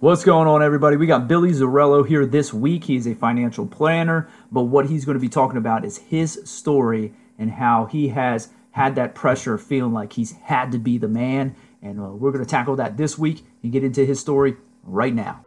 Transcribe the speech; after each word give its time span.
What's 0.00 0.24
going 0.24 0.46
on, 0.46 0.62
everybody? 0.62 0.98
We 0.98 1.06
got 1.06 1.26
Billy 1.26 1.52
Zarello 1.52 2.06
here 2.06 2.26
this 2.26 2.52
week. 2.52 2.84
He's 2.84 3.06
a 3.06 3.14
financial 3.14 3.66
planner, 3.66 4.28
but 4.52 4.64
what 4.64 4.90
he's 4.90 5.06
going 5.06 5.16
to 5.16 5.20
be 5.20 5.30
talking 5.30 5.56
about 5.56 5.86
is 5.86 5.96
his 5.96 6.38
story 6.44 7.14
and 7.38 7.50
how 7.50 7.86
he 7.86 8.08
has 8.08 8.50
had 8.72 8.96
that 8.96 9.14
pressure 9.14 9.56
feeling 9.56 9.94
like 9.94 10.12
he's 10.12 10.32
had 10.32 10.72
to 10.72 10.78
be 10.78 10.98
the 10.98 11.08
man. 11.08 11.56
And 11.80 11.98
uh, 11.98 12.10
we're 12.10 12.30
going 12.30 12.44
to 12.44 12.50
tackle 12.50 12.76
that 12.76 12.98
this 12.98 13.16
week 13.16 13.42
and 13.62 13.72
get 13.72 13.84
into 13.84 14.04
his 14.04 14.20
story 14.20 14.58
right 14.82 15.14
now. 15.14 15.46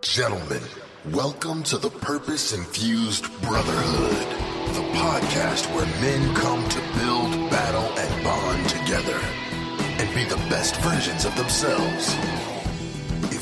Gentlemen, 0.00 0.62
welcome 1.12 1.62
to 1.64 1.78
the 1.78 1.90
Purpose 1.90 2.52
Infused 2.52 3.26
Brotherhood, 3.42 4.26
the 4.74 4.82
podcast 4.98 5.72
where 5.72 5.86
men 6.00 6.34
come 6.34 6.68
to 6.68 6.80
build, 6.98 7.48
battle, 7.48 7.96
and 7.96 8.24
bond 8.24 8.68
together 8.68 9.20
and 9.78 10.14
be 10.16 10.24
the 10.24 10.48
best 10.50 10.74
versions 10.78 11.24
of 11.24 11.36
themselves. 11.36 12.16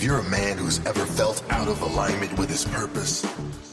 You're 0.04 0.18
a 0.18 0.28
man 0.28 0.58
who's 0.58 0.84
ever 0.84 1.06
felt 1.06 1.42
out 1.48 1.66
of 1.66 1.80
alignment 1.80 2.38
with 2.38 2.50
his 2.50 2.66
purpose, 2.66 3.22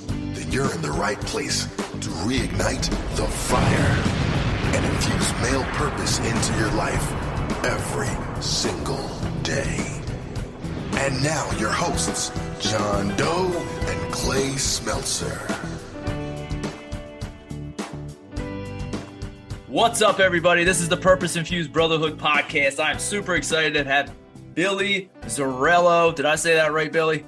then 0.07 0.49
you're 0.49 0.73
in 0.73 0.81
the 0.81 0.89
right 0.89 1.19
place 1.19 1.65
to 1.65 2.09
reignite 2.23 2.89
the 3.17 3.27
fire 3.27 4.01
and 4.73 4.85
infuse 4.85 5.33
male 5.41 5.65
purpose 5.73 6.19
into 6.19 6.57
your 6.57 6.71
life 6.71 7.05
every 7.65 8.41
single 8.41 9.09
day. 9.43 9.75
And 10.93 11.21
now 11.21 11.51
your 11.59 11.69
hosts, 11.69 12.31
John 12.61 13.13
Doe 13.17 13.51
and 13.87 14.13
Clay 14.13 14.51
Smeltzer. 14.51 15.37
What's 19.67 20.01
up, 20.01 20.21
everybody? 20.21 20.63
This 20.63 20.79
is 20.79 20.87
the 20.87 20.95
Purpose 20.95 21.35
Infused 21.35 21.73
Brotherhood 21.73 22.17
podcast. 22.17 22.81
I'm 22.81 22.99
super 22.99 23.35
excited 23.35 23.73
to 23.73 23.83
have 23.83 24.15
Billy 24.53 25.10
Zarello. 25.23 26.13
Did 26.13 26.25
I 26.25 26.35
say 26.35 26.55
that 26.55 26.73
right, 26.73 26.91
Billy? 26.91 27.25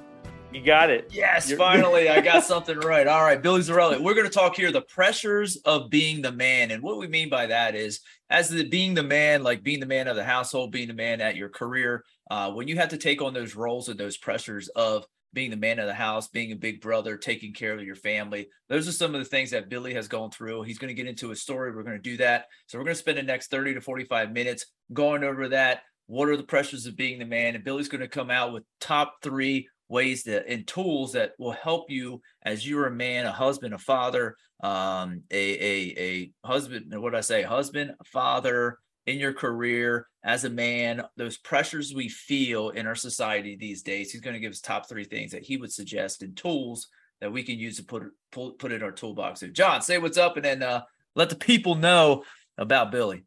You 0.52 0.62
got 0.62 0.88
it. 0.90 1.10
Yes, 1.12 1.48
You're- 1.48 1.58
finally, 1.58 2.08
I 2.08 2.20
got 2.20 2.44
something 2.44 2.78
right. 2.78 3.06
All 3.06 3.22
right, 3.22 3.42
Billy 3.42 3.60
Zarello. 3.60 4.00
We're 4.00 4.14
going 4.14 4.26
to 4.26 4.32
talk 4.32 4.56
here 4.56 4.70
the 4.70 4.82
pressures 4.82 5.56
of 5.64 5.90
being 5.90 6.22
the 6.22 6.30
man, 6.32 6.70
and 6.70 6.82
what 6.82 6.98
we 6.98 7.08
mean 7.08 7.28
by 7.28 7.46
that 7.46 7.74
is 7.74 8.00
as 8.30 8.48
the 8.48 8.68
being 8.68 8.94
the 8.94 9.02
man, 9.02 9.42
like 9.42 9.62
being 9.62 9.80
the 9.80 9.86
man 9.86 10.06
of 10.06 10.16
the 10.16 10.24
household, 10.24 10.70
being 10.70 10.88
the 10.88 10.94
man 10.94 11.20
at 11.20 11.36
your 11.36 11.48
career. 11.48 12.04
Uh, 12.30 12.50
when 12.52 12.68
you 12.68 12.76
have 12.76 12.88
to 12.90 12.96
take 12.96 13.20
on 13.20 13.34
those 13.34 13.54
roles 13.54 13.88
and 13.88 13.98
those 13.98 14.16
pressures 14.16 14.68
of 14.68 15.04
being 15.34 15.50
the 15.50 15.56
man 15.56 15.80
of 15.80 15.86
the 15.86 15.94
house, 15.94 16.28
being 16.28 16.52
a 16.52 16.56
big 16.56 16.80
brother, 16.80 17.16
taking 17.16 17.52
care 17.52 17.74
of 17.74 17.82
your 17.82 17.96
family. 17.96 18.48
Those 18.68 18.86
are 18.86 18.92
some 18.92 19.14
of 19.14 19.20
the 19.20 19.28
things 19.28 19.50
that 19.50 19.68
Billy 19.68 19.92
has 19.94 20.06
gone 20.06 20.30
through. 20.30 20.62
He's 20.62 20.78
going 20.78 20.88
to 20.88 20.94
get 20.94 21.08
into 21.08 21.32
a 21.32 21.36
story. 21.36 21.74
We're 21.74 21.82
going 21.82 21.96
to 21.96 22.02
do 22.02 22.16
that. 22.18 22.46
So 22.66 22.78
we're 22.78 22.84
going 22.84 22.94
to 22.94 23.00
spend 23.00 23.18
the 23.18 23.24
next 23.24 23.50
30 23.50 23.74
to 23.74 23.80
45 23.80 24.30
minutes 24.32 24.66
going 24.92 25.24
over 25.24 25.48
that, 25.48 25.82
what 26.06 26.28
are 26.28 26.36
the 26.36 26.42
pressures 26.42 26.86
of 26.86 26.96
being 26.96 27.18
the 27.18 27.24
man? 27.24 27.54
And 27.54 27.64
Billy's 27.64 27.88
going 27.88 28.00
to 28.00 28.08
come 28.08 28.30
out 28.30 28.52
with 28.52 28.64
top 28.80 29.16
three 29.22 29.68
ways 29.88 30.24
that 30.24 30.46
and 30.48 30.66
tools 30.66 31.12
that 31.12 31.32
will 31.38 31.52
help 31.52 31.90
you 31.90 32.20
as 32.42 32.66
you're 32.66 32.86
a 32.86 32.90
man, 32.90 33.26
a 33.26 33.32
husband, 33.32 33.74
a 33.74 33.78
father, 33.78 34.36
um, 34.62 35.22
a 35.30 35.36
a 35.36 35.94
a 35.98 36.46
husband. 36.46 36.86
What 37.00 37.10
did 37.10 37.18
I 37.18 37.22
say? 37.22 37.42
Husband, 37.42 37.92
father 38.06 38.78
in 39.06 39.18
your 39.18 39.32
career 39.32 40.06
as 40.24 40.44
a 40.44 40.50
man. 40.50 41.02
Those 41.16 41.36
pressures 41.36 41.92
we 41.94 42.08
feel 42.08 42.70
in 42.70 42.86
our 42.86 42.94
society 42.94 43.56
these 43.56 43.82
days. 43.82 44.10
He's 44.10 44.20
going 44.20 44.34
to 44.34 44.40
give 44.40 44.52
us 44.52 44.60
top 44.60 44.88
three 44.88 45.04
things 45.04 45.32
that 45.32 45.42
he 45.42 45.56
would 45.56 45.72
suggest 45.72 46.22
and 46.22 46.36
tools 46.36 46.88
that 47.20 47.32
we 47.32 47.42
can 47.42 47.58
use 47.58 47.76
to 47.76 47.84
put 47.84 48.04
pull, 48.32 48.52
put 48.52 48.72
in 48.72 48.82
our 48.82 48.92
toolbox. 48.92 49.40
So, 49.40 49.48
John, 49.48 49.82
say 49.82 49.98
what's 49.98 50.18
up, 50.18 50.36
and 50.36 50.44
then 50.44 50.62
uh, 50.62 50.82
let 51.14 51.30
the 51.30 51.36
people 51.36 51.74
know 51.74 52.24
about 52.58 52.92
Billy. 52.92 53.24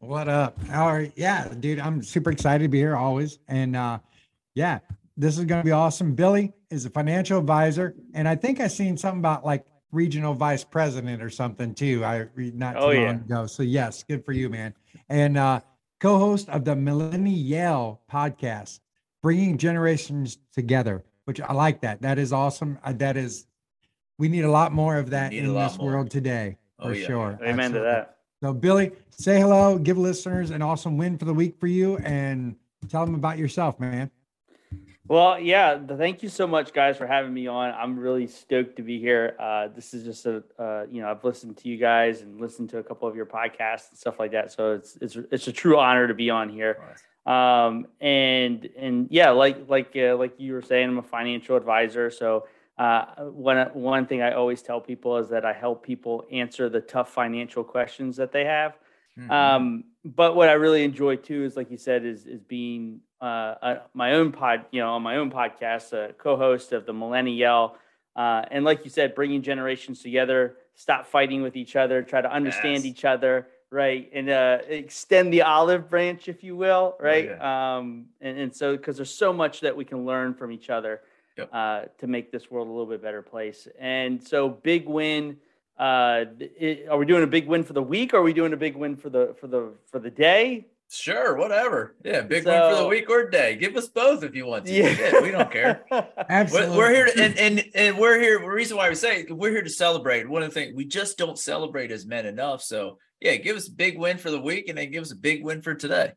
What 0.00 0.28
up? 0.28 0.62
How 0.64 0.86
are 0.86 1.02
you? 1.02 1.12
Yeah, 1.16 1.48
dude, 1.60 1.78
I'm 1.78 2.02
super 2.02 2.30
excited 2.30 2.64
to 2.64 2.68
be 2.68 2.78
here 2.78 2.96
always. 2.96 3.38
And 3.48 3.76
uh 3.76 3.98
yeah, 4.54 4.78
this 5.16 5.38
is 5.38 5.44
going 5.44 5.60
to 5.60 5.64
be 5.64 5.72
awesome. 5.72 6.14
Billy 6.14 6.52
is 6.70 6.86
a 6.86 6.90
financial 6.90 7.38
advisor, 7.38 7.96
and 8.14 8.28
I 8.28 8.36
think 8.36 8.60
I 8.60 8.68
seen 8.68 8.96
something 8.96 9.18
about 9.18 9.44
like 9.44 9.64
regional 9.90 10.34
vice 10.34 10.62
president 10.64 11.22
or 11.22 11.30
something 11.30 11.74
too. 11.74 12.04
I 12.04 12.26
read 12.34 12.54
not 12.54 12.74
too 12.74 12.78
oh, 12.80 12.86
long 12.86 12.96
yeah. 12.96 13.10
ago. 13.10 13.46
So 13.46 13.62
yes, 13.62 14.02
good 14.02 14.24
for 14.24 14.32
you, 14.32 14.48
man. 14.48 14.74
And 15.08 15.36
uh 15.36 15.60
co-host 16.00 16.48
of 16.50 16.64
the 16.64 16.76
Millennial 16.76 18.02
podcast, 18.12 18.80
bringing 19.22 19.56
generations 19.56 20.38
together, 20.52 21.02
which 21.24 21.40
I 21.40 21.52
like 21.52 21.80
that. 21.80 22.02
That 22.02 22.18
is 22.18 22.32
awesome. 22.32 22.78
Uh, 22.84 22.92
that 22.94 23.16
is, 23.16 23.46
we 24.18 24.28
need 24.28 24.44
a 24.44 24.50
lot 24.50 24.70
more 24.72 24.98
of 24.98 25.10
that 25.10 25.32
in 25.32 25.54
this 25.54 25.78
more. 25.78 25.92
world 25.92 26.10
today, 26.10 26.58
oh, 26.78 26.88
for 26.88 26.94
yeah. 26.94 27.06
sure. 27.06 27.38
Amen 27.42 27.58
Absolutely. 27.58 27.78
to 27.78 27.84
that. 27.84 28.13
So, 28.44 28.52
Billy, 28.52 28.92
say 29.08 29.40
hello, 29.40 29.78
give 29.78 29.96
listeners 29.96 30.50
an 30.50 30.60
awesome 30.60 30.98
win 30.98 31.16
for 31.16 31.24
the 31.24 31.32
week 31.32 31.58
for 31.58 31.66
you, 31.66 31.96
and 32.04 32.56
tell 32.90 33.06
them 33.06 33.14
about 33.14 33.38
yourself, 33.38 33.80
man. 33.80 34.10
Well, 35.08 35.40
yeah, 35.40 35.78
thank 35.78 36.22
you 36.22 36.28
so 36.28 36.46
much, 36.46 36.74
guys, 36.74 36.98
for 36.98 37.06
having 37.06 37.32
me 37.32 37.46
on. 37.46 37.72
I'm 37.72 37.98
really 37.98 38.26
stoked 38.26 38.76
to 38.76 38.82
be 38.82 39.00
here. 39.00 39.34
Uh, 39.40 39.68
this 39.68 39.94
is 39.94 40.04
just 40.04 40.26
a, 40.26 40.42
uh, 40.58 40.84
you 40.90 41.00
know, 41.00 41.10
I've 41.10 41.24
listened 41.24 41.56
to 41.56 41.70
you 41.70 41.78
guys 41.78 42.20
and 42.20 42.38
listened 42.38 42.68
to 42.68 42.76
a 42.76 42.82
couple 42.82 43.08
of 43.08 43.16
your 43.16 43.24
podcasts 43.24 43.88
and 43.88 43.98
stuff 43.98 44.18
like 44.18 44.32
that. 44.32 44.52
So 44.52 44.74
it's 44.74 44.98
it's 45.00 45.16
it's 45.30 45.48
a 45.48 45.52
true 45.52 45.78
honor 45.78 46.06
to 46.06 46.12
be 46.12 46.28
on 46.28 46.50
here. 46.50 46.82
Um, 47.24 47.86
and 47.98 48.68
and 48.76 49.08
yeah, 49.10 49.30
like 49.30 49.70
like 49.70 49.96
uh, 49.96 50.16
like 50.16 50.38
you 50.38 50.52
were 50.52 50.60
saying, 50.60 50.90
I'm 50.90 50.98
a 50.98 51.02
financial 51.02 51.56
advisor. 51.56 52.10
So 52.10 52.46
uh, 52.76 53.04
one 53.26 53.58
one 53.72 54.06
thing 54.06 54.20
I 54.22 54.32
always 54.32 54.60
tell 54.62 54.80
people 54.80 55.16
is 55.18 55.28
that 55.28 55.44
I 55.44 55.52
help 55.52 55.84
people 55.84 56.26
answer 56.32 56.68
the 56.68 56.80
tough 56.80 57.12
financial 57.12 57.62
questions 57.62 58.16
that 58.16 58.32
they 58.32 58.44
have. 58.44 58.76
Mm-hmm. 59.18 59.30
Um, 59.30 59.84
but 60.04 60.34
what 60.34 60.48
I 60.48 60.54
really 60.54 60.82
enjoy 60.82 61.16
too 61.16 61.44
is, 61.44 61.56
like 61.56 61.70
you 61.70 61.78
said, 61.78 62.04
is 62.04 62.26
is 62.26 62.42
being 62.42 63.00
uh, 63.22 63.54
a, 63.62 63.82
my 63.94 64.14
own 64.14 64.32
pod, 64.32 64.66
you 64.72 64.80
know, 64.80 64.90
on 64.94 65.02
my 65.02 65.16
own 65.16 65.30
podcast, 65.30 65.92
a 65.92 66.12
co-host 66.14 66.72
of 66.72 66.84
the 66.84 66.92
Millennial, 66.92 67.76
uh, 68.16 68.42
and 68.50 68.64
like 68.64 68.84
you 68.84 68.90
said, 68.90 69.14
bringing 69.14 69.40
generations 69.40 70.02
together, 70.02 70.56
stop 70.74 71.06
fighting 71.06 71.42
with 71.42 71.54
each 71.56 71.76
other, 71.76 72.02
try 72.02 72.20
to 72.20 72.32
understand 72.32 72.84
yes. 72.84 72.86
each 72.86 73.04
other, 73.04 73.46
right, 73.70 74.10
and 74.12 74.28
uh, 74.28 74.58
extend 74.68 75.32
the 75.32 75.42
olive 75.42 75.88
branch, 75.88 76.28
if 76.28 76.42
you 76.42 76.56
will, 76.56 76.96
oh, 76.98 77.02
right. 77.02 77.28
Oh, 77.28 77.36
yeah. 77.36 77.76
um, 77.76 78.06
and, 78.20 78.36
and 78.36 78.54
so 78.54 78.76
because 78.76 78.96
there's 78.96 79.14
so 79.14 79.32
much 79.32 79.60
that 79.60 79.76
we 79.76 79.84
can 79.84 80.04
learn 80.04 80.34
from 80.34 80.50
each 80.50 80.70
other 80.70 81.02
yep. 81.36 81.50
uh, 81.52 81.82
to 81.98 82.06
make 82.06 82.32
this 82.32 82.50
world 82.50 82.68
a 82.68 82.70
little 82.70 82.86
bit 82.86 83.02
better 83.02 83.22
place. 83.22 83.68
And 83.78 84.22
so, 84.26 84.48
big 84.48 84.86
win. 84.86 85.38
Uh, 85.78 86.24
it, 86.38 86.88
are 86.88 86.96
we 86.96 87.06
doing 87.06 87.24
a 87.24 87.26
big 87.26 87.48
win 87.48 87.64
for 87.64 87.72
the 87.72 87.82
week? 87.82 88.14
Or 88.14 88.18
are 88.18 88.22
we 88.22 88.32
doing 88.32 88.52
a 88.52 88.56
big 88.56 88.76
win 88.76 88.96
for 88.96 89.10
the 89.10 89.34
for 89.40 89.46
the 89.46 89.72
for 89.90 89.98
the 89.98 90.10
day? 90.10 90.66
Sure, 90.90 91.36
whatever. 91.36 91.96
Yeah, 92.04 92.20
big 92.20 92.44
so, 92.44 92.50
win 92.50 92.76
for 92.76 92.82
the 92.82 92.88
week 92.88 93.10
or 93.10 93.28
day. 93.28 93.56
Give 93.56 93.76
us 93.76 93.88
both 93.88 94.22
if 94.22 94.36
you 94.36 94.46
want 94.46 94.66
to. 94.66 94.72
Yeah, 94.72 95.20
we 95.20 95.30
don't 95.30 95.50
care. 95.50 95.84
Absolutely, 96.28 96.76
we're, 96.76 96.88
we're 96.88 96.94
here 96.94 97.06
to, 97.06 97.22
and, 97.22 97.38
and 97.38 97.64
and 97.74 97.98
we're 97.98 98.20
here. 98.20 98.38
The 98.38 98.46
reason 98.46 98.76
why 98.76 98.88
we 98.88 98.94
say 98.94 99.26
we're 99.28 99.50
here 99.50 99.62
to 99.62 99.70
celebrate. 99.70 100.28
One 100.28 100.42
of 100.42 100.50
the 100.50 100.54
things 100.54 100.74
we 100.76 100.84
just 100.84 101.18
don't 101.18 101.38
celebrate 101.38 101.90
as 101.90 102.06
men 102.06 102.26
enough. 102.26 102.62
So 102.62 102.98
yeah, 103.20 103.36
give 103.36 103.56
us 103.56 103.68
a 103.68 103.72
big 103.72 103.98
win 103.98 104.18
for 104.18 104.30
the 104.30 104.40
week, 104.40 104.68
and 104.68 104.78
then 104.78 104.92
give 104.92 105.02
us 105.02 105.12
a 105.12 105.16
big 105.16 105.42
win 105.42 105.62
for 105.62 105.74
today. 105.74 106.12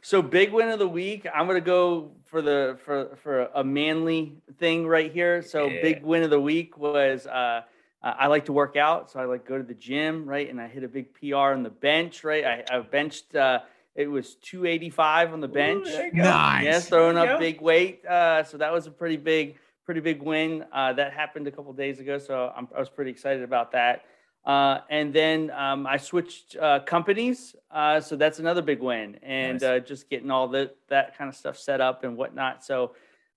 So 0.00 0.22
big 0.22 0.52
win 0.52 0.68
of 0.68 0.78
the 0.78 0.88
week. 0.88 1.26
I'm 1.32 1.46
gonna 1.46 1.60
go 1.60 2.12
for 2.28 2.42
the 2.42 2.78
for 2.84 3.16
for 3.22 3.48
a 3.54 3.64
manly 3.64 4.34
thing 4.58 4.86
right 4.86 5.12
here. 5.12 5.42
So 5.42 5.66
yeah. 5.66 5.82
big 5.82 6.02
win 6.02 6.22
of 6.22 6.30
the 6.30 6.40
week 6.40 6.78
was 6.78 7.26
uh, 7.26 7.62
I 8.02 8.28
like 8.28 8.44
to 8.46 8.52
work 8.52 8.76
out, 8.76 9.10
so 9.10 9.18
I 9.18 9.24
like 9.24 9.46
go 9.46 9.58
to 9.58 9.64
the 9.64 9.74
gym, 9.74 10.26
right? 10.26 10.48
And 10.48 10.60
I 10.60 10.68
hit 10.68 10.84
a 10.84 10.88
big 10.88 11.14
PR 11.14 11.36
on 11.36 11.62
the 11.62 11.70
bench, 11.70 12.22
right? 12.22 12.44
I, 12.44 12.64
I 12.70 12.80
benched. 12.80 13.34
Uh, 13.34 13.60
it 13.96 14.06
was 14.06 14.36
285 14.36 15.32
on 15.32 15.40
the 15.40 15.48
bench. 15.48 15.88
Ooh, 15.88 16.10
nice. 16.12 16.64
Yeah, 16.64 16.78
throwing 16.78 17.16
up 17.16 17.40
big 17.40 17.60
weight. 17.60 18.04
Uh, 18.04 18.44
so 18.44 18.56
that 18.58 18.72
was 18.72 18.86
a 18.86 18.92
pretty 18.92 19.16
big, 19.16 19.56
pretty 19.84 20.00
big 20.00 20.22
win. 20.22 20.64
Uh, 20.72 20.92
that 20.92 21.12
happened 21.12 21.48
a 21.48 21.50
couple 21.50 21.72
days 21.72 21.98
ago, 21.98 22.18
so 22.18 22.52
I'm, 22.56 22.68
i 22.74 22.78
was 22.78 22.88
pretty 22.88 23.10
excited 23.10 23.42
about 23.42 23.72
that. 23.72 24.04
Uh, 24.44 24.80
and 24.88 25.12
then 25.12 25.50
um, 25.50 25.86
I 25.86 25.98
switched 25.98 26.56
uh, 26.56 26.80
companies, 26.80 27.54
uh, 27.70 28.00
so 28.00 28.16
that's 28.16 28.38
another 28.38 28.62
big 28.62 28.80
win, 28.80 29.18
and 29.22 29.60
nice. 29.60 29.62
Uh, 29.62 29.78
just 29.78 30.08
getting 30.08 30.30
all 30.30 30.48
that 30.48 30.74
that 30.88 31.18
kind 31.18 31.28
of 31.28 31.36
stuff 31.36 31.58
set 31.58 31.82
up 31.82 32.02
and 32.02 32.16
whatnot. 32.16 32.64
So 32.64 32.94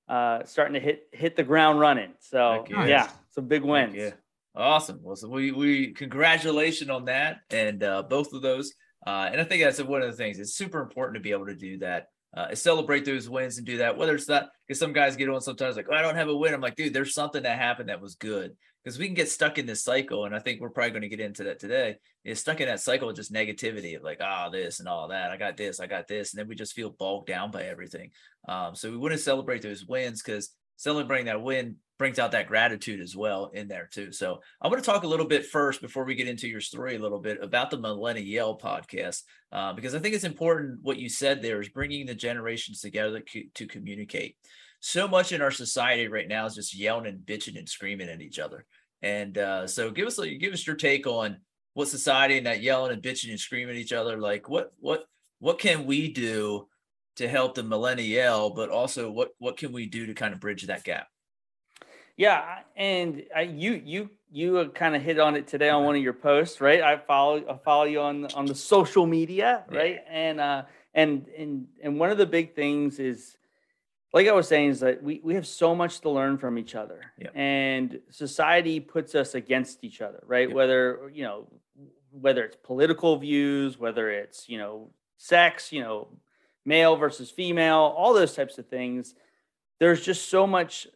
uh, 0.07 0.45
starting 0.45 0.75
to 0.75 0.79
hit 0.79 1.09
hit 1.11 1.35
the 1.35 1.43
ground 1.43 1.81
running. 1.81 2.13
So 2.19 2.65
nice. 2.69 2.87
yeah, 2.87 3.09
some 3.31 3.47
big 3.47 3.63
wins. 3.63 3.95
Yeah, 3.95 4.11
awesome. 4.55 5.01
Well, 5.03 5.17
so 5.17 5.27
we 5.27 5.51
we 5.51 5.91
congratulations 5.91 6.89
on 6.89 7.05
that 7.05 7.39
and 7.49 7.83
uh, 7.83 8.03
both 8.03 8.31
of 8.31 8.41
those. 8.41 8.71
and 9.05 9.41
I 9.41 9.43
think 9.43 9.63
that's 9.63 9.83
one 9.83 10.01
of 10.01 10.09
the 10.09 10.17
things. 10.17 10.39
It's 10.39 10.55
super 10.55 10.79
important 10.79 11.15
to 11.15 11.21
be 11.21 11.31
able 11.31 11.47
to 11.47 11.55
do 11.55 11.79
that. 11.79 12.07
celebrate 12.53 13.03
those 13.03 13.29
wins 13.29 13.57
and 13.57 13.67
do 13.67 13.79
that. 13.79 13.97
Whether 13.97 14.15
it's 14.15 14.29
not 14.29 14.49
because 14.65 14.79
some 14.79 14.93
guys 14.93 15.17
get 15.17 15.27
on 15.27 15.41
sometimes 15.41 15.75
like, 15.75 15.87
oh, 15.91 15.95
I 15.95 16.01
don't 16.01 16.15
have 16.15 16.29
a 16.29 16.37
win. 16.37 16.53
I'm 16.53 16.61
like, 16.61 16.77
dude, 16.77 16.93
there's 16.93 17.13
something 17.13 17.43
that 17.43 17.57
happened 17.57 17.89
that 17.89 17.99
was 17.99 18.15
good 18.15 18.55
because 18.83 18.97
we 18.97 19.05
can 19.05 19.13
get 19.13 19.29
stuck 19.29 19.57
in 19.57 19.65
this 19.65 19.83
cycle 19.83 20.25
and 20.25 20.35
i 20.35 20.39
think 20.39 20.59
we're 20.59 20.69
probably 20.69 20.91
going 20.91 21.01
to 21.01 21.09
get 21.09 21.19
into 21.19 21.43
that 21.43 21.59
today 21.59 21.95
is 22.23 22.39
stuck 22.39 22.61
in 22.61 22.67
that 22.67 22.79
cycle 22.79 23.09
of 23.09 23.15
just 23.15 23.33
negativity 23.33 23.95
of 23.95 24.03
like 24.03 24.19
oh 24.21 24.49
this 24.51 24.79
and 24.79 24.89
all 24.89 25.07
that 25.07 25.31
i 25.31 25.37
got 25.37 25.57
this 25.57 25.79
i 25.79 25.87
got 25.87 26.07
this 26.07 26.33
and 26.33 26.39
then 26.39 26.47
we 26.47 26.55
just 26.55 26.73
feel 26.73 26.89
bogged 26.89 27.27
down 27.27 27.51
by 27.51 27.63
everything. 27.63 28.11
Um, 28.47 28.75
so 28.75 28.89
we 28.89 28.97
want 28.97 29.13
to 29.13 29.17
celebrate 29.17 29.61
those 29.61 29.85
wins 29.85 30.21
because 30.21 30.49
celebrating 30.77 31.27
that 31.27 31.41
win 31.41 31.75
brings 31.99 32.17
out 32.17 32.31
that 32.31 32.47
gratitude 32.47 32.99
as 32.99 33.15
well 33.15 33.51
in 33.53 33.67
there 33.67 33.87
too. 33.91 34.11
So 34.11 34.39
i 34.61 34.67
want 34.67 34.83
to 34.83 34.89
talk 34.89 35.03
a 35.03 35.07
little 35.07 35.27
bit 35.27 35.45
first 35.45 35.81
before 35.81 36.03
we 36.03 36.15
get 36.15 36.27
into 36.27 36.47
your 36.47 36.61
story 36.61 36.95
a 36.95 36.99
little 36.99 37.19
bit 37.19 37.37
about 37.41 37.69
the 37.69 37.77
millennial 37.77 38.25
yell 38.25 38.57
podcast 38.57 39.21
uh, 39.51 39.73
because 39.73 39.93
i 39.93 39.99
think 39.99 40.15
it's 40.15 40.23
important 40.23 40.79
what 40.81 40.97
you 40.97 41.09
said 41.09 41.41
there 41.41 41.61
is 41.61 41.69
bringing 41.69 42.05
the 42.05 42.15
generations 42.15 42.81
together 42.81 43.21
to 43.53 43.67
communicate 43.67 44.35
so 44.81 45.07
much 45.07 45.31
in 45.31 45.41
our 45.41 45.51
society 45.51 46.07
right 46.07 46.27
now 46.27 46.45
is 46.45 46.55
just 46.55 46.75
yelling 46.75 47.05
and 47.05 47.19
bitching 47.19 47.57
and 47.57 47.69
screaming 47.69 48.09
at 48.09 48.21
each 48.21 48.39
other. 48.39 48.65
And 49.01 49.37
uh, 49.37 49.67
so 49.67 49.89
give 49.89 50.07
us 50.07 50.19
give 50.39 50.53
us 50.53 50.67
your 50.67 50.75
take 50.75 51.07
on 51.07 51.37
what 51.73 51.87
society 51.87 52.37
and 52.37 52.45
that 52.45 52.61
yelling 52.61 52.91
and 52.91 53.01
bitching 53.01 53.29
and 53.29 53.39
screaming 53.39 53.75
at 53.75 53.81
each 53.81 53.93
other 53.93 54.17
like 54.17 54.49
what 54.49 54.73
what 54.79 55.05
what 55.39 55.59
can 55.59 55.85
we 55.85 56.11
do 56.11 56.67
to 57.15 57.27
help 57.27 57.55
the 57.55 57.63
millennial 57.63 58.49
but 58.49 58.69
also 58.69 59.09
what 59.11 59.29
what 59.37 59.57
can 59.57 59.71
we 59.71 59.85
do 59.85 60.05
to 60.05 60.13
kind 60.13 60.33
of 60.33 60.39
bridge 60.39 60.63
that 60.63 60.83
gap 60.83 61.07
yeah 62.17 62.59
and 62.75 63.23
I, 63.35 63.41
you 63.43 63.81
you 63.83 64.09
you 64.31 64.69
kind 64.75 64.95
of 64.95 65.01
hit 65.01 65.19
on 65.19 65.35
it 65.35 65.47
today 65.47 65.69
on 65.69 65.85
one 65.85 65.95
of 65.95 66.01
your 66.01 66.13
posts 66.13 66.61
right 66.61 66.81
i 66.81 66.97
follow 66.97 67.43
i 67.49 67.57
follow 67.57 67.85
you 67.85 68.01
on 68.01 68.25
on 68.33 68.45
the 68.45 68.55
social 68.55 69.05
media 69.05 69.63
right 69.69 69.99
yeah. 70.05 70.11
and 70.11 70.39
uh 70.39 70.63
and 70.93 71.27
and 71.37 71.67
and 71.81 71.99
one 71.99 72.09
of 72.09 72.17
the 72.17 72.25
big 72.25 72.53
things 72.53 72.99
is 72.99 73.37
like 74.13 74.27
I 74.27 74.33
was 74.33 74.47
saying, 74.47 74.69
is 74.69 74.79
that 74.81 75.01
we, 75.01 75.21
we 75.23 75.35
have 75.35 75.47
so 75.47 75.73
much 75.73 76.01
to 76.01 76.09
learn 76.09 76.37
from 76.37 76.57
each 76.57 76.75
other. 76.75 77.01
Yep. 77.17 77.31
And 77.35 77.99
society 78.09 78.79
puts 78.79 79.15
us 79.15 79.35
against 79.35 79.83
each 79.83 80.01
other, 80.01 80.21
right? 80.25 80.47
Yep. 80.49 80.55
Whether, 80.55 81.11
you 81.13 81.23
know, 81.23 81.47
whether 82.11 82.43
it's 82.43 82.57
political 82.61 83.17
views, 83.17 83.77
whether 83.77 84.09
it's, 84.11 84.49
you 84.49 84.57
know, 84.57 84.89
sex, 85.17 85.71
you 85.71 85.81
know, 85.81 86.09
male 86.65 86.95
versus 86.95 87.31
female, 87.31 87.93
all 87.97 88.13
those 88.13 88.33
types 88.33 88.57
of 88.57 88.67
things. 88.67 89.15
There's 89.79 90.01
just 90.01 90.29
so 90.29 90.45
much 90.45 90.87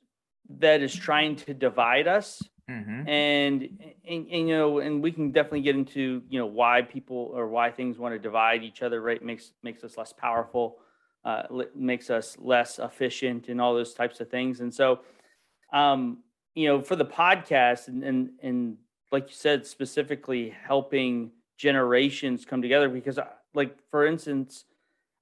that 0.60 0.82
is 0.82 0.94
trying 0.94 1.38
to 1.38 1.54
divide 1.54 2.08
us. 2.08 2.44
Mm-hmm. 2.70 3.08
And, 3.08 3.70
and, 4.08 4.28
and, 4.28 4.48
you 4.50 4.58
know, 4.58 4.80
and 4.80 5.02
we 5.02 5.12
can 5.12 5.32
definitely 5.32 5.62
get 5.62 5.76
into, 5.76 6.22
you 6.30 6.40
know, 6.40 6.48
why 6.48 6.82
people 6.82 7.32
or 7.34 7.48
why 7.48 7.72
things 7.72 7.98
want 7.98 8.14
to 8.14 8.20
divide 8.20 8.64
each 8.64 8.82
other, 8.82 9.02
right? 9.02 9.24
Makes, 9.24 9.54
makes 9.64 9.84
us 9.84 9.98
less 9.98 10.12
powerful, 10.12 10.80
uh, 11.26 11.44
makes 11.76 12.10
us 12.10 12.38
less 12.40 12.80
efficient 12.80 13.50
and 13.50 13.60
all 13.60 13.74
those 13.74 13.94
types 13.94 14.22
of 14.22 14.30
things. 14.30 14.62
And 14.62 14.74
so, 14.74 15.00
um, 15.74 16.20
you 16.54 16.68
know, 16.68 16.82
for 16.82 16.96
the 16.96 17.06
podcast 17.06 17.88
and, 17.90 18.04
and, 18.04 18.30
and 18.42 18.78
like 19.12 19.28
you 19.30 19.36
said, 19.36 19.66
specifically 19.66 20.56
helping 20.66 21.32
generations 21.58 22.46
come 22.46 22.62
together 22.62 22.88
because 22.88 23.18
uh, 23.18 23.26
like, 23.54 23.76
for 23.90 24.06
instance, 24.06 24.66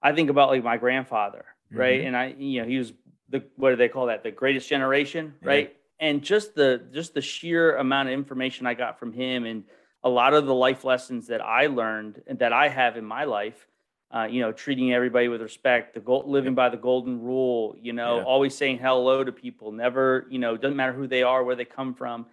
I 0.02 0.12
think 0.12 0.30
about 0.30 0.50
like 0.50 0.64
my 0.64 0.78
grandfather, 0.78 1.46
right? 1.72 2.00
Mm-hmm. 2.00 2.08
And 2.08 2.18
I, 2.18 2.36
you 2.38 2.62
know, 2.62 2.68
he 2.68 2.78
was 2.78 2.94
the 3.30 3.44
what 3.56 3.70
do 3.72 3.76
they 3.78 3.88
call 3.88 4.08
that? 4.08 4.24
The 4.24 4.32
greatest 4.32 4.68
generation, 4.68 5.34
yeah. 5.42 5.48
right? 5.48 5.76
And 6.00 6.22
just 6.22 6.54
the 6.54 6.82
just 6.92 7.14
the 7.14 7.22
sheer 7.22 7.78
amount 7.78 8.10
of 8.10 8.14
information 8.14 8.68
I 8.68 8.74
got 8.74 9.00
from 9.00 9.14
him 9.14 9.46
and 9.46 9.64
a 10.04 10.10
lot 10.10 10.34
of 10.34 10.46
the 10.46 10.54
life 10.54 10.84
lessons 10.84 11.28
that 11.28 11.42
I 11.42 11.68
learned 11.68 12.22
and 12.28 12.40
that 12.40 12.52
I 12.52 12.68
have 12.68 12.98
in 12.98 13.06
my 13.06 13.24
life, 13.24 13.68
uh, 14.14 14.26
you 14.26 14.42
know, 14.42 14.52
treating 14.52 14.94
everybody 14.94 15.28
with 15.28 15.42
respect, 15.42 15.94
the 15.96 16.00
gold, 16.00 16.28
living 16.28 16.54
by 16.54 16.70
the 16.70 16.78
golden 16.78 17.22
rule, 17.22 17.76
you 17.82 17.94
know, 17.94 18.18
yeah. 18.18 18.24
always 18.24 18.56
saying 18.56 18.78
hello 18.78 19.24
to 19.24 19.32
people, 19.32 19.72
never, 19.72 20.28
you 20.30 20.38
know, 20.38 20.56
doesn't 20.56 20.78
matter 20.78 20.94
who 20.94 21.08
they 21.08 21.24
are, 21.24 21.44
where 21.44 21.56
they 21.56 21.66
come 21.66 21.96
from, 21.96 22.28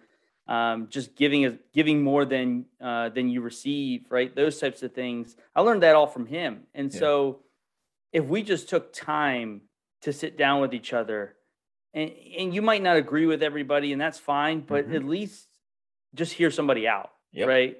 um, 0.47 0.87
just 0.89 1.15
giving 1.15 1.45
a, 1.45 1.57
giving 1.73 2.03
more 2.03 2.23
than 2.23 2.65
uh, 2.79 3.09
than 3.09 3.29
you 3.29 3.41
receive, 3.41 4.05
right? 4.09 4.35
Those 4.35 4.59
types 4.59 4.83
of 4.83 4.93
things. 4.93 5.35
I 5.55 5.61
learned 5.61 5.83
that 5.83 5.95
all 5.95 6.07
from 6.07 6.27
him, 6.27 6.63
and 6.75 6.93
yeah. 6.93 6.99
so 6.99 7.39
if 8.11 8.25
we 8.25 8.43
just 8.43 8.69
took 8.69 8.93
time 8.93 9.61
to 10.01 10.11
sit 10.11 10.37
down 10.37 10.61
with 10.61 10.73
each 10.73 10.93
other 10.93 11.35
and, 11.93 12.11
and 12.37 12.53
you 12.53 12.61
might 12.61 12.81
not 12.81 12.97
agree 12.97 13.25
with 13.25 13.43
everybody 13.43 13.91
and 13.91 14.01
that's 14.01 14.19
fine 14.19 14.61
but 14.61 14.85
mm-hmm. 14.85 14.95
at 14.95 15.05
least 15.05 15.47
just 16.15 16.33
hear 16.33 16.51
somebody 16.51 16.87
out 16.87 17.11
yep. 17.31 17.47
right 17.47 17.77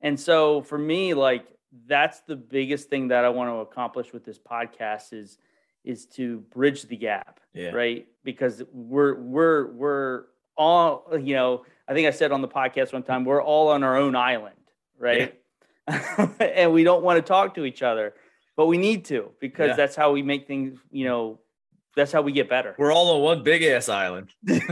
and 0.00 0.18
so 0.18 0.62
for 0.62 0.78
me 0.78 1.14
like 1.14 1.46
that's 1.86 2.20
the 2.20 2.36
biggest 2.36 2.88
thing 2.88 3.08
that 3.08 3.24
i 3.24 3.28
want 3.28 3.50
to 3.50 3.56
accomplish 3.56 4.12
with 4.12 4.24
this 4.24 4.38
podcast 4.38 5.12
is 5.12 5.38
is 5.84 6.06
to 6.06 6.40
bridge 6.52 6.82
the 6.84 6.96
gap 6.96 7.40
yeah. 7.52 7.70
right 7.70 8.06
because 8.22 8.62
we're 8.72 9.14
we're 9.14 9.70
we're 9.72 10.24
all 10.56 11.06
you 11.20 11.34
know 11.34 11.64
i 11.88 11.94
think 11.94 12.06
i 12.06 12.10
said 12.10 12.32
on 12.32 12.40
the 12.40 12.48
podcast 12.48 12.92
one 12.92 13.02
time 13.02 13.24
we're 13.24 13.42
all 13.42 13.68
on 13.68 13.82
our 13.82 13.96
own 13.96 14.14
island 14.14 14.54
right 14.98 15.40
yeah. 15.88 16.28
and 16.40 16.72
we 16.72 16.84
don't 16.84 17.02
want 17.02 17.16
to 17.16 17.22
talk 17.22 17.54
to 17.54 17.64
each 17.64 17.82
other 17.82 18.14
but 18.56 18.66
we 18.66 18.78
need 18.78 19.04
to 19.04 19.30
because 19.40 19.68
yeah. 19.68 19.76
that's 19.76 19.96
how 19.96 20.12
we 20.12 20.22
make 20.22 20.46
things 20.46 20.78
you 20.90 21.04
know 21.04 21.38
that's 21.96 22.12
how 22.12 22.22
we 22.22 22.32
get 22.32 22.48
better 22.48 22.74
we're 22.78 22.92
all 22.92 23.16
on 23.16 23.22
one 23.22 23.42
big 23.42 23.62
ass 23.62 23.88
island 23.88 24.30
that's 24.44 24.62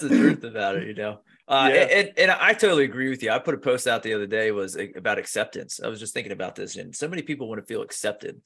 the 0.00 0.08
truth 0.08 0.44
about 0.44 0.76
it 0.76 0.86
you 0.86 0.94
know 0.94 1.18
uh, 1.52 1.70
yeah. 1.72 1.80
and, 1.82 2.12
and 2.16 2.30
i 2.30 2.52
totally 2.52 2.84
agree 2.84 3.08
with 3.08 3.22
you 3.22 3.30
i 3.30 3.38
put 3.38 3.54
a 3.54 3.58
post 3.58 3.86
out 3.86 4.02
the 4.02 4.14
other 4.14 4.26
day 4.26 4.50
was 4.50 4.76
about 4.96 5.18
acceptance 5.18 5.80
i 5.84 5.88
was 5.88 6.00
just 6.00 6.14
thinking 6.14 6.32
about 6.32 6.54
this 6.54 6.76
and 6.76 6.94
so 6.94 7.06
many 7.06 7.22
people 7.22 7.48
want 7.48 7.60
to 7.60 7.66
feel 7.66 7.82
accepted 7.82 8.40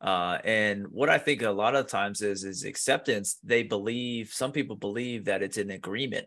uh, 0.00 0.38
and 0.44 0.86
what 0.88 1.10
I 1.10 1.18
think 1.18 1.42
a 1.42 1.50
lot 1.50 1.74
of 1.74 1.86
times 1.86 2.22
is 2.22 2.42
is 2.44 2.64
acceptance. 2.64 3.38
They 3.44 3.62
believe 3.62 4.30
some 4.32 4.50
people 4.50 4.76
believe 4.76 5.26
that 5.26 5.42
it's 5.42 5.58
an 5.58 5.70
agreement, 5.70 6.26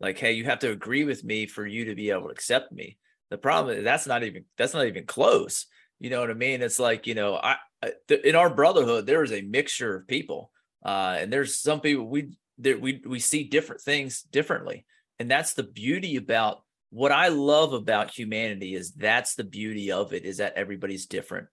like, 0.00 0.18
hey, 0.18 0.32
you 0.32 0.44
have 0.44 0.60
to 0.60 0.70
agree 0.70 1.04
with 1.04 1.22
me 1.22 1.46
for 1.46 1.66
you 1.66 1.84
to 1.86 1.94
be 1.94 2.10
able 2.10 2.24
to 2.24 2.28
accept 2.28 2.72
me. 2.72 2.96
The 3.30 3.38
problem 3.38 3.76
is 3.76 3.84
that's 3.84 4.06
not 4.06 4.22
even 4.22 4.44
that's 4.56 4.72
not 4.72 4.86
even 4.86 5.04
close. 5.04 5.66
You 6.00 6.10
know 6.10 6.20
what 6.20 6.30
I 6.30 6.34
mean? 6.34 6.62
It's 6.62 6.78
like, 6.78 7.06
you 7.06 7.14
know, 7.14 7.36
I, 7.36 7.56
I 7.82 7.92
in 8.24 8.34
our 8.34 8.50
brotherhood, 8.50 9.06
there 9.06 9.22
is 9.22 9.32
a 9.32 9.42
mixture 9.42 9.94
of 9.94 10.08
people. 10.08 10.50
Uh, 10.84 11.16
and 11.18 11.32
there's 11.32 11.60
some 11.60 11.80
people 11.80 12.08
we 12.08 12.32
that 12.58 12.80
we 12.80 13.02
we 13.06 13.20
see 13.20 13.44
different 13.44 13.82
things 13.82 14.22
differently. 14.22 14.86
And 15.22 15.30
that's 15.30 15.54
the 15.54 15.62
beauty 15.62 16.16
about 16.16 16.64
what 16.90 17.12
I 17.12 17.28
love 17.28 17.74
about 17.74 18.10
humanity 18.10 18.74
is 18.74 18.90
that's 18.90 19.36
the 19.36 19.44
beauty 19.44 19.92
of 19.92 20.12
it 20.12 20.24
is 20.24 20.38
that 20.38 20.54
everybody's 20.56 21.06
different. 21.06 21.46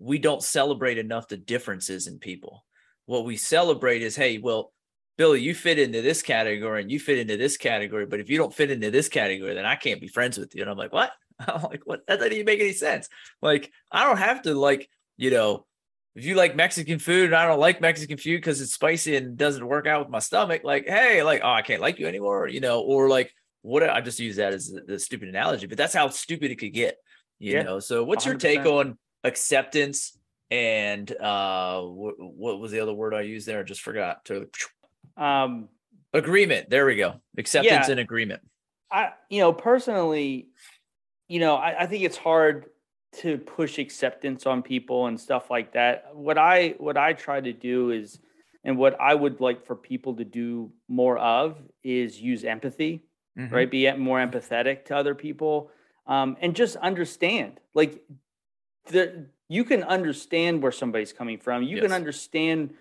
We 0.00 0.18
don't 0.18 0.42
celebrate 0.42 0.98
enough 0.98 1.28
the 1.28 1.36
differences 1.36 2.08
in 2.08 2.18
people. 2.18 2.64
What 3.04 3.24
we 3.24 3.36
celebrate 3.36 4.02
is, 4.02 4.16
hey, 4.16 4.38
well, 4.38 4.72
Billy, 5.16 5.40
you 5.40 5.54
fit 5.54 5.78
into 5.78 6.02
this 6.02 6.20
category 6.20 6.82
and 6.82 6.90
you 6.90 6.98
fit 6.98 7.18
into 7.18 7.36
this 7.36 7.56
category, 7.56 8.06
but 8.06 8.18
if 8.18 8.28
you 8.28 8.38
don't 8.38 8.52
fit 8.52 8.72
into 8.72 8.90
this 8.90 9.08
category, 9.08 9.54
then 9.54 9.66
I 9.66 9.76
can't 9.76 10.00
be 10.00 10.08
friends 10.08 10.36
with 10.36 10.52
you. 10.56 10.62
And 10.62 10.70
I'm 10.72 10.76
like, 10.76 10.92
what? 10.92 11.12
I'm 11.38 11.62
like, 11.62 11.82
what? 11.84 12.04
That 12.08 12.16
doesn't 12.16 12.32
even 12.32 12.46
make 12.46 12.58
any 12.58 12.72
sense. 12.72 13.08
Like, 13.40 13.70
I 13.92 14.02
don't 14.02 14.18
have 14.18 14.42
to 14.42 14.54
like, 14.54 14.90
you 15.16 15.30
know, 15.30 15.64
if 16.16 16.24
you 16.24 16.34
like 16.34 16.56
Mexican 16.56 16.98
food 16.98 17.26
and 17.26 17.34
I 17.34 17.46
don't 17.46 17.60
like 17.60 17.82
Mexican 17.82 18.16
food 18.16 18.38
because 18.38 18.62
it's 18.62 18.72
spicy 18.72 19.16
and 19.16 19.36
doesn't 19.36 19.66
work 19.66 19.86
out 19.86 20.00
with 20.00 20.08
my 20.08 20.18
stomach, 20.18 20.64
like, 20.64 20.88
hey, 20.88 21.22
like, 21.22 21.42
oh, 21.44 21.52
I 21.52 21.60
can't 21.60 21.82
like 21.82 21.98
you 21.98 22.06
anymore, 22.06 22.48
you 22.48 22.60
know, 22.60 22.80
or 22.80 23.10
like, 23.10 23.30
what? 23.60 23.88
I 23.88 24.00
just 24.00 24.18
use 24.18 24.36
that 24.36 24.54
as 24.54 24.74
a 24.88 24.98
stupid 24.98 25.28
analogy, 25.28 25.66
but 25.66 25.76
that's 25.76 25.92
how 25.92 26.08
stupid 26.08 26.50
it 26.50 26.56
could 26.56 26.72
get, 26.72 26.96
you 27.38 27.52
yeah, 27.52 27.62
know. 27.62 27.80
So, 27.80 28.02
what's 28.02 28.24
100%. 28.24 28.28
your 28.28 28.36
take 28.36 28.64
on 28.64 28.96
acceptance 29.24 30.18
and 30.50 31.10
uh, 31.20 31.82
what, 31.82 32.14
what 32.18 32.60
was 32.60 32.72
the 32.72 32.80
other 32.80 32.94
word 32.94 33.12
I 33.12 33.20
used 33.20 33.46
there? 33.46 33.60
I 33.60 33.64
just 33.64 33.82
forgot. 33.82 34.24
To 34.26 34.48
um, 35.18 35.68
agreement. 36.14 36.70
There 36.70 36.86
we 36.86 36.96
go. 36.96 37.20
Acceptance 37.36 37.88
yeah, 37.88 37.90
and 37.90 38.00
agreement. 38.00 38.40
I, 38.90 39.10
you 39.28 39.40
know, 39.40 39.52
personally, 39.52 40.48
you 41.28 41.40
know, 41.40 41.56
I, 41.56 41.82
I 41.82 41.86
think 41.86 42.04
it's 42.04 42.16
hard 42.16 42.66
to 43.12 43.38
push 43.38 43.78
acceptance 43.78 44.46
on 44.46 44.62
people 44.62 45.06
and 45.06 45.18
stuff 45.18 45.50
like 45.50 45.72
that. 45.72 46.14
What 46.14 46.38
I 46.38 46.74
what 46.78 46.96
I 46.96 47.12
try 47.12 47.40
to 47.40 47.52
do 47.52 47.90
is 47.90 48.18
and 48.66 48.76
what 48.76 49.00
I 49.00 49.14
would 49.14 49.40
like 49.40 49.64
for 49.64 49.76
people 49.76 50.16
to 50.16 50.24
do 50.24 50.72
more 50.88 51.16
of 51.16 51.56
is 51.84 52.20
use 52.20 52.42
empathy, 52.42 53.04
mm-hmm. 53.38 53.54
right? 53.54 53.70
Be 53.70 53.90
more 53.92 54.18
empathetic 54.18 54.86
to 54.86 54.96
other 54.96 55.14
people, 55.14 55.70
um, 56.06 56.36
and 56.40 56.54
just 56.54 56.74
understand. 56.74 57.60
Like, 57.74 58.02
the, 58.88 59.26
you 59.48 59.62
can 59.62 59.84
understand 59.84 60.62
where 60.62 60.72
somebody's 60.72 61.12
coming 61.12 61.38
from. 61.38 61.62
You 61.62 61.76
yes. 61.76 61.84
can 61.84 61.92
understand, 61.92 62.74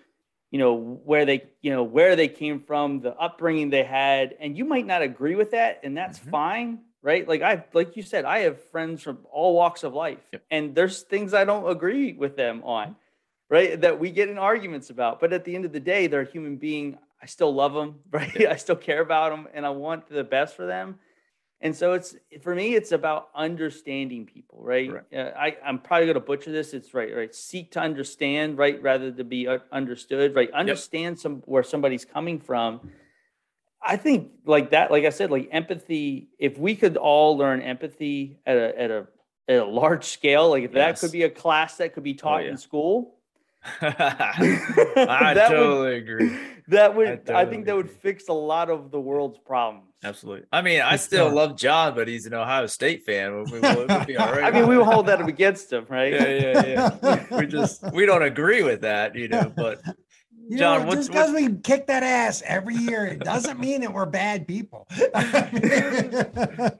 you 0.49 0.57
know, 0.57 0.73
where 0.73 1.23
they, 1.23 1.43
you 1.61 1.69
know, 1.69 1.83
where 1.83 2.15
they 2.15 2.29
came 2.29 2.61
from, 2.61 3.01
the 3.01 3.15
upbringing 3.15 3.69
they 3.69 3.83
had, 3.83 4.35
and 4.39 4.57
you 4.57 4.65
might 4.65 4.87
not 4.87 5.03
agree 5.03 5.35
with 5.35 5.51
that, 5.51 5.81
and 5.83 5.95
that's 5.95 6.17
mm-hmm. 6.17 6.31
fine 6.31 6.79
right? 7.05 7.27
Like 7.27 7.43
I 7.43 7.63
like 7.73 7.95
you 7.95 8.01
said, 8.03 8.25
I 8.25 8.39
have 8.39 8.61
friends 8.71 9.03
from 9.03 9.19
all 9.31 9.53
walks 9.53 9.83
of 9.83 9.93
life, 9.93 10.17
yep. 10.33 10.43
and 10.49 10.73
there's 10.73 11.03
things 11.03 11.33
I 11.35 11.45
don't 11.45 11.69
agree 11.69 12.13
with 12.13 12.35
them 12.35 12.63
on, 12.63 12.95
right? 13.47 13.79
That 13.79 13.99
we 13.99 14.09
get 14.09 14.27
in 14.27 14.39
arguments 14.39 14.89
about. 14.89 15.19
But 15.19 15.31
at 15.31 15.45
the 15.45 15.55
end 15.55 15.65
of 15.65 15.71
the 15.71 15.79
day, 15.79 16.07
they're 16.07 16.21
a 16.21 16.31
human 16.31 16.57
being. 16.57 16.97
I 17.21 17.27
still 17.27 17.53
love 17.53 17.73
them, 17.73 17.99
right? 18.11 18.35
Yep. 18.35 18.51
I 18.51 18.55
still 18.55 18.75
care 18.75 19.01
about 19.01 19.29
them, 19.29 19.47
and 19.53 19.65
I 19.65 19.69
want 19.69 20.09
the 20.09 20.23
best 20.23 20.55
for 20.55 20.65
them. 20.65 20.97
And 21.61 21.75
so 21.75 21.93
it's 21.93 22.15
for 22.41 22.53
me, 22.53 22.73
it's 22.73 22.91
about 22.91 23.29
understanding 23.35 24.25
people, 24.25 24.59
right? 24.61 24.91
Uh, 25.15 25.17
I, 25.37 25.57
I'm 25.63 25.79
probably 25.79 26.07
going 26.07 26.15
to 26.15 26.19
butcher 26.19 26.51
this. 26.51 26.73
It's 26.73 26.93
right, 26.93 27.15
right. 27.15 27.33
Seek 27.33 27.71
to 27.71 27.79
understand, 27.79 28.57
right, 28.57 28.81
rather 28.81 29.11
than 29.11 29.29
be 29.29 29.47
understood, 29.71 30.35
right? 30.35 30.51
Understand 30.51 31.17
yep. 31.17 31.21
some 31.21 31.43
where 31.45 31.63
somebody's 31.63 32.03
coming 32.03 32.39
from 32.39 32.81
I 33.85 33.97
think 33.97 34.31
like 34.45 34.71
that, 34.71 34.91
like 34.91 35.05
I 35.05 35.09
said, 35.09 35.31
like 35.31 35.49
empathy. 35.51 36.29
If 36.39 36.57
we 36.57 36.75
could 36.75 36.97
all 36.97 37.37
learn 37.37 37.61
empathy 37.61 38.39
at 38.45 38.57
a 38.57 38.81
at 38.81 38.91
a 38.91 39.07
at 39.47 39.57
a 39.57 39.65
large 39.65 40.05
scale, 40.05 40.49
like 40.49 40.63
if 40.63 40.73
yes. 40.73 40.99
that 40.99 41.05
could 41.05 41.11
be 41.11 41.23
a 41.23 41.29
class 41.29 41.77
that 41.77 41.93
could 41.93 42.03
be 42.03 42.13
oh, 42.13 42.21
taught 42.21 42.41
oh, 42.41 42.45
yeah. 42.45 42.51
in 42.51 42.57
school. 42.57 43.15
I 43.81 45.33
totally 45.49 45.79
would, 45.79 45.93
agree. 45.93 46.37
That 46.67 46.95
would 46.95 47.07
I, 47.07 47.15
totally 47.17 47.37
I 47.37 47.45
think 47.45 47.65
that 47.67 47.75
would 47.75 47.91
fix 47.91 48.27
a 48.27 48.33
lot 48.33 48.71
of 48.71 48.89
the 48.89 48.99
world's 48.99 49.37
problems. 49.37 49.85
Absolutely. 50.03 50.47
I 50.51 50.63
mean, 50.63 50.81
I 50.81 50.95
still 50.95 51.31
love 51.31 51.57
John, 51.57 51.93
but 51.93 52.07
he's 52.07 52.25
an 52.25 52.33
Ohio 52.33 52.65
State 52.65 53.03
fan. 53.03 53.43
We, 53.51 53.59
we'll, 53.59 53.85
we'll 53.85 53.91
I 53.91 54.49
mean, 54.49 54.67
we 54.67 54.75
will 54.75 54.83
hold 54.83 55.05
that 55.05 55.21
up 55.21 55.27
against 55.27 55.71
him, 55.71 55.85
right? 55.89 56.11
Yeah, 56.11 56.27
yeah, 56.27 56.97
yeah. 57.03 57.37
we 57.37 57.45
just 57.45 57.83
we 57.93 58.07
don't 58.07 58.23
agree 58.23 58.63
with 58.63 58.81
that, 58.81 59.13
you 59.13 59.27
know, 59.27 59.53
but 59.55 59.79
You 60.47 60.57
John, 60.59 60.81
know, 60.81 60.85
what's- 60.87 61.07
just 61.07 61.11
because 61.11 61.31
we 61.33 61.55
kick 61.57 61.87
that 61.87 62.03
ass 62.03 62.43
every 62.45 62.75
year, 62.75 63.05
it 63.05 63.19
doesn't 63.19 63.59
mean 63.59 63.81
that 63.81 63.93
we're 63.93 64.05
bad 64.05 64.47
people. 64.47 64.87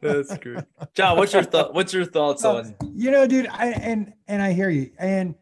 That's 0.01 0.38
great. 0.38 0.63
John, 0.93 1.17
what's 1.17 1.34
your 1.34 1.43
thought? 1.43 1.74
What's 1.74 1.93
your 1.93 2.05
thoughts 2.05 2.41
So, 2.41 2.57
on? 2.57 2.75
you 2.93 3.12
know, 3.12 3.27
dude, 3.27 3.48
I 3.48 3.67
and 3.72 4.13
and 4.27 4.41
I 4.41 4.53
hear 4.53 4.69
you. 4.69 4.91
And 5.00 5.36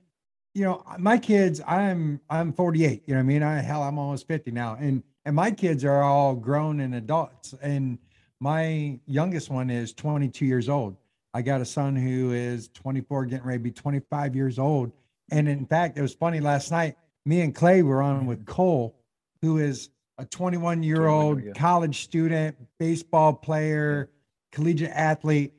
you 0.53 0.63
know, 0.65 0.84
my 1.00 1.18
kids, 1.18 1.62
I'm 1.68 2.22
I'm 2.30 2.53
48. 2.53 3.03
You 3.06 3.13
know 3.13 3.20
what 3.20 3.24
I 3.24 3.25
mean? 3.25 3.44
I 3.44 3.60
hell, 3.62 3.84
I'm 3.84 3.98
almost 3.98 4.27
50 4.27 4.51
now. 4.51 4.75
And 4.80 5.03
and 5.25 5.36
my 5.36 5.51
kids 5.51 5.84
are 5.86 6.01
all 6.03 6.36
grown 6.36 6.80
and 6.80 6.96
adults. 6.96 7.53
And 7.62 7.98
my 8.39 9.00
youngest 9.06 9.50
one 9.50 9.70
is 9.70 9.94
22 9.94 10.46
years 10.46 10.70
old. 10.70 10.98
I 11.34 11.42
got 11.42 11.62
a 11.62 11.65
son 11.65 11.96
who 11.96 12.32
is 12.34 12.68
24, 12.70 13.25
getting 13.25 13.46
ready 13.48 13.58
to 13.58 13.63
be 13.63 13.72
25 13.72 14.36
years 14.36 14.60
old. 14.60 14.92
And 15.32 15.48
in 15.50 15.65
fact, 15.65 15.98
it 15.98 16.01
was 16.01 16.13
funny 16.13 16.39
last 16.39 16.70
night. 16.70 16.96
Me 17.25 17.42
and 17.42 17.56
Clay 17.56 17.82
were 17.82 18.01
on 18.01 18.25
with 18.25 18.46
Cole, 18.46 18.96
who 19.42 19.58
is 19.58 19.89
a 20.18 20.25
21 20.25 20.84
year 20.84 21.08
old 21.08 21.44
yeah. 21.44 21.53
college 21.53 22.03
student, 22.03 22.58
baseball 22.80 23.34
player, 23.34 24.10
collegiate 24.51 24.92
athlete. 24.92 25.53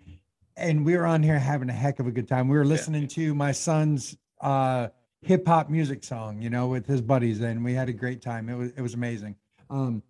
And 0.56 0.84
we 0.84 0.96
were 0.96 1.06
on 1.06 1.22
here 1.22 1.38
having 1.38 1.68
a 1.68 1.72
heck 1.72 1.98
of 1.98 2.06
a 2.06 2.12
good 2.12 2.28
time. 2.28 2.48
We 2.48 2.56
were 2.56 2.64
listening 2.64 3.08
to 3.08 3.34
my 3.34 3.50
son's 3.52 4.16
uh, 4.40 4.88
hip 5.22 5.48
hop 5.48 5.68
music 5.68 6.04
song, 6.04 6.40
you 6.40 6.50
know, 6.50 6.68
with 6.68 6.86
his 6.86 7.00
buddies, 7.00 7.40
and 7.40 7.64
we 7.64 7.74
had 7.74 7.88
a 7.88 7.92
great 7.92 8.22
time. 8.22 8.48
It 8.48 8.54
was 8.54 8.70
it 8.76 8.80
was 8.80 8.94
amazing. 8.94 9.34
Um, 9.68 10.02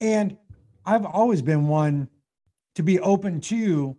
and 0.00 0.36
I've 0.84 1.04
always 1.04 1.42
been 1.42 1.68
one 1.68 2.08
to 2.74 2.82
be 2.82 2.98
open 2.98 3.40
to 3.42 3.96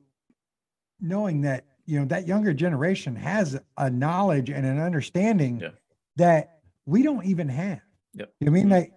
knowing 0.99 1.41
that 1.41 1.65
you 1.85 1.99
know 1.99 2.05
that 2.05 2.27
younger 2.27 2.53
generation 2.53 3.15
has 3.15 3.57
a 3.77 3.89
knowledge 3.89 4.49
and 4.49 4.65
an 4.65 4.79
understanding 4.79 5.59
Yeah. 5.61 5.69
that 6.17 6.58
we 6.89 7.03
don't 7.03 7.25
even 7.25 7.47
have. 7.47 7.81
Yep. 8.15 8.33
You 8.39 8.45
know 8.45 8.51
I 8.51 8.53
mean 8.53 8.63
mm-hmm. 8.63 8.71
like 8.71 8.93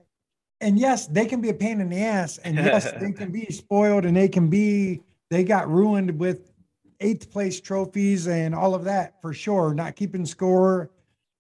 and 0.63 0.79
yes, 0.79 1.09
they 1.09 1.27
can 1.27 1.41
be 1.41 1.49
a 1.51 1.55
pain 1.55 1.81
in 1.81 1.91
the 1.91 2.01
ass, 2.01 2.39
and 2.39 2.57
yes, 2.57 2.91
they 3.01 3.13
can 3.13 3.31
be 3.31 3.47
spoiled, 3.47 4.05
and 4.07 4.17
they 4.17 4.29
can 4.29 4.49
be 4.49 5.03
they 5.31 5.45
got 5.45 5.69
ruined 5.69 6.19
with 6.19 6.53
eighth 7.01 7.31
place 7.31 7.61
trophies 7.61 8.29
and 8.29 8.55
all 8.55 8.75
of 8.75 8.85
that 8.85 9.21
for 9.21 9.35
sure, 9.35 9.75
not 9.75 9.97
keeping 9.97 10.25
score, 10.25 10.91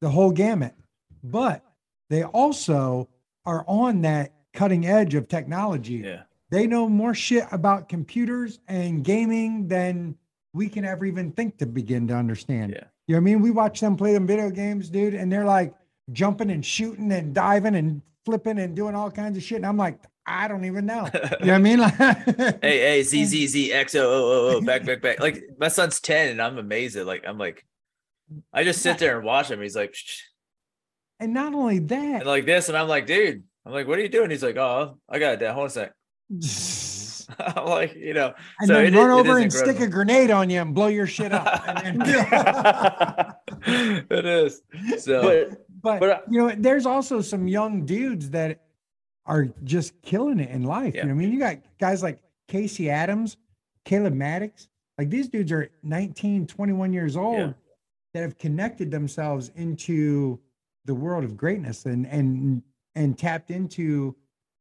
the 0.00 0.08
whole 0.08 0.32
gamut. 0.32 0.74
But 1.22 1.64
they 2.10 2.24
also 2.24 3.08
are 3.46 3.64
on 3.68 4.02
that 4.02 4.32
cutting 4.52 4.86
edge 4.86 5.14
of 5.14 5.28
technology. 5.28 6.02
Yeah, 6.04 6.22
They 6.50 6.66
know 6.66 6.88
more 6.88 7.14
shit 7.14 7.44
about 7.52 7.88
computers 7.88 8.58
and 8.66 9.04
gaming 9.04 9.68
than 9.68 10.16
we 10.52 10.68
can 10.68 10.84
ever 10.84 11.04
even 11.04 11.32
think 11.32 11.58
to 11.58 11.66
begin 11.66 12.08
to 12.08 12.14
understand. 12.14 12.72
Yeah. 12.72 12.84
You 13.06 13.14
know 13.14 13.20
what 13.20 13.22
I 13.22 13.24
mean? 13.24 13.40
We 13.40 13.50
watch 13.50 13.80
them 13.80 13.96
play 13.96 14.12
them 14.12 14.26
video 14.26 14.50
games, 14.50 14.88
dude, 14.90 15.14
and 15.14 15.30
they're 15.30 15.44
like 15.44 15.74
jumping 16.12 16.50
and 16.50 16.64
shooting 16.64 17.10
and 17.12 17.34
diving 17.34 17.74
and 17.74 18.02
flipping 18.24 18.58
and 18.58 18.76
doing 18.76 18.94
all 18.94 19.10
kinds 19.10 19.36
of 19.36 19.42
shit. 19.42 19.56
And 19.56 19.66
I'm 19.66 19.76
like, 19.76 19.98
I 20.26 20.46
don't 20.46 20.64
even 20.64 20.86
know. 20.86 21.08
You 21.12 21.20
know 21.20 21.30
what 21.30 21.48
I 21.50 21.58
mean? 21.58 21.78
Like, 21.80 21.94
hey, 22.62 22.78
hey, 22.78 23.02
Z 23.02 23.24
Z 23.24 23.46
Z 23.48 23.72
X 23.72 23.94
O 23.96 24.00
O 24.00 24.04
O 24.52 24.56
O 24.56 24.60
back 24.60 24.84
back 24.84 25.02
back. 25.02 25.18
Like 25.20 25.42
my 25.58 25.68
son's 25.68 26.00
ten, 26.00 26.28
and 26.30 26.40
I'm 26.40 26.58
amazed 26.58 26.96
at 26.96 27.06
like 27.06 27.24
I'm 27.26 27.38
like, 27.38 27.64
I 28.52 28.62
just 28.62 28.82
sit 28.82 28.98
there 28.98 29.16
and 29.16 29.26
watch 29.26 29.50
him. 29.50 29.60
He's 29.60 29.74
like, 29.74 29.94
Shh. 29.94 30.20
and 31.18 31.34
not 31.34 31.54
only 31.54 31.80
that, 31.80 31.98
and 31.98 32.20
that, 32.20 32.26
like 32.26 32.46
this, 32.46 32.68
and 32.68 32.78
I'm 32.78 32.86
like, 32.88 33.06
dude, 33.06 33.42
I'm 33.66 33.72
like, 33.72 33.88
what 33.88 33.98
are 33.98 34.02
you 34.02 34.08
doing? 34.08 34.30
He's 34.30 34.44
like, 34.44 34.56
oh, 34.56 34.96
I 35.08 35.18
got 35.18 35.34
it. 35.34 35.40
Dad. 35.40 35.54
Hold 35.54 35.76
on 35.76 35.88
a 36.32 36.42
sec. 36.42 37.22
I'm 37.38 37.64
like, 37.66 37.94
you 37.94 38.14
know, 38.14 38.32
then 38.60 38.68
so 38.68 38.80
it 38.80 38.88
is- 38.88 38.94
run 38.94 39.10
it 39.10 39.14
over 39.14 39.38
is 39.38 39.42
and 39.42 39.52
stick 39.52 39.80
a 39.80 39.86
grenade 39.88 40.30
on 40.30 40.50
you 40.50 40.60
and 40.60 40.74
blow 40.74 40.86
your 40.88 41.06
shit 41.06 41.32
up. 41.32 41.64
Then- 41.82 42.02
it 44.10 44.24
is. 44.26 44.60
So 44.98 45.22
But 45.22 45.66
but, 45.82 46.00
But, 46.00 46.10
uh, 46.10 46.20
you 46.30 46.38
know, 46.38 46.54
there's 46.56 46.86
also 46.86 47.20
some 47.20 47.48
young 47.48 47.84
dudes 47.84 48.30
that 48.30 48.60
are 49.26 49.46
just 49.64 50.00
killing 50.02 50.40
it 50.40 50.50
in 50.50 50.62
life. 50.64 50.94
Yeah. 50.94 51.02
You 51.02 51.08
know, 51.08 51.14
I 51.14 51.16
mean, 51.16 51.32
you 51.32 51.38
got 51.38 51.56
guys 51.78 52.02
like 52.02 52.20
Casey 52.48 52.90
Adams, 52.90 53.36
Caleb 53.84 54.14
Maddox. 54.14 54.68
Like 54.98 55.10
these 55.10 55.28
dudes 55.28 55.52
are 55.52 55.70
19, 55.82 56.46
21 56.46 56.92
years 56.92 57.16
old 57.16 57.38
Yeah. 57.38 57.52
that 58.14 58.20
have 58.22 58.38
connected 58.38 58.90
themselves 58.90 59.50
into 59.56 60.38
the 60.84 60.94
world 60.94 61.22
of 61.24 61.36
greatness 61.36 61.86
and 61.86 62.06
and 62.06 62.62
and 62.94 63.16
tapped 63.16 63.50
into 63.50 64.14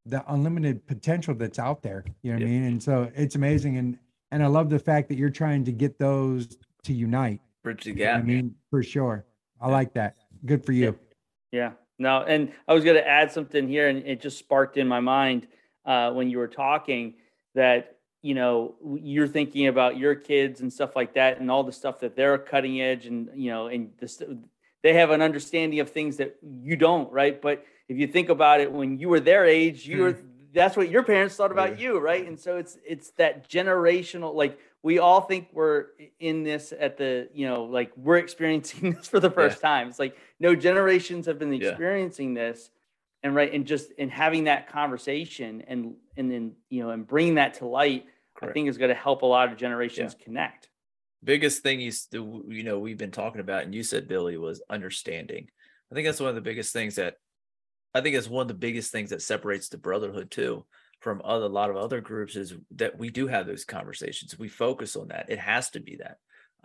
the 0.06 0.24
unlimited 0.32 0.86
potential 0.88 1.34
that's 1.36 1.60
out 1.60 1.82
there. 1.82 2.06
You 2.22 2.32
know 2.32 2.38
what 2.40 2.44
I 2.44 2.50
mean? 2.50 2.64
And 2.64 2.82
so 2.82 3.12
it's 3.16 3.36
amazing. 3.36 3.78
And 3.78 3.98
and 4.32 4.42
I 4.44 4.48
love 4.48 4.70
the 4.70 4.80
fact 4.80 5.10
that 5.10 5.18
you're 5.18 5.30
trying 5.30 5.64
to 5.66 5.72
get 5.72 5.98
those 6.00 6.58
to 6.84 6.94
unite. 6.94 7.42
bridge 7.64 7.84
the 7.84 7.92
You 7.92 8.06
know. 8.06 8.12
I 8.14 8.22
mean, 8.22 8.56
for 8.70 8.82
sure. 8.84 9.26
I 9.60 9.68
Yeah. 9.68 9.74
like 9.74 9.94
that. 9.96 10.16
Good 10.46 10.66
for 10.66 10.72
you. 10.72 10.98
Yeah. 11.52 11.72
No, 12.00 12.24
and 12.24 12.52
I 12.68 12.74
was 12.74 12.84
going 12.84 12.96
to 12.96 13.08
add 13.08 13.32
something 13.32 13.68
here, 13.68 13.88
and 13.88 14.00
it 14.08 14.22
just 14.22 14.40
sparked 14.40 14.78
in 14.78 14.88
my 14.88 15.00
mind 15.00 15.48
uh, 15.86 16.12
when 16.12 16.30
you 16.32 16.40
were 16.40 16.48
talking 16.48 17.14
that 17.54 17.98
you 18.24 18.34
know 18.34 18.76
you're 19.02 19.28
thinking 19.28 19.68
about 19.68 19.98
your 19.98 20.16
kids 20.16 20.62
and 20.62 20.74
stuff 20.74 20.96
like 20.96 21.14
that, 21.14 21.40
and 21.40 21.52
all 21.52 21.64
the 21.64 21.72
stuff 21.72 22.00
that 22.00 22.16
they're 22.16 22.38
cutting 22.40 22.82
edge, 22.82 23.06
and 23.06 23.30
you 23.36 23.52
know, 23.52 23.68
and 23.68 23.92
this, 24.00 24.22
they 24.82 24.94
have 24.94 25.12
an 25.12 25.22
understanding 25.22 25.80
of 25.80 25.92
things 25.92 26.18
that 26.18 26.38
you 26.42 26.76
don't, 26.76 27.12
right? 27.12 27.40
But 27.40 27.64
if 27.88 27.98
you 27.98 28.08
think 28.08 28.30
about 28.30 28.62
it, 28.62 28.72
when 28.72 28.98
you 28.98 29.10
were 29.10 29.20
their 29.20 29.46
age, 29.46 29.86
you 29.86 30.02
were 30.02 30.18
that's 30.54 30.76
what 30.76 30.90
your 30.90 31.04
parents 31.04 31.36
thought 31.36 31.52
about 31.52 31.80
you, 31.80 32.00
right? 32.00 32.28
And 32.28 32.40
so 32.40 32.58
it's 32.58 32.78
it's 32.86 33.12
that 33.12 33.48
generational 33.48 34.34
like 34.34 34.58
we 34.84 35.00
all 35.00 35.22
think 35.22 35.50
we're 35.54 35.88
in 36.20 36.44
this 36.44 36.74
at 36.78 36.98
the 36.98 37.30
you 37.34 37.48
know 37.48 37.64
like 37.66 37.92
we're 37.96 38.18
experiencing 38.18 38.92
this 38.96 39.08
for 39.08 39.20
the 39.20 39.30
first 39.30 39.62
time. 39.62 39.88
It's 39.88 40.00
like 40.00 40.16
no 40.40 40.56
generations 40.56 41.26
have 41.28 41.40
been 41.40 41.54
Yeah. 41.54 41.70
experiencing 41.70 42.34
this 42.34 42.70
and 43.24 43.36
right 43.36 43.54
and 43.54 43.66
just 43.66 43.92
and 43.98 44.10
having 44.10 44.46
that 44.46 44.68
conversation 44.68 45.64
and 45.68 45.96
and 46.18 46.32
then 46.32 46.54
you 46.70 46.84
know 46.84 46.90
and 46.90 47.06
bringing 47.08 47.36
that 47.36 47.56
to 47.56 47.68
light 47.68 48.06
i 48.42 48.48
think 48.48 48.68
is 48.68 48.80
going 48.80 48.90
to 48.90 48.96
help 48.96 49.22
a 49.22 49.26
lot 49.26 49.52
of 49.52 49.58
generations 49.58 50.16
connect. 50.16 50.70
Biggest 51.24 51.62
thing 51.62 51.80
you 51.80 51.92
you 52.48 52.64
know 52.64 52.80
we've 52.80 52.98
been 52.98 53.12
talking 53.12 53.42
about 53.42 53.64
and 53.64 53.76
you 53.76 53.84
said 53.84 54.08
billy 54.08 54.38
was 54.38 54.62
understanding. 54.70 55.48
I 55.92 55.96
think 55.96 56.08
that's 56.08 56.20
one 56.20 56.30
of 56.30 56.36
the 56.36 56.42
biggest 56.42 56.74
things 56.74 56.96
that 56.96 57.18
i 57.94 58.02
think 58.02 58.16
it's 58.16 58.30
one 58.30 58.44
of 58.44 58.48
the 58.48 58.54
biggest 58.54 58.92
things 58.92 59.10
that 59.12 59.22
separates 59.22 59.70
the 59.70 59.78
brotherhood 59.78 60.32
too 60.32 60.66
from 61.02 61.22
other, 61.26 61.46
a 61.46 61.50
lot 61.50 61.70
of 61.70 61.76
other 61.76 62.00
groups 62.00 62.36
is 62.36 62.56
that 62.76 62.98
we 62.98 63.10
do 63.10 63.28
have 63.28 63.46
those 63.46 63.66
conversations 63.66 64.38
we 64.40 64.48
focus 64.48 64.96
on 64.96 65.10
that 65.10 65.26
it 65.30 65.40
has 65.40 65.70
to 65.72 65.80
be 65.80 65.98
that. 65.98 66.18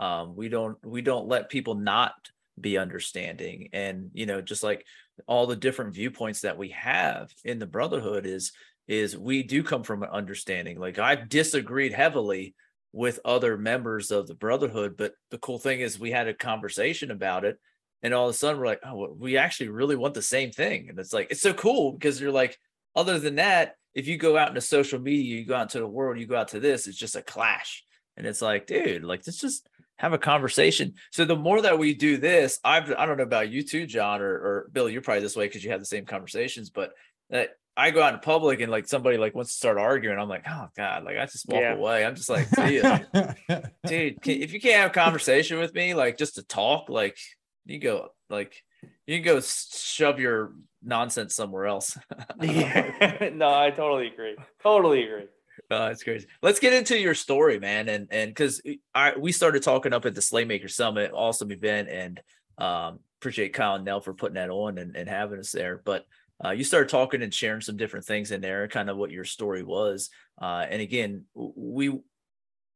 Um, 0.02 0.37
we 0.37 0.49
don't 0.49 0.76
we 0.85 1.00
don't 1.02 1.26
let 1.26 1.49
people 1.49 1.75
not 1.75 2.12
be 2.59 2.78
understanding 2.78 3.69
and 3.73 4.11
you 4.14 4.25
know 4.25 4.40
just 4.40 4.62
like 4.62 4.85
all 5.26 5.47
the 5.47 5.57
different 5.57 5.95
viewpoints 5.95 6.43
that 6.43 6.57
we 6.57 6.71
have 6.71 7.31
in 7.45 7.59
the 7.59 7.66
brotherhood 7.66 8.25
is 8.26 8.52
is 8.88 9.16
we 9.16 9.43
do 9.43 9.62
come 9.62 9.83
from 9.83 10.02
an 10.02 10.11
understanding. 10.11 10.78
Like 10.78 10.99
i've 10.99 11.28
disagreed 11.28 11.93
heavily 11.93 12.55
with 12.93 13.21
other 13.25 13.59
members 13.59 14.11
of 14.11 14.26
the 14.26 14.35
brotherhood 14.35 14.97
but 14.97 15.12
the 15.31 15.38
cool 15.38 15.59
thing 15.59 15.81
is 15.81 15.99
we 15.99 16.11
had 16.11 16.28
a 16.28 16.35
conversation 16.35 17.11
about 17.11 17.45
it 17.45 17.59
and 18.02 18.14
all 18.14 18.28
of 18.28 18.35
a 18.35 18.38
sudden 18.38 18.61
we're 18.61 18.66
like 18.66 18.81
oh 18.85 19.14
we 19.19 19.37
actually 19.37 19.69
really 19.69 19.97
want 19.97 20.14
the 20.14 20.23
same 20.23 20.50
thing. 20.50 20.88
And 20.88 20.99
it's 20.99 21.12
like 21.12 21.28
it's 21.31 21.43
so 21.43 21.55
cool 21.55 21.93
because 21.93 22.21
you're 22.21 22.31
like 22.31 22.59
other 22.97 23.19
than 23.21 23.37
that 23.37 23.76
if 23.95 24.09
you 24.09 24.17
go 24.19 24.37
out 24.37 24.49
into 24.49 24.61
social 24.61 24.99
media 24.99 25.38
you 25.38 25.45
go 25.45 25.55
out 25.55 25.62
into 25.62 25.79
the 25.79 25.87
world 25.87 26.19
you 26.19 26.26
go 26.26 26.37
out 26.37 26.49
to 26.49 26.59
this 26.61 26.87
it's 26.88 26.99
just 26.99 27.15
a 27.17 27.23
clash 27.23 27.85
and 28.17 28.26
it's 28.26 28.43
like 28.43 28.67
dude 28.67 29.05
like 29.05 29.23
let's 29.26 29.38
just 29.41 29.69
have 29.99 30.12
a 30.12 30.19
conversation 30.19 30.95
so 31.12 31.25
the 31.25 31.37
more 31.37 31.62
that 31.62 31.79
we 31.79 31.95
do 31.95 32.17
this 32.17 32.59
i've 32.65 32.93
i 32.93 33.07
don't 33.07 33.17
know 33.17 33.23
about 33.23 33.49
you 33.50 33.62
too 33.62 33.87
john 33.87 34.21
or, 34.21 34.29
or 34.31 34.71
bill 34.73 34.91
you're 34.91 35.00
probably 35.03 35.23
this 35.23 35.37
way 35.37 35.47
because 35.47 35.62
you 35.65 35.71
have 35.71 35.81
the 35.81 35.87
same 35.87 36.05
conversations 36.05 36.71
but 36.71 36.93
that 37.31 37.50
I 37.79 37.91
go 37.91 38.00
out 38.03 38.15
in 38.15 38.21
public 38.21 38.61
and 38.62 38.73
like 38.73 38.88
somebody 38.88 39.19
like 39.19 39.35
wants 39.35 39.50
to 39.50 39.57
start 39.59 39.76
arguing, 39.76 40.19
I'm 40.19 40.31
like, 40.31 40.45
oh 40.49 40.69
god, 40.79 41.05
like 41.05 41.19
I 41.19 41.26
just 41.26 41.47
walk 41.47 41.61
Yeah. 41.61 41.75
away. 41.75 42.07
I'm 42.07 42.15
just 42.15 42.31
like, 42.31 42.49
ya 42.57 43.00
dude 43.87 44.23
can, 44.23 44.41
if 44.41 44.55
you 44.55 44.61
can't 44.62 44.81
have 44.81 44.91
a 44.93 44.95
conversation 44.95 45.59
with 45.59 45.75
me 45.75 45.93
like 45.93 46.17
just 46.17 46.37
to 46.37 46.43
talk 46.43 46.88
like 46.88 47.19
you 47.67 47.79
go 47.79 48.09
like 48.31 48.62
you 49.07 49.17
can 49.19 49.25
go 49.25 49.41
shove 49.43 50.19
your 50.21 50.55
nonsense 50.87 51.35
somewhere 51.35 51.66
else. 51.66 51.99
Yeah. 52.40 53.31
no 53.35 53.52
i 53.52 53.71
totally 53.71 54.09
agree. 54.09 54.37
Totally 54.62 55.05
agree. 55.05 55.26
Uh, 55.71 55.88
it's 55.90 56.02
crazy. 56.02 56.26
Let's 56.43 56.61
get 56.61 56.73
into 56.73 56.99
your 56.99 57.14
story 57.14 57.59
man 57.59 57.88
and 57.88 58.09
and 58.11 58.31
because 58.31 58.62
i 58.95 59.14
we 59.16 59.33
started 59.33 59.62
talking 59.62 59.93
up 59.93 60.07
at 60.07 60.14
the 60.14 60.21
slaymaker 60.21 60.71
summit 60.71 61.12
awesome 61.14 61.50
event 61.50 61.88
and 61.88 62.21
um 62.59 63.00
appreciate 63.21 63.55
kyle 63.55 63.75
and 63.75 63.85
nell 63.85 64.00
for 64.00 64.14
putting 64.14 64.35
that 64.35 64.50
on 64.50 64.78
and, 64.78 64.97
and 64.97 65.09
having 65.09 65.38
us 65.38 65.52
there. 65.52 65.83
But 65.85 66.05
uh, 66.45 66.50
you 66.50 66.64
started 66.64 66.90
talking 66.90 67.23
and 67.23 67.33
sharing 67.33 67.62
some 67.62 67.78
different 67.78 68.05
things 68.05 68.31
in 68.31 68.43
there 68.43 68.69
kind 68.69 68.90
of 68.90 68.99
what 68.99 69.11
your 69.11 69.25
story 69.25 69.62
was. 69.62 70.11
Uh, 70.40 70.66
and 70.69 70.83
again 70.83 71.25
we 71.35 71.99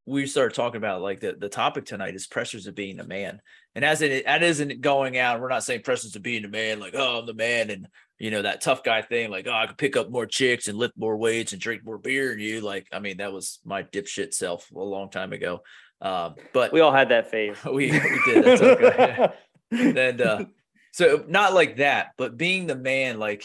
we 0.07 0.26
started 0.26 0.55
talking 0.55 0.79
about 0.79 1.02
like 1.02 1.21
the, 1.21 1.37
the 1.38 1.49
topic 1.49 1.85
tonight 1.85 2.14
is 2.14 2.26
pressures 2.26 2.67
of 2.67 2.75
being 2.75 2.99
a 2.99 3.05
man. 3.05 3.40
And 3.75 3.85
as 3.85 4.03
it 4.03 4.25
that 4.25 4.43
isn't 4.43 4.81
going 4.81 5.17
out, 5.17 5.41
we're 5.41 5.49
not 5.49 5.65
saying 5.65 5.83
pressures 5.83 6.17
of 6.17 6.23
being 6.23 6.45
a 6.45 6.49
man, 6.49 6.81
like, 6.81 6.95
oh, 6.97 7.21
I'm 7.21 7.27
the 7.27 7.35
man, 7.35 7.71
and 7.71 7.87
you 8.19 8.31
know, 8.31 8.43
that 8.43 8.61
tough 8.61 8.83
guy 8.83 9.00
thing, 9.03 9.31
like, 9.31 9.47
oh, 9.47 9.53
I 9.53 9.67
could 9.67 9.79
pick 9.79 9.97
up 9.97 10.11
more 10.11 10.27
chicks 10.27 10.69
and 10.69 10.77
lift 10.77 10.95
more 10.97 11.17
weights 11.17 11.53
and 11.53 11.61
drink 11.61 11.85
more 11.85 11.99
beer 11.99 12.31
than 12.31 12.41
you. 12.41 12.61
Like, 12.61 12.87
I 12.93 12.99
mean, 12.99 13.17
that 13.19 13.33
was 13.33 13.61
my 13.65 13.83
dipshit 13.83 14.35
self 14.35 14.71
a 14.71 14.79
long 14.79 15.11
time 15.11 15.33
ago. 15.33 15.62
Um, 16.03 16.35
but 16.53 16.73
we 16.73 16.81
all 16.81 16.93
had 16.93 17.11
that 17.11 17.31
phase 17.31 17.57
we, 17.65 17.91
we 17.93 18.21
did 18.25 18.45
that's 18.45 18.62
okay. 18.62 19.29
and 20.00 20.21
uh 20.21 20.45
So 20.93 21.25
not 21.29 21.55
like 21.55 21.77
that, 21.77 22.09
but 22.17 22.37
being 22.37 22.67
the 22.67 22.77
man, 22.77 23.19
like 23.19 23.45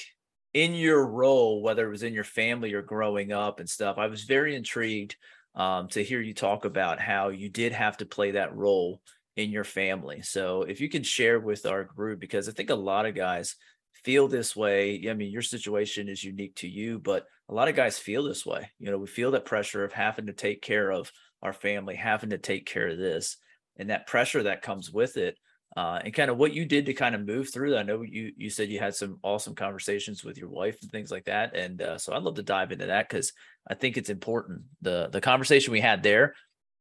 in 0.53 0.73
your 0.73 1.05
role, 1.05 1.61
whether 1.61 1.85
it 1.85 1.91
was 1.91 2.03
in 2.03 2.13
your 2.13 2.23
family 2.23 2.73
or 2.73 2.81
growing 2.81 3.31
up 3.31 3.59
and 3.59 3.69
stuff, 3.69 3.97
I 3.97 4.07
was 4.07 4.23
very 4.23 4.55
intrigued 4.55 5.15
um, 5.53 5.89
to 5.89 6.03
hear 6.03 6.21
you 6.21 6.33
talk 6.33 6.65
about 6.65 6.99
how 6.99 7.29
you 7.29 7.49
did 7.49 7.71
have 7.73 7.97
to 7.97 8.05
play 8.05 8.31
that 8.31 8.55
role 8.55 9.01
in 9.35 9.51
your 9.51 9.63
family. 9.63 10.21
So 10.21 10.63
if 10.63 10.79
you 10.79 10.89
can 10.89 11.03
share 11.03 11.39
with 11.39 11.65
our 11.65 11.83
group, 11.83 12.19
because 12.19 12.47
I 12.47 12.51
think 12.53 12.69
a 12.69 12.75
lot 12.75 13.05
of 13.05 13.15
guys 13.15 13.55
feel 14.03 14.27
this 14.27 14.55
way. 14.55 15.05
I 15.09 15.13
mean, 15.13 15.31
your 15.31 15.41
situation 15.41 16.09
is 16.09 16.23
unique 16.23 16.55
to 16.57 16.67
you, 16.67 16.99
but 16.99 17.25
a 17.49 17.53
lot 17.53 17.67
of 17.67 17.75
guys 17.75 17.97
feel 17.97 18.23
this 18.23 18.45
way. 18.45 18.71
You 18.79 18.91
know, 18.91 18.97
we 18.97 19.07
feel 19.07 19.31
that 19.31 19.45
pressure 19.45 19.83
of 19.83 19.93
having 19.93 20.27
to 20.27 20.33
take 20.33 20.61
care 20.61 20.91
of 20.91 21.11
our 21.41 21.53
family, 21.53 21.95
having 21.95 22.29
to 22.31 22.37
take 22.37 22.65
care 22.65 22.87
of 22.87 22.97
this, 22.97 23.37
and 23.77 23.89
that 23.89 24.07
pressure 24.07 24.43
that 24.43 24.61
comes 24.61 24.91
with 24.91 25.17
it. 25.17 25.37
Uh, 25.75 25.99
and 26.05 26.13
kind 26.13 26.31
of 26.31 26.37
what 26.37 26.53
you 26.53 26.63
did 26.63 26.85
to 26.85 26.93
kind 26.93 27.15
of 27.15 27.25
move 27.25 27.51
through 27.51 27.71
that. 27.71 27.79
I 27.79 27.83
know 27.83 28.01
you 28.01 28.31
you 28.37 28.49
said 28.49 28.69
you 28.69 28.79
had 28.79 28.95
some 28.95 29.19
awesome 29.23 29.55
conversations 29.55 30.23
with 30.23 30.37
your 30.37 30.47
wife 30.47 30.77
and 30.81 30.89
things 30.89 31.11
like 31.11 31.25
that, 31.25 31.53
and 31.53 31.81
uh, 31.81 31.97
so 31.97 32.13
I'd 32.13 32.23
love 32.23 32.35
to 32.35 32.43
dive 32.43 32.71
into 32.71 32.85
that 32.85 33.09
because 33.09 33.33
I 33.67 33.73
think 33.73 33.97
it's 33.97 34.09
important. 34.09 34.61
the 34.81 35.09
The 35.11 35.19
conversation 35.19 35.73
we 35.73 35.81
had 35.81 36.01
there, 36.01 36.35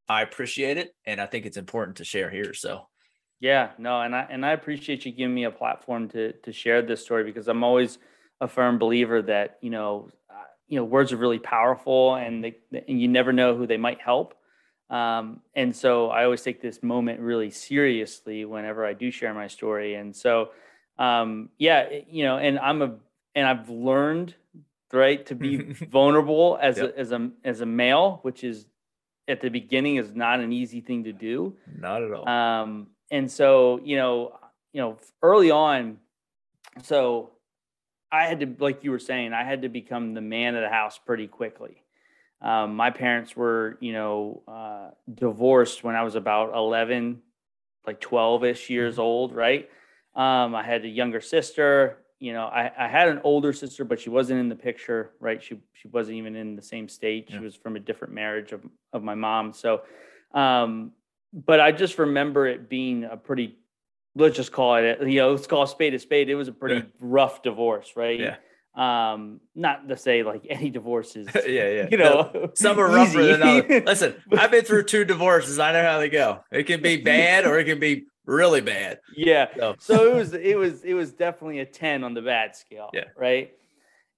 I 0.09 0.23
appreciate 0.23 0.77
it, 0.77 0.95
and 1.07 1.21
I 1.21 1.27
think 1.27 1.47
it's 1.47 1.57
important 1.57 1.99
to 1.99 2.05
share 2.05 2.31
here. 2.31 2.55
So 2.55 2.87
yeah, 3.41 3.71
no, 3.79 4.01
and 4.01 4.15
I 4.15 4.27
and 4.31 4.45
I 4.45 4.53
appreciate 4.53 5.05
you 5.05 5.13
giving 5.13 5.35
me 5.35 5.45
a 5.45 5.51
platform 5.51 6.09
to 6.11 6.33
to 6.33 6.53
share 6.53 6.83
this 6.83 7.03
story 7.03 7.25
because 7.25 7.49
I'm 7.49 7.65
always 7.65 7.99
a 8.41 8.49
firm 8.49 8.79
believer 8.79 9.23
that 9.23 9.59
you 9.61 9.71
know 9.71 10.09
uh, 10.31 10.45
you 10.69 10.79
know 10.79 10.85
words 10.85 11.13
are 11.13 11.17
really 11.17 11.39
powerful 11.39 12.15
and 12.15 12.45
they 12.45 12.57
and 12.73 13.01
you 13.01 13.09
never 13.09 13.33
know 13.33 13.57
who 13.57 13.67
they 13.67 13.77
might 13.77 14.01
help. 14.01 14.35
Um, 14.91 15.41
and 15.55 15.75
so 15.75 16.11
I 16.11 16.25
always 16.25 16.43
take 16.43 16.61
this 16.61 16.83
moment 16.83 17.21
really 17.21 17.51
seriously 17.51 18.45
whenever 18.45 18.85
I 18.85 18.93
do 18.93 19.11
share 19.11 19.33
my 19.35 19.49
story. 19.49 19.95
And 19.95 20.15
so, 20.15 20.51
um, 20.99 21.49
yeah, 21.59 21.89
you 22.09 22.25
know, 22.25 22.37
and 22.37 22.59
I'm 22.59 22.83
a 22.83 22.97
and 23.35 23.47
I've 23.47 23.69
learned 23.69 24.35
right 24.93 25.27
to 25.27 25.35
be 25.35 25.57
vulnerable 25.91 26.59
as 26.61 26.79
yep. 26.79 26.95
a, 26.95 26.99
as 26.99 27.13
a 27.13 27.31
as 27.45 27.61
a 27.61 27.67
male, 27.67 28.21
which 28.23 28.45
is 28.45 28.67
at 29.27 29.41
the 29.41 29.49
beginning 29.49 29.97
is 29.97 30.15
not 30.15 30.41
an 30.41 30.53
easy 30.53 30.81
thing 30.81 31.05
to 31.05 31.13
do. 31.13 31.57
Not 31.79 32.03
at 32.03 32.13
all. 32.13 32.29
Um, 32.29 32.89
and 33.11 33.31
so 33.31 33.81
you 33.85 33.97
know 33.97 34.37
you 34.73 34.81
know 34.81 34.99
early 35.23 35.51
on 35.51 35.99
so 36.83 37.31
i 38.11 38.25
had 38.25 38.41
to 38.41 38.57
like 38.59 38.83
you 38.85 38.91
were 38.91 38.99
saying 38.99 39.33
i 39.33 39.45
had 39.45 39.63
to 39.63 39.69
become 39.69 40.15
the 40.15 40.21
man 40.21 40.55
of 40.55 40.63
the 40.63 40.69
house 40.69 40.99
pretty 40.99 41.27
quickly 41.27 41.83
um, 42.43 42.77
my 42.77 42.91
parents 42.91 43.35
were 43.37 43.79
you 43.81 43.93
know 43.93 44.43
uh, 44.49 44.91
divorced 45.13 45.85
when 45.85 45.95
i 45.95 46.03
was 46.03 46.15
about 46.15 46.55
11 46.55 47.21
like 47.87 48.01
12ish 48.01 48.69
years 48.69 48.95
mm-hmm. 48.95 49.03
old 49.03 49.35
right 49.35 49.71
um, 50.15 50.55
i 50.55 50.63
had 50.63 50.85
a 50.85 50.89
younger 50.89 51.21
sister 51.21 51.99
you 52.25 52.33
know 52.33 52.47
I, 52.47 52.71
I 52.79 52.89
had 52.89 53.09
an 53.09 53.21
older 53.25 53.53
sister 53.53 53.85
but 53.85 54.01
she 54.01 54.11
wasn't 54.11 54.41
in 54.41 54.49
the 54.49 54.57
picture 54.57 55.11
right 55.21 55.43
she 55.43 55.61
she 55.73 55.89
wasn't 55.89 56.17
even 56.17 56.35
in 56.37 56.57
the 56.57 56.63
same 56.63 56.89
state 56.89 57.27
yeah. 57.29 57.39
she 57.39 57.45
was 57.45 57.55
from 57.55 57.77
a 57.77 57.81
different 57.81 58.15
marriage 58.15 58.53
of, 58.53 58.63
of 58.93 59.03
my 59.03 59.15
mom 59.15 59.53
so 59.53 59.83
um, 60.35 60.93
but 61.33 61.61
I 61.61 61.73
just 61.73 61.99
remember 61.99 62.47
it 62.47 62.69
being 62.69 63.05
a 63.05 63.17
pretty, 63.17 63.57
let's 64.15 64.37
just 64.37 64.53
call 64.53 64.77
it, 64.77 65.01
you 65.09 65.21
know, 65.21 65.33
let's 65.33 65.47
call 65.47 65.63
a 65.63 65.69
spade 65.69 65.95
a 65.95 65.99
spade. 65.99 66.29
It 66.29 66.35
was 66.35 66.49
a 66.49 66.53
pretty 66.53 66.77
yeah. 66.77 66.83
rough 67.01 67.43
divorce, 67.43 67.93
right? 67.97 68.19
Yeah. 68.19 68.37
Um, 68.77 69.41
not 69.55 69.89
to 69.89 69.97
say 69.97 70.25
like 70.25 70.47
any 70.51 70.69
divorce 70.69 71.15
is, 71.15 71.29
yeah, 71.35 71.69
yeah. 71.69 71.89
You 71.91 71.97
know, 71.97 72.51
some 72.55 72.79
are 72.79 72.89
rougher 72.89 73.25
than 73.25 73.43
others. 73.43 73.83
Listen, 73.87 74.17
I've 74.37 74.51
been 74.51 74.65
through 74.65 74.85
two 74.85 75.05
divorces. 75.05 75.61
I 75.61 75.73
know 75.73 75.83
how 75.83 75.99
they 75.99 76.09
go. 76.09 76.41
It 76.51 76.65
can 76.65 76.83
be 76.83 76.97
bad 77.03 77.47
or 77.47 77.59
it 77.59 77.65
can 77.65 77.79
be 77.79 78.07
really 78.27 78.61
bad. 78.61 79.01
Yeah. 79.17 79.49
So. 79.57 79.77
so 79.79 80.11
it 80.11 80.15
was, 80.15 80.35
it 80.35 80.59
was, 80.59 80.85
it 80.85 80.95
was 80.95 81.13
definitely 81.13 81.61
a 81.61 81.67
10 81.67 82.05
on 82.05 82.15
the 82.15 82.23
bad 82.23 82.57
scale. 82.57 82.91
Yeah. 82.93 83.05
Right. 83.17 83.53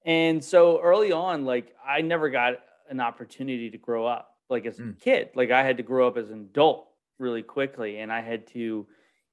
And 0.05 0.43
so 0.43 0.81
early 0.81 1.13
on, 1.13 1.45
like 1.45 1.75
I 1.87 2.01
never 2.01 2.31
got 2.31 2.55
an 2.89 3.01
opportunity 3.01 3.71
to 3.71 3.79
grow 3.79 4.07
up 4.07 4.35
like 4.49 4.67
as 4.67 4.79
a 4.79 4.83
mm. 4.83 5.01
kid. 5.01 5.31
Like 5.35 5.51
I 5.51 5.63
had 5.65 5.79
to 5.79 5.83
grow 5.83 6.07
up 6.07 6.17
as 6.17 6.31
an 6.31 6.41
adult 6.41 6.87
really 7.19 7.43
quickly 7.43 7.99
and 7.99 8.13
i 8.13 8.21
had 8.21 8.47
to 8.47 8.87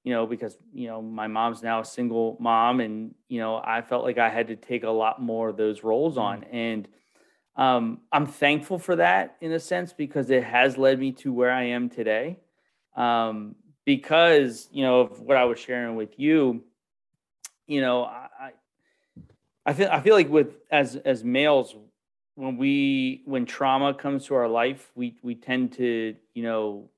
you 0.03 0.13
know 0.13 0.25
because 0.25 0.57
you 0.73 0.87
know 0.87 1.01
my 1.01 1.27
mom's 1.27 1.61
now 1.61 1.81
a 1.81 1.85
single 1.85 2.37
mom 2.39 2.79
and 2.79 3.13
you 3.27 3.39
know 3.39 3.61
i 3.63 3.81
felt 3.81 4.03
like 4.03 4.17
i 4.17 4.29
had 4.29 4.47
to 4.47 4.55
take 4.55 4.83
a 4.83 4.89
lot 4.89 5.21
more 5.21 5.49
of 5.49 5.57
those 5.57 5.83
roles 5.83 6.17
on 6.17 6.41
mm. 6.41 6.53
and 6.53 6.87
um, 7.55 7.99
i'm 8.11 8.25
thankful 8.25 8.79
for 8.79 8.95
that 8.95 9.35
in 9.41 9.51
a 9.51 9.59
sense 9.59 9.93
because 9.93 10.29
it 10.29 10.43
has 10.43 10.77
led 10.77 10.97
me 10.99 11.11
to 11.11 11.31
where 11.31 11.51
i 11.51 11.63
am 11.63 11.89
today 11.89 12.39
um, 12.95 13.55
because 13.85 14.67
you 14.71 14.83
know 14.83 15.01
of 15.01 15.19
what 15.19 15.37
i 15.37 15.45
was 15.45 15.59
sharing 15.59 15.95
with 15.95 16.19
you 16.19 16.63
you 17.67 17.81
know 17.81 18.03
i 18.05 18.51
i 19.65 19.73
feel 19.73 19.89
i 19.91 19.99
feel 19.99 20.15
like 20.15 20.29
with 20.29 20.57
as 20.71 20.95
as 20.97 21.23
males 21.23 21.75
when 22.35 22.57
we 22.57 23.21
when 23.25 23.45
trauma 23.45 23.93
comes 23.93 24.25
to 24.25 24.35
our 24.35 24.47
life 24.47 24.91
we 24.95 25.15
we 25.21 25.35
tend 25.35 25.73
to 25.73 26.15
you 26.33 26.43
know 26.43 26.89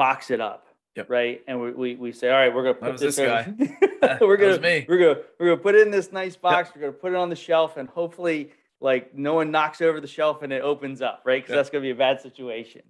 box 0.00 0.30
it 0.30 0.40
up. 0.40 0.66
Yep. 0.96 1.10
Right. 1.10 1.42
And 1.46 1.60
we, 1.60 1.70
we, 1.72 1.94
we 1.96 2.12
say, 2.12 2.30
all 2.30 2.38
right, 2.38 2.52
we're 2.52 2.62
going 2.62 2.74
to 2.74 2.80
put 2.80 2.98
this, 2.98 3.16
this 3.16 3.26
guy. 3.26 3.52
we're 4.20 4.38
to, 4.38 4.86
we're 4.88 5.14
to, 5.14 5.22
we're 5.38 5.50
to 5.50 5.56
put 5.58 5.74
it 5.74 5.86
in 5.86 5.90
this 5.90 6.10
nice 6.10 6.36
box. 6.36 6.68
Yep. 6.68 6.76
We're 6.76 6.80
going 6.80 6.92
to 6.94 6.98
put 6.98 7.12
it 7.12 7.16
on 7.16 7.28
the 7.28 7.36
shelf 7.36 7.76
and 7.76 7.86
hopefully 7.86 8.52
like 8.80 9.14
no 9.14 9.34
one 9.34 9.50
knocks 9.50 9.82
over 9.82 10.00
the 10.00 10.08
shelf 10.08 10.42
and 10.42 10.54
it 10.54 10.62
opens 10.62 11.02
up. 11.02 11.22
Right. 11.26 11.42
Cause 11.42 11.50
yep. 11.50 11.58
that's 11.58 11.70
going 11.70 11.82
to 11.82 11.86
be 11.86 11.90
a 11.90 11.94
bad 11.94 12.22
situation. 12.22 12.80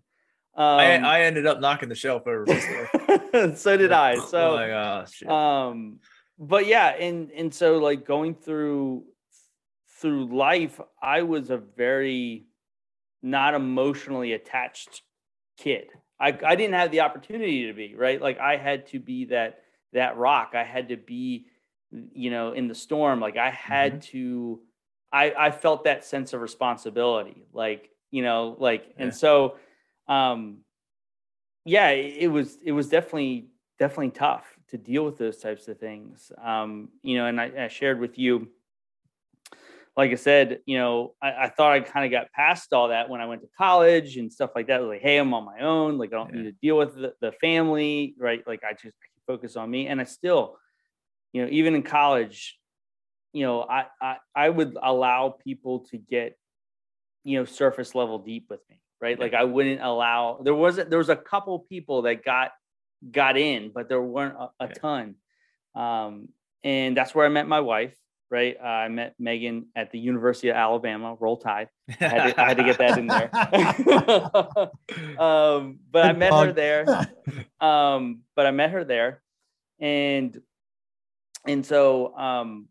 Um, 0.54 0.64
I, 0.64 0.96
I 0.98 1.20
ended 1.22 1.46
up 1.46 1.60
knocking 1.60 1.88
the 1.88 1.94
shelf 1.96 2.28
over. 2.28 2.46
so 3.54 3.76
did 3.76 3.92
I. 3.92 4.16
So, 4.28 4.52
oh 4.52 4.56
my 4.56 4.68
gosh. 4.68 5.22
Um, 5.24 6.00
but 6.38 6.66
yeah. 6.66 6.88
And, 6.88 7.30
and 7.30 7.52
so 7.54 7.78
like 7.78 8.06
going 8.06 8.34
through, 8.34 9.04
through 10.00 10.34
life, 10.36 10.80
I 11.02 11.22
was 11.22 11.50
a 11.50 11.58
very 11.58 12.46
not 13.22 13.54
emotionally 13.54 14.32
attached 14.32 15.02
kid. 15.58 15.88
I, 16.18 16.38
I 16.44 16.54
didn't 16.54 16.74
have 16.74 16.90
the 16.90 17.00
opportunity 17.00 17.66
to 17.66 17.72
be 17.72 17.94
right. 17.94 18.20
Like 18.20 18.38
I 18.38 18.56
had 18.56 18.86
to 18.88 18.98
be 18.98 19.26
that 19.26 19.60
that 19.92 20.16
rock. 20.16 20.52
I 20.54 20.64
had 20.64 20.88
to 20.90 20.96
be, 20.96 21.46
you 21.90 22.30
know, 22.30 22.52
in 22.52 22.68
the 22.68 22.74
storm. 22.74 23.20
Like 23.20 23.36
I 23.36 23.50
had 23.50 23.92
mm-hmm. 23.92 24.12
to. 24.12 24.60
I 25.12 25.32
I 25.36 25.50
felt 25.50 25.84
that 25.84 26.04
sense 26.04 26.32
of 26.32 26.40
responsibility. 26.40 27.46
Like 27.52 27.90
you 28.10 28.22
know, 28.22 28.56
like 28.58 28.84
yeah. 28.88 29.04
and 29.04 29.14
so, 29.14 29.56
um, 30.08 30.58
yeah, 31.64 31.90
it, 31.90 32.30
was 32.30 32.58
it 32.64 32.72
was 32.72 32.88
definitely 32.88 33.48
definitely 33.78 34.10
tough 34.10 34.46
to 34.68 34.78
deal 34.78 35.04
with 35.04 35.18
those 35.18 35.38
types 35.38 35.68
of 35.68 35.78
things. 35.78 36.30
Um, 36.42 36.90
you 37.02 37.16
know, 37.16 37.26
and 37.26 37.40
I, 37.40 37.64
I 37.64 37.68
shared 37.68 37.98
with 37.98 38.18
you 38.18 38.48
like 39.96 40.12
I 40.12 40.14
said, 40.14 40.60
you 40.66 40.78
know, 40.78 41.14
I, 41.20 41.32
I 41.32 41.48
thought 41.48 41.72
I 41.72 41.80
kind 41.80 42.06
of 42.06 42.10
got 42.10 42.32
past 42.32 42.72
all 42.72 42.88
that 42.88 43.10
when 43.10 43.20
I 43.20 43.26
went 43.26 43.42
to 43.42 43.48
college 43.58 44.16
and 44.16 44.32
stuff 44.32 44.50
like 44.54 44.68
that. 44.68 44.82
Like, 44.82 45.02
hey, 45.02 45.18
I'm 45.18 45.34
on 45.34 45.44
my 45.44 45.60
own. 45.60 45.98
Like, 45.98 46.10
I 46.12 46.16
don't 46.16 46.30
yeah. 46.30 46.42
need 46.42 46.44
to 46.44 46.56
deal 46.62 46.78
with 46.78 46.94
the, 46.94 47.12
the 47.20 47.32
family, 47.32 48.14
right? 48.18 48.42
Like, 48.46 48.62
I 48.64 48.72
just 48.72 48.96
focus 49.26 49.56
on 49.56 49.70
me. 49.70 49.88
And 49.88 50.00
I 50.00 50.04
still, 50.04 50.56
you 51.32 51.42
know, 51.42 51.48
even 51.50 51.74
in 51.74 51.82
college, 51.82 52.58
you 53.32 53.44
know, 53.44 53.62
I, 53.62 53.86
I 54.00 54.16
I 54.34 54.48
would 54.48 54.76
allow 54.82 55.36
people 55.44 55.80
to 55.90 55.98
get, 55.98 56.36
you 57.22 57.38
know, 57.38 57.44
surface 57.44 57.94
level 57.94 58.18
deep 58.18 58.46
with 58.48 58.60
me, 58.68 58.80
right? 59.00 59.16
Yeah. 59.16 59.24
Like, 59.24 59.34
I 59.34 59.44
wouldn't 59.44 59.82
allow. 59.82 60.40
There 60.42 60.54
wasn't. 60.54 60.90
There 60.90 60.98
was 60.98 61.08
a 61.08 61.16
couple 61.16 61.58
people 61.60 62.02
that 62.02 62.24
got 62.24 62.52
got 63.10 63.36
in, 63.36 63.70
but 63.74 63.88
there 63.88 64.02
weren't 64.02 64.36
a, 64.36 64.50
a 64.64 64.68
yeah. 64.68 64.74
ton. 64.74 65.14
Um, 65.74 66.28
and 66.62 66.96
that's 66.96 67.14
where 67.14 67.24
I 67.24 67.28
met 67.28 67.48
my 67.48 67.60
wife 67.60 67.94
right? 68.30 68.56
Uh, 68.62 68.66
I 68.66 68.88
met 68.88 69.14
Megan 69.18 69.66
at 69.74 69.90
the 69.90 69.98
University 69.98 70.48
of 70.48 70.56
Alabama. 70.56 71.16
Roll 71.18 71.36
Tide. 71.36 71.68
I 72.00 72.04
had 72.04 72.34
to, 72.34 72.40
I 72.40 72.48
had 72.48 72.56
to 72.58 72.64
get 72.64 72.78
that 72.78 72.98
in 72.98 73.06
there. 73.08 73.30
um, 75.20 75.80
but 75.90 76.04
I 76.06 76.12
met 76.12 76.32
her 76.32 76.52
there. 76.52 76.86
Um, 77.60 78.22
but 78.36 78.46
I 78.46 78.52
met 78.52 78.70
her 78.70 78.84
there, 78.84 79.20
and 79.78 80.40
and 81.46 81.64
so 81.64 82.16
um, 82.16 82.68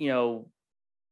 you 0.00 0.08
know, 0.08 0.48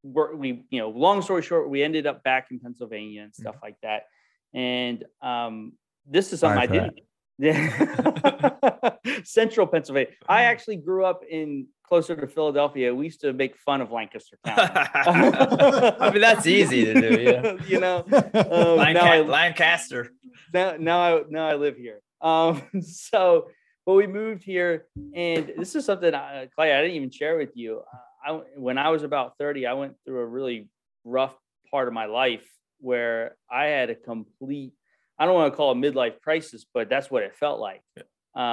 we 0.03 0.65
you 0.69 0.81
know, 0.81 0.91
long 0.91 1.23
story 1.23 1.43
short, 1.43 1.71
we 1.71 1.85
ended 1.85 2.09
up 2.09 2.25
back 2.25 2.49
in 2.51 2.59
Pennsylvania 2.59 3.23
and 3.23 3.33
stuff 3.33 3.55
mm-hmm. 3.55 3.67
like 3.67 3.77
that. 3.85 4.07
And 4.55 5.05
um, 5.23 5.73
this 6.07 6.33
is 6.33 6.41
something 6.41 6.59
I 6.59 6.67
didn't. 6.67 7.01
Yeah. 7.39 8.93
Central 9.25 9.67
Pennsylvania. 9.67 10.13
I 10.29 10.43
actually 10.43 10.77
grew 10.77 11.05
up 11.05 11.23
in 11.29 11.69
closer 11.91 12.15
to 12.15 12.29
Philadelphia, 12.29 12.95
we 12.95 13.05
used 13.05 13.21
to 13.21 13.33
make 13.33 13.57
fun 13.57 13.81
of 13.81 13.91
Lancaster 13.91 14.39
County. 14.47 14.73
I 14.73 16.11
mean, 16.13 16.21
that's 16.21 16.47
easy 16.47 16.85
to 16.85 16.95
do, 16.95 17.21
yeah. 17.21 17.57
you 17.67 17.81
know, 17.81 17.99
um, 17.99 18.79
Lanca- 18.79 18.95
now 18.95 19.13
I, 19.13 19.21
Lancaster. 19.23 20.13
Now, 20.55 20.77
now 20.79 21.01
I 21.01 21.23
now 21.29 21.49
I 21.49 21.57
live 21.57 21.77
here. 21.77 22.01
Um, 22.21 22.63
so, 22.81 23.49
but 23.85 23.95
we 23.95 24.07
moved 24.07 24.45
here, 24.45 24.87
and 25.15 25.53
this 25.59 25.75
is 25.75 25.85
something, 25.85 26.15
I, 26.15 26.49
Clay, 26.55 26.73
I 26.73 26.81
didn't 26.81 26.97
even 26.97 27.11
share 27.11 27.37
with 27.37 27.51
you. 27.55 27.83
I, 28.25 28.41
when 28.57 28.79
I 28.79 28.91
was 28.91 29.03
about 29.03 29.37
thirty, 29.37 29.67
I 29.67 29.73
went 29.73 29.95
through 30.07 30.21
a 30.21 30.27
really 30.27 30.69
rough 31.05 31.35
part 31.73 31.89
of 31.89 31.95
my 31.95 32.07
life 32.07 32.47
where 32.81 33.37
I 33.51 33.67
had 33.67 33.91
a 33.91 33.95
complete. 33.95 34.73
I 35.19 35.27
don't 35.27 35.35
want 35.35 35.53
to 35.53 35.57
call 35.57 35.73
it 35.73 35.77
midlife 35.77 36.21
crisis, 36.21 36.65
but 36.73 36.89
that's 36.89 37.11
what 37.11 37.23
it 37.23 37.35
felt 37.37 37.61
like. 37.61 37.83
Yeah. 37.97 38.03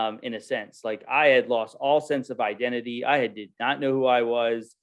um, 0.07 0.19
in 0.23 0.33
a 0.33 0.39
sense. 0.41 0.81
Like 0.83 1.03
I 1.09 1.27
had 1.27 1.47
lost 1.49 1.75
all 1.79 2.01
sense 2.01 2.29
of 2.29 2.39
identity. 2.39 3.05
I 3.05 3.17
had 3.19 3.35
did 3.35 3.51
not 3.59 3.79
know 3.79 3.91
who 3.93 4.05
I 4.05 4.23
was. 4.23 4.75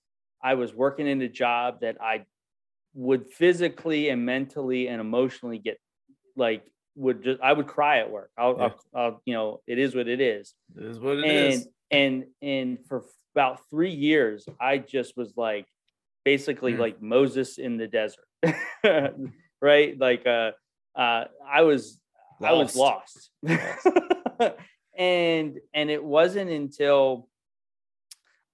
I 0.43 0.55
was 0.55 0.73
working 0.75 1.07
in 1.07 1.21
a 1.23 1.29
job 1.29 1.81
that 1.81 1.97
I 2.01 2.25
would 2.95 3.27
physically 3.33 4.09
and 4.09 4.25
mentally 4.25 4.87
and 4.89 5.01
emotionally 5.01 5.59
get 5.59 5.79
like 6.37 6.63
would 6.97 7.25
just 7.25 7.41
I 7.43 7.53
would 7.53 7.67
cry 7.67 7.99
at 7.99 8.11
work. 8.11 8.31
I'll, 8.39 8.57
Yeah. 8.57 8.63
I'll, 8.95 9.03
I'll 9.03 9.23
you 9.27 9.35
know 9.35 9.61
it 9.67 9.79
is 9.79 9.95
what 9.97 10.07
it 10.09 10.21
is. 10.21 10.55
It 10.77 10.85
is 10.85 11.01
what 11.01 11.19
it 11.19 11.25
and 11.25 11.55
is. 11.55 11.69
and 11.91 12.25
and 12.41 12.79
for 12.89 13.05
about 13.35 13.59
three 13.69 13.91
years, 13.91 14.47
I 14.61 14.79
just 14.79 15.17
was 15.17 15.35
like 15.37 15.67
basically 16.25 16.75
Mm. 16.75 16.79
like 16.79 17.03
Moses 17.03 17.59
in 17.59 17.77
the 17.79 17.89
desert, 17.89 18.25
right? 19.61 19.99
Like 19.99 20.27
uh, 20.27 20.53
uh, 20.95 21.25
I 21.47 21.63
was 21.63 21.99
I 22.43 22.53
was 22.53 22.77
lost. 22.77 23.31
and 24.97 25.59
and 25.75 25.91
it 25.91 26.03
wasn't 26.03 26.51
until 26.51 27.29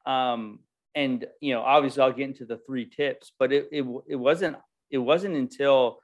um 0.06 0.60
and 0.94 1.26
you 1.40 1.52
know 1.54 1.60
obviously 1.62 2.02
I'll 2.02 2.12
get 2.12 2.28
into 2.28 2.44
the 2.44 2.58
three 2.58 2.86
tips, 2.86 3.32
but 3.38 3.52
it 3.52 3.68
it, 3.72 3.84
it 4.08 4.16
wasn't 4.16 4.56
it 4.90 4.98
wasn't 4.98 5.36
until 5.36 6.00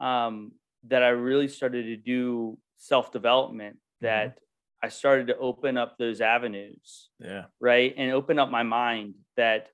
um 0.00 0.52
that 0.86 1.02
I 1.02 1.08
really 1.08 1.48
started 1.48 1.84
to 1.84 1.96
do 1.96 2.58
self 2.76 3.10
development 3.10 3.78
that 4.00 4.38
I 4.80 4.88
started 4.90 5.26
to 5.26 5.36
open 5.38 5.76
up 5.76 5.98
those 5.98 6.20
avenues, 6.20 7.08
Yeah. 7.18 7.46
right? 7.58 7.92
And 7.96 8.12
open 8.12 8.38
up 8.38 8.48
my 8.48 8.62
mind 8.62 9.14
that 9.36 9.68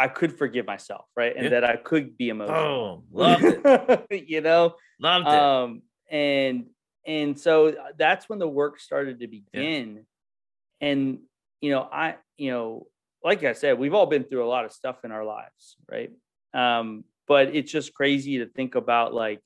I 0.00 0.08
could 0.08 0.36
forgive 0.38 0.66
myself, 0.66 1.04
right? 1.14 1.34
And 1.36 1.44
Yeah. 1.44 1.50
that 1.60 1.64
I 1.64 1.76
could 1.76 2.16
be 2.16 2.30
emotional. 2.30 2.56
Oh, 2.56 3.04
loved 3.12 3.44
it. 3.44 4.24
you 4.28 4.40
know? 4.40 4.74
Loved 4.98 5.26
it. 5.28 5.34
um 5.34 5.82
and 6.10 6.66
and 7.06 7.38
so 7.38 7.68
uh, 7.68 7.74
that's 7.96 8.28
when 8.28 8.38
the 8.38 8.48
work 8.48 8.80
started 8.80 9.20
to 9.20 9.26
begin 9.28 10.04
and 10.80 11.20
you 11.60 11.70
know 11.70 11.88
i 11.92 12.16
you 12.36 12.50
know 12.50 12.86
like 13.24 13.44
i 13.44 13.52
said 13.54 13.78
we've 13.78 13.94
all 13.94 14.06
been 14.06 14.24
through 14.24 14.44
a 14.44 14.50
lot 14.54 14.64
of 14.66 14.72
stuff 14.72 15.04
in 15.04 15.12
our 15.12 15.24
lives 15.24 15.76
right 15.90 16.10
um 16.52 17.04
but 17.28 17.54
it's 17.54 17.70
just 17.72 17.94
crazy 17.94 18.38
to 18.38 18.46
think 18.46 18.74
about 18.74 19.14
like 19.14 19.40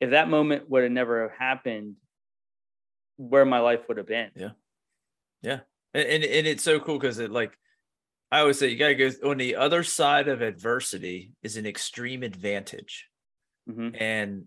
if 0.00 0.10
that 0.10 0.28
moment 0.30 0.70
would 0.70 0.82
have 0.84 0.92
never 0.92 1.28
happened 1.38 1.96
where 3.16 3.44
my 3.44 3.58
life 3.60 3.80
would 3.88 3.96
have 3.98 4.06
been 4.06 4.30
Yeah. 4.34 4.50
Yeah. 5.42 5.60
and, 5.92 6.08
and 6.08 6.24
and 6.24 6.46
it's 6.46 6.62
so 6.62 6.80
cool 6.80 6.98
because 6.98 7.18
it 7.18 7.30
like 7.30 7.52
I 8.32 8.40
always 8.40 8.58
say 8.58 8.68
you 8.68 8.76
gotta 8.76 8.94
go 8.94 9.10
on 9.30 9.38
the 9.38 9.56
other 9.56 9.82
side 9.82 10.28
of 10.28 10.40
adversity 10.42 11.32
is 11.42 11.56
an 11.56 11.66
extreme 11.66 12.22
advantage. 12.22 13.08
Mhm. 13.68 14.00
And 14.00 14.46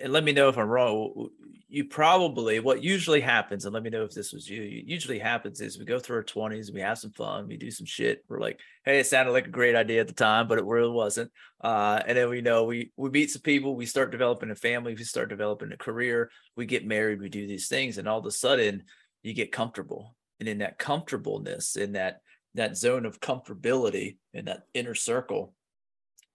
and 0.00 0.12
let 0.12 0.22
me 0.22 0.32
know 0.32 0.50
if 0.50 0.58
I'm 0.58 0.68
wrong. 0.68 1.30
You 1.68 1.86
probably 1.86 2.60
what 2.60 2.82
usually 2.82 3.20
happens, 3.22 3.64
and 3.64 3.72
let 3.72 3.82
me 3.82 3.88
know 3.88 4.04
if 4.04 4.12
this 4.12 4.32
was 4.34 4.48
you. 4.48 4.62
you- 4.62 4.82
Usually 4.86 5.18
happens 5.18 5.60
is 5.62 5.78
we 5.78 5.84
go 5.86 5.98
through 5.98 6.16
our 6.16 6.22
20s, 6.24 6.70
we 6.72 6.80
have 6.80 6.98
some 6.98 7.12
fun, 7.12 7.46
we 7.48 7.56
do 7.56 7.70
some 7.70 7.86
shit. 7.86 8.22
We're 8.28 8.40
like, 8.40 8.60
hey, 8.84 8.98
it 9.00 9.06
sounded 9.06 9.32
like 9.32 9.46
a 9.46 9.50
great 9.50 9.74
idea 9.74 10.00
at 10.02 10.08
the 10.08 10.12
time, 10.14 10.46
but 10.48 10.58
it 10.58 10.64
really 10.66 10.90
wasn't. 10.90 11.30
Uh, 11.62 12.02
and 12.06 12.18
then 12.18 12.28
we 12.28 12.42
know 12.42 12.64
we 12.64 12.92
we 12.96 13.08
meet 13.10 13.30
some 13.30 13.42
people, 13.42 13.76
we 13.76 13.86
start 13.86 14.10
developing 14.10 14.50
a 14.50 14.54
family, 14.54 14.94
we 14.94 15.04
start 15.04 15.30
developing 15.30 15.72
a 15.72 15.76
career, 15.78 16.30
we 16.56 16.66
get 16.66 16.86
married, 16.86 17.20
we 17.20 17.28
do 17.30 17.46
these 17.46 17.68
things, 17.68 17.96
and 17.96 18.06
all 18.08 18.18
of 18.18 18.26
a 18.26 18.30
sudden 18.30 18.84
you 19.22 19.32
get 19.32 19.52
comfortable. 19.52 20.16
And 20.40 20.48
in 20.48 20.58
that 20.58 20.78
comfortableness, 20.78 21.76
in 21.76 21.92
that 21.92 22.20
that 22.58 22.76
zone 22.76 23.06
of 23.06 23.20
comfortability, 23.20 24.16
in 24.32 24.44
that 24.46 24.62
inner 24.74 24.94
circle, 24.94 25.54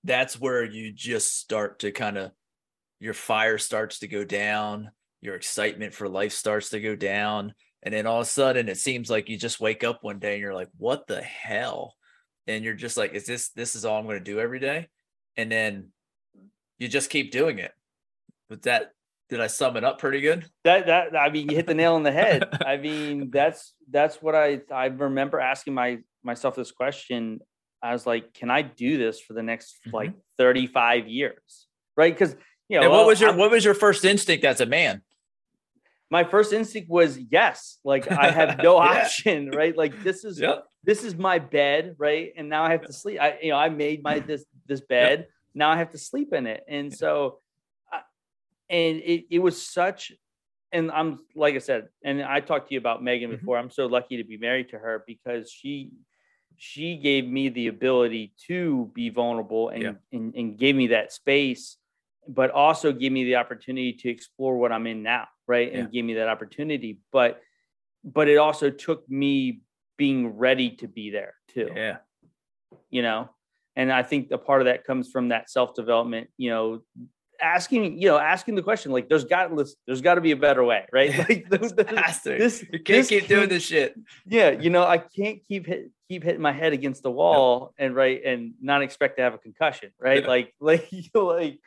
that's 0.03 0.39
where 0.39 0.63
you 0.63 0.91
just 0.91 1.39
start 1.39 1.79
to 1.79 1.91
kind 1.91 2.17
of 2.17 2.31
your 2.99 3.13
fire 3.13 3.57
starts 3.57 3.99
to 3.99 4.07
go 4.07 4.23
down, 4.23 4.91
your 5.21 5.35
excitement 5.35 5.93
for 5.93 6.07
life 6.09 6.33
starts 6.33 6.69
to 6.69 6.79
go 6.79 6.95
down. 6.95 7.53
And 7.81 7.93
then 7.93 8.07
all 8.07 8.21
of 8.21 8.27
a 8.27 8.29
sudden 8.29 8.69
it 8.69 8.77
seems 8.77 9.09
like 9.09 9.29
you 9.29 9.37
just 9.37 9.59
wake 9.59 9.83
up 9.83 10.03
one 10.03 10.19
day 10.19 10.33
and 10.33 10.41
you're 10.41 10.53
like, 10.53 10.69
what 10.77 11.07
the 11.07 11.21
hell? 11.21 11.95
And 12.47 12.63
you're 12.63 12.73
just 12.73 12.97
like, 12.97 13.13
is 13.13 13.25
this 13.25 13.49
this 13.49 13.75
is 13.75 13.85
all 13.85 13.99
I'm 13.99 14.05
going 14.05 14.19
to 14.19 14.23
do 14.23 14.39
every 14.39 14.59
day? 14.59 14.87
And 15.37 15.51
then 15.51 15.89
you 16.77 16.87
just 16.87 17.09
keep 17.09 17.31
doing 17.31 17.59
it. 17.59 17.71
But 18.49 18.63
that 18.63 18.91
did 19.29 19.39
I 19.41 19.47
sum 19.47 19.77
it 19.77 19.83
up 19.83 19.99
pretty 19.99 20.21
good? 20.21 20.45
that 20.63 20.85
that 20.87 21.15
i 21.15 21.29
mean 21.29 21.49
you 21.49 21.55
hit 21.55 21.65
the 21.67 21.73
nail 21.73 21.95
on 21.95 22.03
the 22.03 22.11
head. 22.11 22.47
I 22.65 22.77
mean 22.77 23.29
that's 23.31 23.73
that's 23.89 24.21
what 24.21 24.35
i 24.35 24.61
i 24.71 24.85
remember 24.87 25.39
asking 25.39 25.73
my 25.73 25.99
myself 26.23 26.55
this 26.55 26.71
question. 26.71 27.39
I 27.81 27.91
was 27.93 28.05
like 28.05 28.33
can 28.33 28.49
i 28.51 28.61
do 28.61 28.97
this 28.97 29.19
for 29.19 29.33
the 29.33 29.43
next 29.43 29.79
Mhm. 29.87 29.93
like 29.93 30.13
35 30.37 31.07
years? 31.07 31.67
Right? 31.97 32.13
Because 32.13 32.35
you 32.69 32.77
know 32.77 32.83
and 32.83 32.91
what 32.91 32.99
well, 32.99 33.07
was 33.07 33.19
your 33.21 33.29
I'm- 33.31 33.37
what 33.39 33.51
was 33.51 33.65
your 33.65 33.73
first 33.73 34.05
instinct 34.05 34.45
as 34.45 34.61
a 34.61 34.65
man? 34.65 35.01
my 36.11 36.23
first 36.23 36.53
instinct 36.53 36.89
was 36.91 37.17
yes. 37.31 37.79
Like 37.83 38.11
i 38.11 38.29
have 38.29 38.59
no 38.61 38.75
Yeah. 38.83 39.01
option 39.01 39.49
right? 39.49 39.75
Like 39.75 40.03
this 40.03 40.23
is 40.23 40.39
Yep. 40.39 40.65
this 40.83 41.03
is 41.03 41.15
my 41.15 41.39
bed 41.39 41.95
right? 41.97 42.31
And 42.37 42.49
now 42.49 42.63
i 42.63 42.71
have 42.71 42.85
to 42.85 42.93
sleep. 42.93 43.19
I 43.19 43.39
you 43.41 43.51
know 43.51 43.57
i 43.57 43.69
made 43.69 44.03
my 44.03 44.19
this 44.19 44.45
this 44.67 44.81
bed. 44.81 45.27
Now 45.55 45.69
i 45.71 45.77
have 45.77 45.91
to 45.91 45.97
sleep 45.97 46.33
in 46.33 46.45
it. 46.47 46.63
And 46.67 46.93
so 46.93 47.39
I- 47.39 47.42
and 48.69 48.97
it, 48.97 49.25
it 49.29 49.39
was 49.39 49.61
such 49.61 50.11
and 50.71 50.91
i'm 50.91 51.19
like 51.35 51.55
i 51.55 51.59
said 51.59 51.87
and 52.03 52.21
i 52.23 52.39
talked 52.39 52.67
to 52.69 52.73
you 52.73 52.79
about 52.79 53.03
megan 53.03 53.29
Mhm. 53.29 53.39
before 53.39 53.57
i'm 53.57 53.69
so 53.69 53.85
lucky 53.87 54.17
to 54.17 54.23
be 54.23 54.37
married 54.37 54.69
to 54.69 54.77
her 54.79 55.03
because 55.05 55.51
she 55.51 55.91
she 56.55 56.97
gave 56.97 57.27
me 57.27 57.49
the 57.49 57.67
ability 57.67 58.33
to 58.47 58.91
be 58.93 59.09
vulnerable 59.09 59.69
and 59.69 59.83
Yeah. 59.83 59.93
and, 60.11 60.35
and 60.35 60.57
gave 60.57 60.75
me 60.75 60.87
that 60.87 61.11
space 61.11 61.77
but 62.27 62.51
also 62.51 62.93
gave 62.93 63.11
me 63.11 63.25
the 63.25 63.35
opportunity 63.35 63.93
to 63.93 64.09
explore 64.09 64.57
what 64.57 64.71
i'm 64.71 64.87
in 64.87 65.03
now 65.03 65.27
right 65.47 65.71
Yeah. 65.71 65.79
and 65.79 65.91
gave 65.91 66.05
me 66.05 66.13
that 66.15 66.29
opportunity 66.29 66.99
but 67.11 67.41
but 68.03 68.27
it 68.27 68.37
also 68.37 68.69
took 68.69 69.09
me 69.09 69.61
being 69.97 70.37
ready 70.37 70.71
to 70.77 70.87
be 70.87 71.09
there 71.11 71.35
too 71.49 71.69
Yeah. 71.75 71.97
you 72.89 73.01
know 73.01 73.29
and 73.75 73.91
i 73.91 74.03
think 74.03 74.31
a 74.31 74.37
part 74.37 74.61
of 74.61 74.65
that 74.65 74.85
comes 74.85 75.09
from 75.11 75.29
that 75.29 75.49
self 75.49 75.73
development 75.75 76.29
you 76.37 76.49
know 76.49 76.81
asking 77.43 77.99
you 78.01 78.07
know 78.07 78.17
asking 78.17 78.55
the 78.55 78.61
question 78.63 78.91
like 78.91 79.09
there's 79.09 79.25
got 79.25 79.51
there's 79.85 80.01
got 80.01 80.15
to 80.15 80.21
be 80.21 80.31
a 80.31 80.35
better 80.37 80.63
way 80.63 80.85
right 80.91 81.17
like 81.29 81.49
this, 81.49 81.73
Has 81.87 82.21
this 82.23 82.61
You 82.71 82.79
can't 82.79 82.87
this 82.87 83.09
keep 83.09 83.27
doing 83.27 83.49
this 83.49 83.63
shit. 83.63 83.95
yeah 84.25 84.49
you 84.51 84.69
know 84.69 84.83
i 84.83 84.97
can't 84.97 85.39
keep 85.47 85.65
hit, 85.67 85.91
keep 86.09 86.23
hitting 86.23 86.41
my 86.41 86.51
head 86.53 86.73
against 86.73 87.03
the 87.03 87.11
wall 87.11 87.73
and 87.77 87.95
right 87.95 88.23
and 88.23 88.53
not 88.61 88.81
expect 88.81 89.17
to 89.17 89.23
have 89.23 89.33
a 89.33 89.37
concussion 89.37 89.91
right 89.99 90.21
Yeah. 90.23 90.27
like 90.29 90.53
like 90.59 90.91
you 90.91 91.03
know, 91.13 91.25
like 91.25 91.59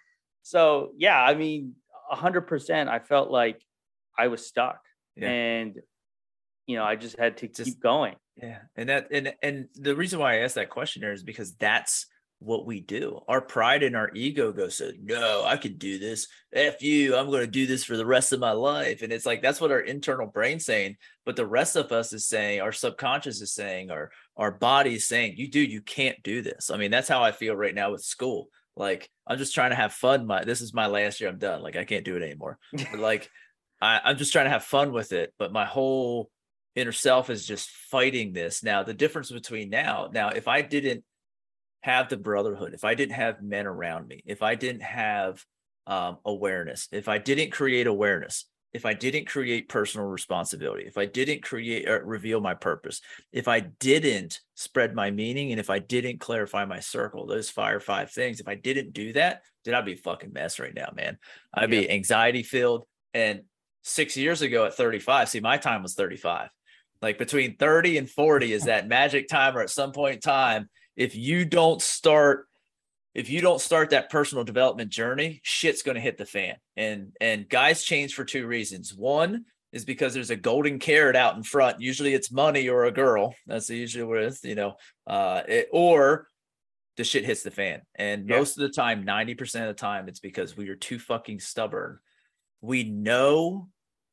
so 0.43 0.93
yeah 0.97 1.21
i 1.23 1.35
mean 1.35 1.75
100% 2.13 2.89
i 2.89 2.99
felt 3.01 3.31
like 3.31 3.61
i 4.19 4.29
was 4.29 4.47
stuck 4.47 4.81
Yeah. 5.17 5.29
and 5.31 5.81
you 6.67 6.77
know 6.77 6.85
i 6.85 6.97
just 6.97 7.19
had 7.19 7.37
to 7.39 7.49
Just- 7.49 7.65
keep 7.65 7.81
going 7.81 8.17
Yeah, 8.37 8.61
and 8.77 8.89
that 8.91 9.09
and 9.11 9.35
and 9.43 9.69
the 9.75 9.95
reason 9.97 10.19
why 10.21 10.35
I 10.35 10.39
asked 10.45 10.57
that 10.57 10.69
question 10.71 11.05
is 11.05 11.23
because 11.23 11.55
that's 11.57 12.07
what 12.39 12.67
we 12.67 12.81
do. 12.81 13.21
Our 13.29 13.41
pride 13.41 13.83
and 13.83 13.97
our 13.97 14.11
ego 14.15 14.53
goes, 14.53 14.77
so 14.77 14.91
no, 15.03 15.45
I 15.45 15.57
can 15.57 15.79
do 15.79 15.99
this. 15.99 16.29
F 16.53 16.83
you, 16.83 17.17
I'm 17.17 17.31
going 17.31 17.41
to 17.41 17.47
do 17.47 17.67
this 17.67 17.85
for 17.85 17.97
the 17.97 18.07
rest 18.07 18.33
of 18.33 18.41
my 18.41 18.53
life. 18.53 19.03
And 19.03 19.13
it's 19.13 19.27
like 19.27 19.43
that's 19.43 19.61
what 19.61 19.71
our 19.71 19.81
internal 19.81 20.27
brain's 20.27 20.65
saying, 20.65 20.97
but 21.25 21.37
the 21.37 21.47
rest 21.47 21.77
of 21.77 21.93
us 21.93 22.13
is 22.13 22.27
saying, 22.27 22.61
our 22.61 22.73
subconscious 22.73 23.41
is 23.41 23.53
saying, 23.53 23.91
our 23.91 24.11
our 24.37 24.53
body 24.53 24.97
is 24.97 25.07
saying, 25.07 25.35
you 25.37 25.51
do, 25.51 25.61
you 25.61 25.81
can't 25.81 26.23
do 26.23 26.43
this. 26.43 26.71
I 26.71 26.77
mean, 26.77 26.91
that's 26.91 27.09
how 27.09 27.23
I 27.23 27.33
feel 27.33 27.57
right 27.57 27.75
now 27.75 27.93
with 27.93 28.03
school. 28.03 28.49
Like 28.77 29.09
I'm 29.27 29.39
just 29.39 29.55
trying 29.55 29.71
to 29.71 29.77
have 29.77 29.95
fun. 29.95 30.27
My 30.27 30.45
this 30.45 30.61
is 30.61 30.75
my 30.75 30.87
last 30.87 31.21
year. 31.21 31.31
I'm 31.31 31.39
done. 31.39 31.63
Like 31.63 31.77
I 31.77 31.85
can't 31.85 32.05
do 32.05 32.17
it 32.17 32.23
anymore. 32.23 32.59
But 32.73 33.01
like 33.01 33.31
I, 33.81 34.01
I'm 34.05 34.19
just 34.19 34.33
trying 34.33 34.47
to 34.47 34.51
have 34.51 34.65
fun 34.65 34.93
with 34.93 35.13
it. 35.13 35.33
But 35.39 35.53
my 35.53 35.65
whole 35.65 36.31
inner 36.75 36.93
self 36.93 37.31
is 37.31 37.47
just 37.47 37.71
fighting 37.71 38.33
this. 38.33 38.63
Now, 38.63 38.83
the 38.83 38.95
difference 38.95 39.31
between 39.31 39.71
now, 39.71 40.11
now, 40.13 40.29
if 40.29 40.47
I 40.47 40.61
didn't 40.61 41.05
have 41.83 42.09
the 42.09 42.17
brotherhood, 42.17 42.75
if 42.75 42.85
I 42.85 42.95
didn't 42.95 43.15
have 43.15 43.43
men 43.43 43.67
around 43.67 44.09
me, 44.09 44.23
if 44.27 44.43
I 44.43 44.55
didn't 44.55 44.83
have 44.83 45.45
um, 45.87 46.19
awareness, 46.25 46.89
if 46.93 47.09
I 47.09 47.19
didn't 47.19 47.53
create 47.53 47.87
awareness, 47.87 48.47
if 48.73 48.85
I 48.85 48.93
didn't 48.93 49.27
create 49.27 49.69
personal 49.69 50.07
responsibility, 50.07 50.85
if 50.85 50.99
I 50.99 51.07
didn't 51.07 51.43
create 51.43 51.89
or 51.89 52.05
reveal 52.05 52.41
my 52.41 52.55
purpose, 52.55 53.01
if 53.33 53.49
I 53.49 53.61
didn't 53.61 54.41
spread 54.55 54.95
my 54.95 55.11
meaning, 55.11 55.53
and 55.53 55.61
if 55.61 55.71
I 55.71 55.79
didn't 55.79 56.21
clarify 56.21 56.65
my 56.65 56.81
circle, 56.81 57.27
those 57.27 57.49
fire 57.49 57.81
five 57.81 58.11
things, 58.11 58.41
if 58.41 58.49
I 58.49 58.55
didn't 58.55 58.93
do 58.93 59.13
that, 59.15 59.43
then 59.65 59.75
I'd 59.75 59.85
be 59.85 59.95
a 59.95 59.97
fucking 59.97 60.33
mess 60.33 60.59
right 60.59 60.75
now, 60.75 60.93
man. 60.95 61.19
I'd 61.55 61.71
be 61.71 61.91
anxiety 61.91 62.43
filled. 62.43 62.85
And 63.15 63.43
six 63.83 64.17
years 64.17 64.43
ago 64.43 64.67
at 64.67 64.75
35, 64.75 65.29
see, 65.29 65.41
my 65.41 65.57
time 65.57 65.83
was 65.83 65.95
35 65.95 66.51
like 67.03 67.19
between 67.19 67.57
30 67.57 67.99
and 67.99 68.11
40 68.11 68.53
is 68.53 68.65
that 68.65 68.89
magic 68.89 69.29
time 69.29 69.57
or 69.57 69.61
at 69.61 69.71
some 69.71 69.93
point 69.93 70.17
in 70.17 70.21
time 70.21 70.69
if 70.97 71.15
you 71.15 71.45
don't 71.45 71.81
start 71.83 72.47
if 73.15 73.31
you 73.31 73.41
don't 73.41 73.63
start 73.63 73.91
that 73.91 74.11
personal 74.11 74.45
development 74.45 74.91
journey 74.91 75.41
shit's 75.43 75.83
going 75.83 75.95
to 75.95 76.01
hit 76.01 76.19
the 76.19 76.27
fan. 76.27 76.57
And 76.77 77.13
and 77.21 77.49
guys 77.49 77.83
change 77.83 78.15
for 78.15 78.25
two 78.25 78.47
reasons. 78.47 78.95
One 78.95 79.45
is 79.73 79.85
because 79.85 80.15
there's 80.15 80.31
a 80.31 80.37
golden 80.37 80.79
carrot 80.79 81.17
out 81.17 81.37
in 81.37 81.43
front. 81.43 81.81
Usually 81.81 82.15
it's 82.15 82.31
money 82.31 82.69
or 82.69 82.85
a 82.85 82.93
girl. 82.93 83.35
That's 83.47 83.71
usually 83.71 84.05
what 84.05 84.19
it 84.19 84.25
is 84.25 84.45
you 84.45 84.55
know 84.55 84.75
uh 85.07 85.43
it, 85.47 85.69
or 85.73 86.29
the 86.97 87.05
shit 87.05 87.25
hits 87.25 87.43
the 87.43 87.51
fan. 87.51 87.83
And 87.95 88.29
Yeah. 88.29 88.39
most 88.39 88.59
of 88.59 88.63
the 88.63 88.71
time 88.71 89.05
90% 89.05 89.63
of 89.63 89.69
the 89.69 89.81
time 89.81 90.09
it's 90.09 90.21
because 90.21 90.57
we 90.57 90.69
are 90.69 90.77
too 90.77 90.99
fucking 90.99 91.41
stubborn. 91.41 91.99
We 92.61 92.85
know 92.85 93.69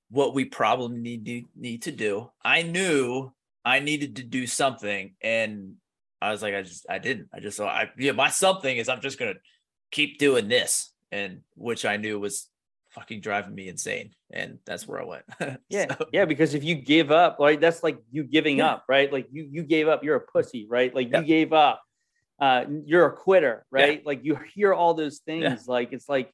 what 0.10 0.34
we 0.34 0.46
probably 0.46 1.00
need 1.00 1.26
to 1.26 1.44
need 1.56 1.82
to 1.84 1.92
do. 1.92 2.30
I 2.44 2.62
knew 2.62 3.34
I 3.66 3.80
needed 3.80 4.18
to 4.18 4.24
do 4.24 4.46
something, 4.46 5.16
and 5.22 5.76
I 6.24 6.32
was 6.32 6.42
like, 6.42 6.54
I 6.56 6.62
just 6.62 6.86
I 6.90 7.00
didn't. 7.00 7.28
I 7.34 7.40
just 7.40 7.58
so 7.58 7.66
I 7.68 7.90
yeah, 7.98 8.14
my 8.14 8.30
something 8.30 8.76
is 8.78 8.90
I'm 8.90 9.02
just 9.02 9.20
gonna 9.20 9.36
keep 9.92 10.18
doing 10.20 10.48
this, 10.48 10.92
and 11.12 11.42
which 11.56 11.86
I 11.86 11.98
knew 11.98 12.20
was 12.20 12.50
fucking 12.92 13.22
driving 13.22 13.56
me 13.56 13.68
insane, 13.68 14.12
and 14.32 14.60
that's 14.66 14.88
where 14.88 15.02
I 15.02 15.06
went. 15.06 15.24
Yeah, 15.70 15.88
So, 15.98 16.06
yeah, 16.14 16.26
because 16.26 16.54
if 16.54 16.64
you 16.64 16.76
give 16.76 17.12
up, 17.12 17.40
like 17.40 17.60
that's 17.60 17.82
like 17.84 17.98
you 18.12 18.24
giving 18.24 18.58
Yeah. 18.60 18.72
up, 18.74 18.86
right? 18.88 19.12
Like 19.12 19.28
you 19.32 19.48
you 19.52 19.64
gave 19.64 19.88
up, 19.88 20.04
you're 20.04 20.16
a 20.16 20.22
pussy, 20.22 20.68
right? 20.70 20.94
Like 20.94 21.10
Yeah. 21.12 21.20
you 21.22 21.26
gave 21.26 21.54
up, 21.54 21.82
uh, 22.40 22.66
you're 22.86 23.06
a 23.08 23.12
quitter, 23.12 23.66
Yeah. 23.76 23.84
right? 23.84 24.06
Like 24.06 24.24
you 24.24 24.38
hear 24.56 24.74
all 24.74 24.94
those 24.94 25.20
things, 25.20 25.68
like 25.68 25.92
it's 25.92 26.08
like 26.08 26.32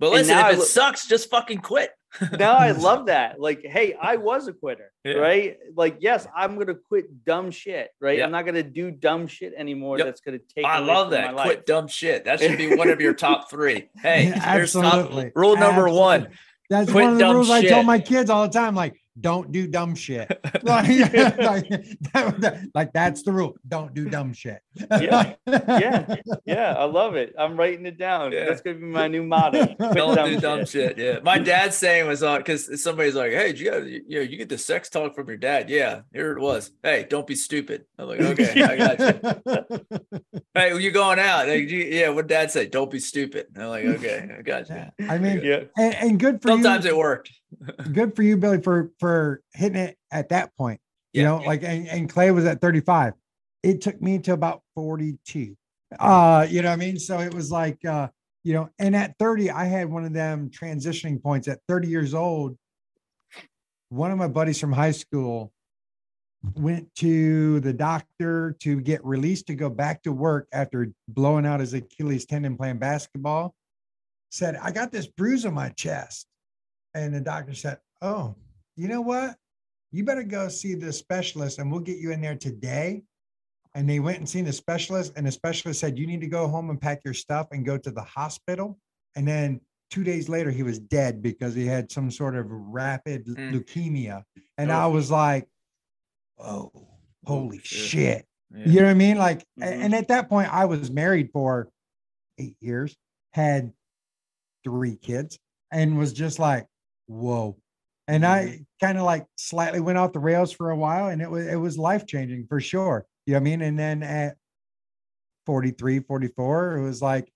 but 0.00 0.10
listen, 0.10 0.36
if 0.36 0.52
it 0.54 0.58
look- 0.58 0.66
sucks, 0.68 1.06
just 1.06 1.30
fucking 1.30 1.58
quit. 1.58 1.90
now 2.38 2.54
I 2.54 2.70
love 2.72 3.06
that. 3.06 3.40
Like, 3.40 3.64
hey, 3.64 3.94
I 4.00 4.16
was 4.16 4.46
a 4.48 4.52
quitter, 4.52 4.92
Yeah. 5.04 5.14
right? 5.14 5.56
Like, 5.76 5.96
yes, 6.00 6.26
I'm 6.34 6.58
gonna 6.58 6.74
quit 6.74 7.24
dumb 7.24 7.50
shit, 7.50 7.90
right? 8.00 8.18
Yeah. 8.18 8.24
I'm 8.24 8.30
not 8.32 8.46
gonna 8.46 8.62
do 8.62 8.90
dumb 8.90 9.26
shit 9.26 9.52
anymore. 9.56 9.98
Yep. 9.98 10.06
That's 10.06 10.20
gonna 10.20 10.38
take. 10.54 10.64
I 10.64 10.78
love 10.78 11.10
that. 11.10 11.34
my 11.34 11.42
Quit 11.44 11.56
life. 11.58 11.64
dumb 11.66 11.88
shit. 11.88 12.24
That 12.24 12.40
should 12.40 12.58
be 12.58 12.74
one 12.76 12.88
of 12.90 13.00
your 13.00 13.14
top 13.14 13.50
three. 13.50 13.88
Hey, 13.96 14.24
here's 14.26 14.72
top 14.72 14.84
Absolutely. 14.84 15.32
rule 15.34 15.56
number 15.56 15.88
one. 15.88 16.28
That's 16.70 16.90
Quit 16.90 17.04
one 17.04 17.12
of 17.12 17.18
the 17.18 17.24
dumb 17.24 17.36
rules 17.36 17.50
I 17.50 17.62
tell 17.62 17.82
my 17.82 17.98
kids 17.98 18.30
all 18.30 18.46
the 18.46 18.52
time. 18.52 18.74
Like, 18.74 18.94
don't 19.20 19.52
do 19.52 19.66
dumb 19.66 19.94
shit. 19.94 20.28
like, 20.62 20.88
like, 20.88 21.68
that- 21.68 22.34
that- 22.40 22.58
like, 22.74 22.92
that's 22.92 23.22
the 23.22 23.32
rule. 23.32 23.54
Don't 23.68 23.94
do 23.94 24.08
dumb 24.08 24.32
shit. 24.32 24.58
Yeah. 24.90 25.34
Yeah, 25.46 26.16
yeah, 26.46 26.74
I 26.76 26.84
love 26.84 27.14
it. 27.14 27.34
I'm 27.38 27.56
writing 27.56 27.86
it 27.86 27.96
down. 27.98 28.32
Yeah. 28.32 28.46
That's 28.46 28.60
gonna 28.60 28.78
be 28.78 28.86
my 28.86 29.06
new 29.08 29.22
motto. 29.22 29.66
Don't 29.92 30.14
dumb 30.16 30.30
do 30.30 30.40
dumb 30.40 30.60
shit. 30.60 30.96
shit. 30.96 30.98
Yeah. 30.98 31.18
My 31.22 31.38
dad's 31.38 31.76
saying 31.76 32.06
was 32.08 32.22
on 32.22 32.38
because 32.40 32.82
somebody's 32.82 33.14
like, 33.14 33.32
Hey, 33.32 33.48
did 33.52 33.60
you 33.60 33.72
have, 33.72 33.86
you 33.88 34.02
know, 34.08 34.20
you 34.20 34.36
get 34.36 34.48
the 34.48 34.58
sex 34.58 34.88
talk 34.90 35.14
from 35.14 35.28
your 35.28 35.36
dad. 35.36 35.70
Yeah, 35.70 36.00
here 36.12 36.32
it 36.32 36.40
was. 36.40 36.72
Hey, 36.82 37.06
don't 37.08 37.26
be 37.26 37.34
stupid. 37.36 37.84
I'm 37.98 38.08
like, 38.08 38.20
okay, 38.20 38.62
I 38.62 38.76
got 38.76 38.98
you. 38.98 39.80
Hey, 40.54 40.72
when 40.72 40.82
you 40.82 40.90
going 40.90 41.18
out? 41.18 41.48
Like, 41.48 41.68
you- 41.68 41.78
yeah, 41.84 42.08
what 42.10 42.26
dad 42.26 42.50
say? 42.50 42.66
Don't 42.66 42.90
be 42.90 42.98
stupid. 43.00 43.46
I'm 43.56 43.68
like, 43.68 43.84
okay, 43.84 44.28
I 44.38 44.42
got 44.42 44.68
you. 44.68 44.86
I 45.08 45.18
mean, 45.18 45.40
Yeah. 45.42 45.64
and, 45.76 45.94
and 45.94 46.20
good 46.20 46.40
for 46.42 46.48
Sometimes 46.48 46.62
you. 46.62 46.64
Sometimes 46.64 46.86
it 46.86 46.96
worked. 46.96 47.30
Good 47.92 48.14
for 48.16 48.22
you, 48.22 48.36
Billy, 48.36 48.60
for 48.60 48.90
for 48.98 49.40
hitting 49.52 49.78
it 49.78 49.96
at 50.10 50.28
that 50.30 50.56
point. 50.56 50.80
You 51.12 51.22
Yeah. 51.22 51.28
know, 51.28 51.36
like 51.38 51.62
and, 51.62 51.88
and 51.88 52.08
Clay 52.08 52.30
was 52.30 52.44
at 52.44 52.60
35. 52.60 53.14
It 53.62 53.80
took 53.80 54.00
me 54.02 54.18
to 54.20 54.32
about 54.32 54.62
42. 54.74 55.56
Uh, 55.98 56.46
you 56.48 56.60
know 56.62 56.68
what 56.68 56.74
I 56.74 56.76
mean? 56.76 56.98
So 56.98 57.20
it 57.20 57.32
was 57.32 57.50
like 57.50 57.84
uh, 57.84 58.08
you 58.42 58.52
know, 58.52 58.68
and 58.78 58.94
at 58.94 59.16
30, 59.18 59.50
I 59.50 59.64
had 59.64 59.88
one 59.90 60.04
of 60.04 60.12
them 60.12 60.50
transitioning 60.50 61.22
points 61.22 61.48
at 61.48 61.60
30 61.68 61.88
years 61.88 62.14
old. 62.14 62.56
One 63.88 64.10
of 64.10 64.18
my 64.18 64.28
buddies 64.28 64.60
from 64.60 64.72
high 64.72 64.90
school 64.90 65.52
went 66.54 66.94
to 66.96 67.60
the 67.60 67.72
doctor 67.72 68.54
to 68.60 68.80
get 68.80 69.02
released 69.04 69.46
to 69.46 69.54
go 69.54 69.70
back 69.70 70.02
to 70.02 70.12
work 70.12 70.46
after 70.52 70.92
blowing 71.08 71.46
out 71.46 71.60
his 71.60 71.72
Achilles 71.72 72.26
tendon 72.26 72.56
playing 72.56 72.78
basketball. 72.78 73.54
Said, 74.30 74.56
I 74.60 74.72
got 74.72 74.92
this 74.92 75.06
bruise 75.06 75.46
on 75.46 75.54
my 75.54 75.70
chest. 75.70 76.26
And 76.94 77.14
the 77.14 77.20
doctor 77.20 77.54
said, 77.54 77.78
Oh, 78.02 78.34
you 78.76 78.88
know 78.88 79.00
what? 79.00 79.36
You 79.92 80.04
better 80.04 80.22
go 80.22 80.48
see 80.48 80.74
the 80.74 80.92
specialist 80.92 81.58
and 81.58 81.70
we'll 81.70 81.80
get 81.80 81.98
you 81.98 82.10
in 82.12 82.20
there 82.20 82.36
today. 82.36 83.02
And 83.76 83.88
they 83.90 83.98
went 84.00 84.18
and 84.18 84.28
seen 84.28 84.44
the 84.44 84.52
specialist, 84.52 85.12
and 85.16 85.26
the 85.26 85.32
specialist 85.32 85.80
said, 85.80 85.98
You 85.98 86.06
need 86.06 86.20
to 86.20 86.28
go 86.28 86.46
home 86.46 86.70
and 86.70 86.80
pack 86.80 87.00
your 87.04 87.14
stuff 87.14 87.48
and 87.50 87.66
go 87.66 87.76
to 87.76 87.90
the 87.90 88.02
hospital. 88.02 88.78
And 89.16 89.26
then 89.26 89.60
two 89.90 90.04
days 90.04 90.28
later, 90.28 90.50
he 90.52 90.62
was 90.62 90.78
dead 90.78 91.20
because 91.22 91.54
he 91.54 91.66
had 91.66 91.90
some 91.90 92.10
sort 92.10 92.36
of 92.36 92.46
rapid 92.48 93.26
Mm. 93.26 93.52
leukemia. 93.52 94.22
And 94.58 94.70
Oh. 94.70 94.74
I 94.74 94.86
was 94.86 95.10
like, 95.10 95.48
Oh, 96.38 96.70
holy 97.24 97.58
shit. 97.58 97.88
shit. 97.90 98.28
Yeah. 98.52 98.66
You 98.68 98.80
know 98.80 98.86
what 98.86 98.90
I 98.90 98.94
mean? 98.94 99.18
Like, 99.18 99.40
Mhm. 99.58 99.64
and 99.84 99.94
at 99.94 100.08
that 100.08 100.28
point, 100.28 100.52
I 100.52 100.64
was 100.66 100.90
married 100.90 101.30
for 101.32 101.68
eight 102.38 102.56
years, 102.60 102.96
had 103.32 103.72
three 104.62 104.96
kids, 104.96 105.38
and 105.72 105.96
was 105.98 106.12
just 106.12 106.38
like, 106.38 106.66
whoa. 107.06 107.56
And 108.06 108.24
I 108.26 108.44
mm-hmm. 108.44 108.62
kind 108.84 108.98
of 108.98 109.04
like 109.04 109.26
slightly 109.36 109.80
went 109.80 109.98
off 109.98 110.12
the 110.12 110.18
rails 110.18 110.52
for 110.52 110.70
a 110.70 110.76
while, 110.76 111.08
and 111.08 111.22
it 111.22 111.30
was 111.30 111.46
it 111.46 111.56
was 111.56 111.78
life 111.78 112.06
changing 112.06 112.46
for 112.46 112.60
sure. 112.60 113.06
You 113.26 113.32
know 113.32 113.38
what 113.38 113.42
I 113.42 113.44
mean? 113.44 113.62
And 113.62 113.78
then 113.78 114.02
at 114.02 114.36
43, 115.46 116.00
44, 116.00 116.76
it 116.76 116.82
was 116.82 117.00
like 117.00 117.32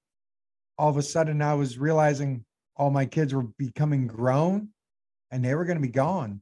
all 0.76 0.90
of 0.90 0.96
a 0.96 1.02
sudden 1.02 1.40
I 1.40 1.54
was 1.54 1.78
realizing 1.78 2.44
all 2.76 2.90
my 2.90 3.07
kids 3.07 3.35
were 3.35 3.42
becoming 3.59 4.07
grown 4.07 4.68
and 5.31 5.44
they 5.44 5.54
were 5.54 5.64
going 5.64 5.78
to 5.78 5.83
be 5.83 5.88
gone. 5.88 6.40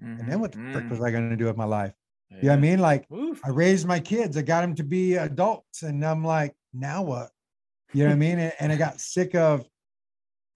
And 0.00 0.28
then 0.28 0.40
what 0.40 0.52
the 0.52 0.58
frick 0.58 0.84
mm-hmm. 0.84 0.90
was 0.90 1.00
I 1.00 1.10
going 1.10 1.30
to 1.30 1.36
do 1.36 1.46
with 1.46 1.56
my 1.56 1.64
life? 1.64 1.92
You 2.30 2.42
know 2.42 2.48
what 2.50 2.58
I 2.58 2.60
mean? 2.60 2.78
Like, 2.78 3.10
Oof. 3.10 3.40
I 3.44 3.48
raised 3.48 3.86
my 3.86 3.98
kids. 3.98 4.36
I 4.36 4.42
got 4.42 4.60
them 4.60 4.74
to 4.76 4.84
be 4.84 5.14
adults, 5.14 5.82
and 5.82 6.04
I'm 6.04 6.24
like, 6.24 6.54
now 6.72 7.02
what? 7.02 7.30
You 7.94 8.04
know 8.04 8.10
what 8.10 8.16
I 8.16 8.18
mean? 8.18 8.38
And, 8.38 8.52
and 8.60 8.72
I 8.72 8.76
got 8.76 9.00
sick 9.00 9.34
of 9.34 9.66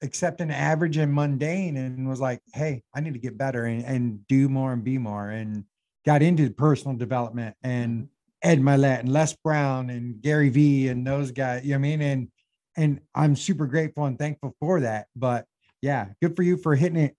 accepting 0.03 0.51
average 0.51 0.97
and 0.97 1.13
mundane, 1.13 1.77
and 1.77 2.09
was 2.09 2.21
like, 2.21 2.41
hey, 2.55 2.83
I 2.95 3.01
need 3.01 3.15
to 3.15 3.21
get 3.21 3.39
better 3.39 3.65
and, 3.65 3.85
and 3.85 4.27
do 4.27 4.49
more 4.49 4.73
and 4.73 4.85
be 4.85 4.99
more. 4.99 5.31
And 5.31 5.65
got 6.05 6.23
into 6.23 6.51
personal 6.51 6.97
development 6.97 7.57
and 7.63 8.03
mm-hmm. 8.03 8.07
Ed 8.43 8.61
Mylett 8.61 9.01
and 9.01 9.13
Les 9.13 9.35
Brown 9.37 9.89
and 9.91 10.21
Gary 10.21 10.49
Vee 10.49 10.89
and 10.89 11.07
those 11.07 11.31
guys. 11.31 11.65
You 11.65 11.71
know 11.71 11.77
what 11.77 11.87
I 11.87 11.97
mean? 11.97 12.03
And 12.03 12.29
and 12.77 13.01
I'm 13.15 13.37
super 13.37 13.67
grateful 13.67 14.07
and 14.07 14.19
thankful 14.19 14.57
for 14.59 14.81
that. 14.81 15.07
But 15.15 15.47
yeah, 15.81 16.09
good 16.21 16.35
for 16.35 16.43
you 16.43 16.57
for 16.57 16.75
hitting 16.75 16.99
it 16.99 17.17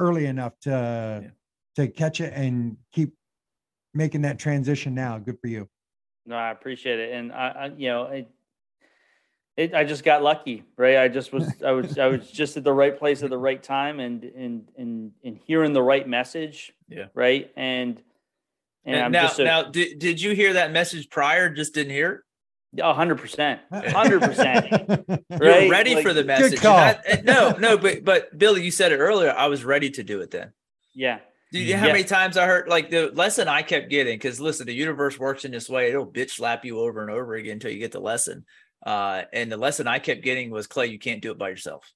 early 0.00 0.26
enough 0.26 0.58
to 0.60 0.70
Yeah. 1.24 1.30
to 1.76 1.88
catch 1.88 2.20
it 2.20 2.32
and 2.34 2.78
keep 2.92 3.12
making 3.92 4.22
that 4.22 4.38
transition 4.38 4.94
now. 4.94 5.18
Good 5.18 5.38
for 5.40 5.48
you. 5.48 5.68
No, 6.26 6.36
I 6.36 6.50
appreciate 6.50 6.98
it, 6.98 7.12
and 7.12 7.32
I, 7.32 7.48
I 7.48 7.66
you 7.76 7.88
know, 7.88 8.04
it, 8.04 8.30
it, 9.56 9.72
I 9.74 9.84
just 9.84 10.02
got 10.04 10.22
lucky, 10.22 10.64
right? 10.76 10.96
I 10.98 11.08
just 11.08 11.32
was, 11.32 11.48
I 11.64 11.70
was, 11.72 11.98
I 11.98 12.06
was 12.08 12.28
just 12.30 12.56
at 12.56 12.64
the 12.64 12.72
right 12.72 12.98
place 12.98 13.22
at 13.22 13.30
the 13.30 13.38
right 13.38 13.62
time, 13.62 14.00
and 14.00 14.24
and 14.24 14.68
and 14.76 15.12
and 15.24 15.38
hearing 15.46 15.72
the 15.72 15.82
right 15.82 16.08
message, 16.08 16.72
Yeah. 16.88 17.06
right, 17.14 17.50
and 17.56 18.00
and, 18.86 18.96
And 18.96 19.04
I'm 19.06 19.12
now, 19.12 19.22
just 19.22 19.38
a 19.38 19.44
now, 19.44 19.62
did, 19.62 19.98
did 19.98 20.20
you 20.20 20.34
hear 20.34 20.54
that 20.54 20.72
message 20.72 21.08
prior? 21.08 21.48
Just 21.50 21.72
didn't 21.74 21.92
hear 21.92 22.24
it. 22.74 22.80
a 22.82 22.92
hundred 22.92 23.18
percent, 23.18 23.60
hundred 23.72 24.20
percent, 24.22 24.66
You're 25.30 25.38
right? 25.40 25.70
ready 25.70 26.02
for 26.02 26.12
the 26.12 26.24
message. 26.24 26.52
and 26.54 26.60
call. 26.60 26.76
that- 26.76 27.02
eh, 27.06 27.20
no, 27.24 27.52
no, 27.58 27.78
but 27.78 28.04
but 28.04 28.36
Billy, 28.36 28.62
you 28.64 28.70
said 28.72 28.90
it 28.92 28.98
earlier. 28.98 29.30
I 29.30 29.46
was 29.46 29.64
ready 29.64 29.90
to 29.90 30.02
do 30.02 30.20
it 30.20 30.30
then. 30.32 30.52
yeah, 30.94 31.20
Do 31.52 31.60
you 31.60 31.74
know 31.74 31.80
how 31.80 31.86
Yeah. 31.86 31.92
many 31.92 32.04
times 32.04 32.36
I 32.36 32.46
heard 32.46 32.68
like 32.68 32.90
the 32.90 33.10
lesson 33.12 33.46
I 33.46 33.62
kept 33.62 33.88
getting? 33.88 34.14
Because 34.18 34.40
listen, 34.40 34.66
the 34.66 34.74
universe 34.74 35.16
works 35.18 35.44
in 35.44 35.52
this 35.52 35.68
way; 35.70 35.88
it'll 35.90 36.06
bitch 36.10 36.30
slap 36.32 36.64
you 36.64 36.80
over 36.80 37.00
and 37.02 37.10
over 37.12 37.34
again 37.36 37.52
until 37.54 37.70
you 37.70 37.78
get 37.78 37.92
the 37.92 38.00
lesson. 38.00 38.44
Uh, 38.84 39.22
and 39.32 39.50
the 39.50 39.56
lesson 39.56 39.86
I 39.88 39.98
kept 39.98 40.22
getting 40.22 40.50
was 40.50 40.66
Clay, 40.66 40.86
you 40.86 40.98
can't 40.98 41.22
do 41.22 41.30
it 41.30 41.38
by 41.38 41.48
yourself. 41.48 41.90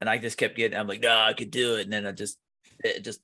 And 0.00 0.10
I 0.10 0.18
just 0.18 0.38
kept 0.38 0.56
getting, 0.56 0.78
I'm 0.78 0.88
like, 0.88 1.00
no, 1.02 1.16
I 1.16 1.34
could 1.34 1.50
do 1.50 1.76
it, 1.76 1.82
and 1.82 1.92
then 1.92 2.06
I 2.06 2.12
just, 2.12 2.38
it 2.82 3.04
just 3.04 3.20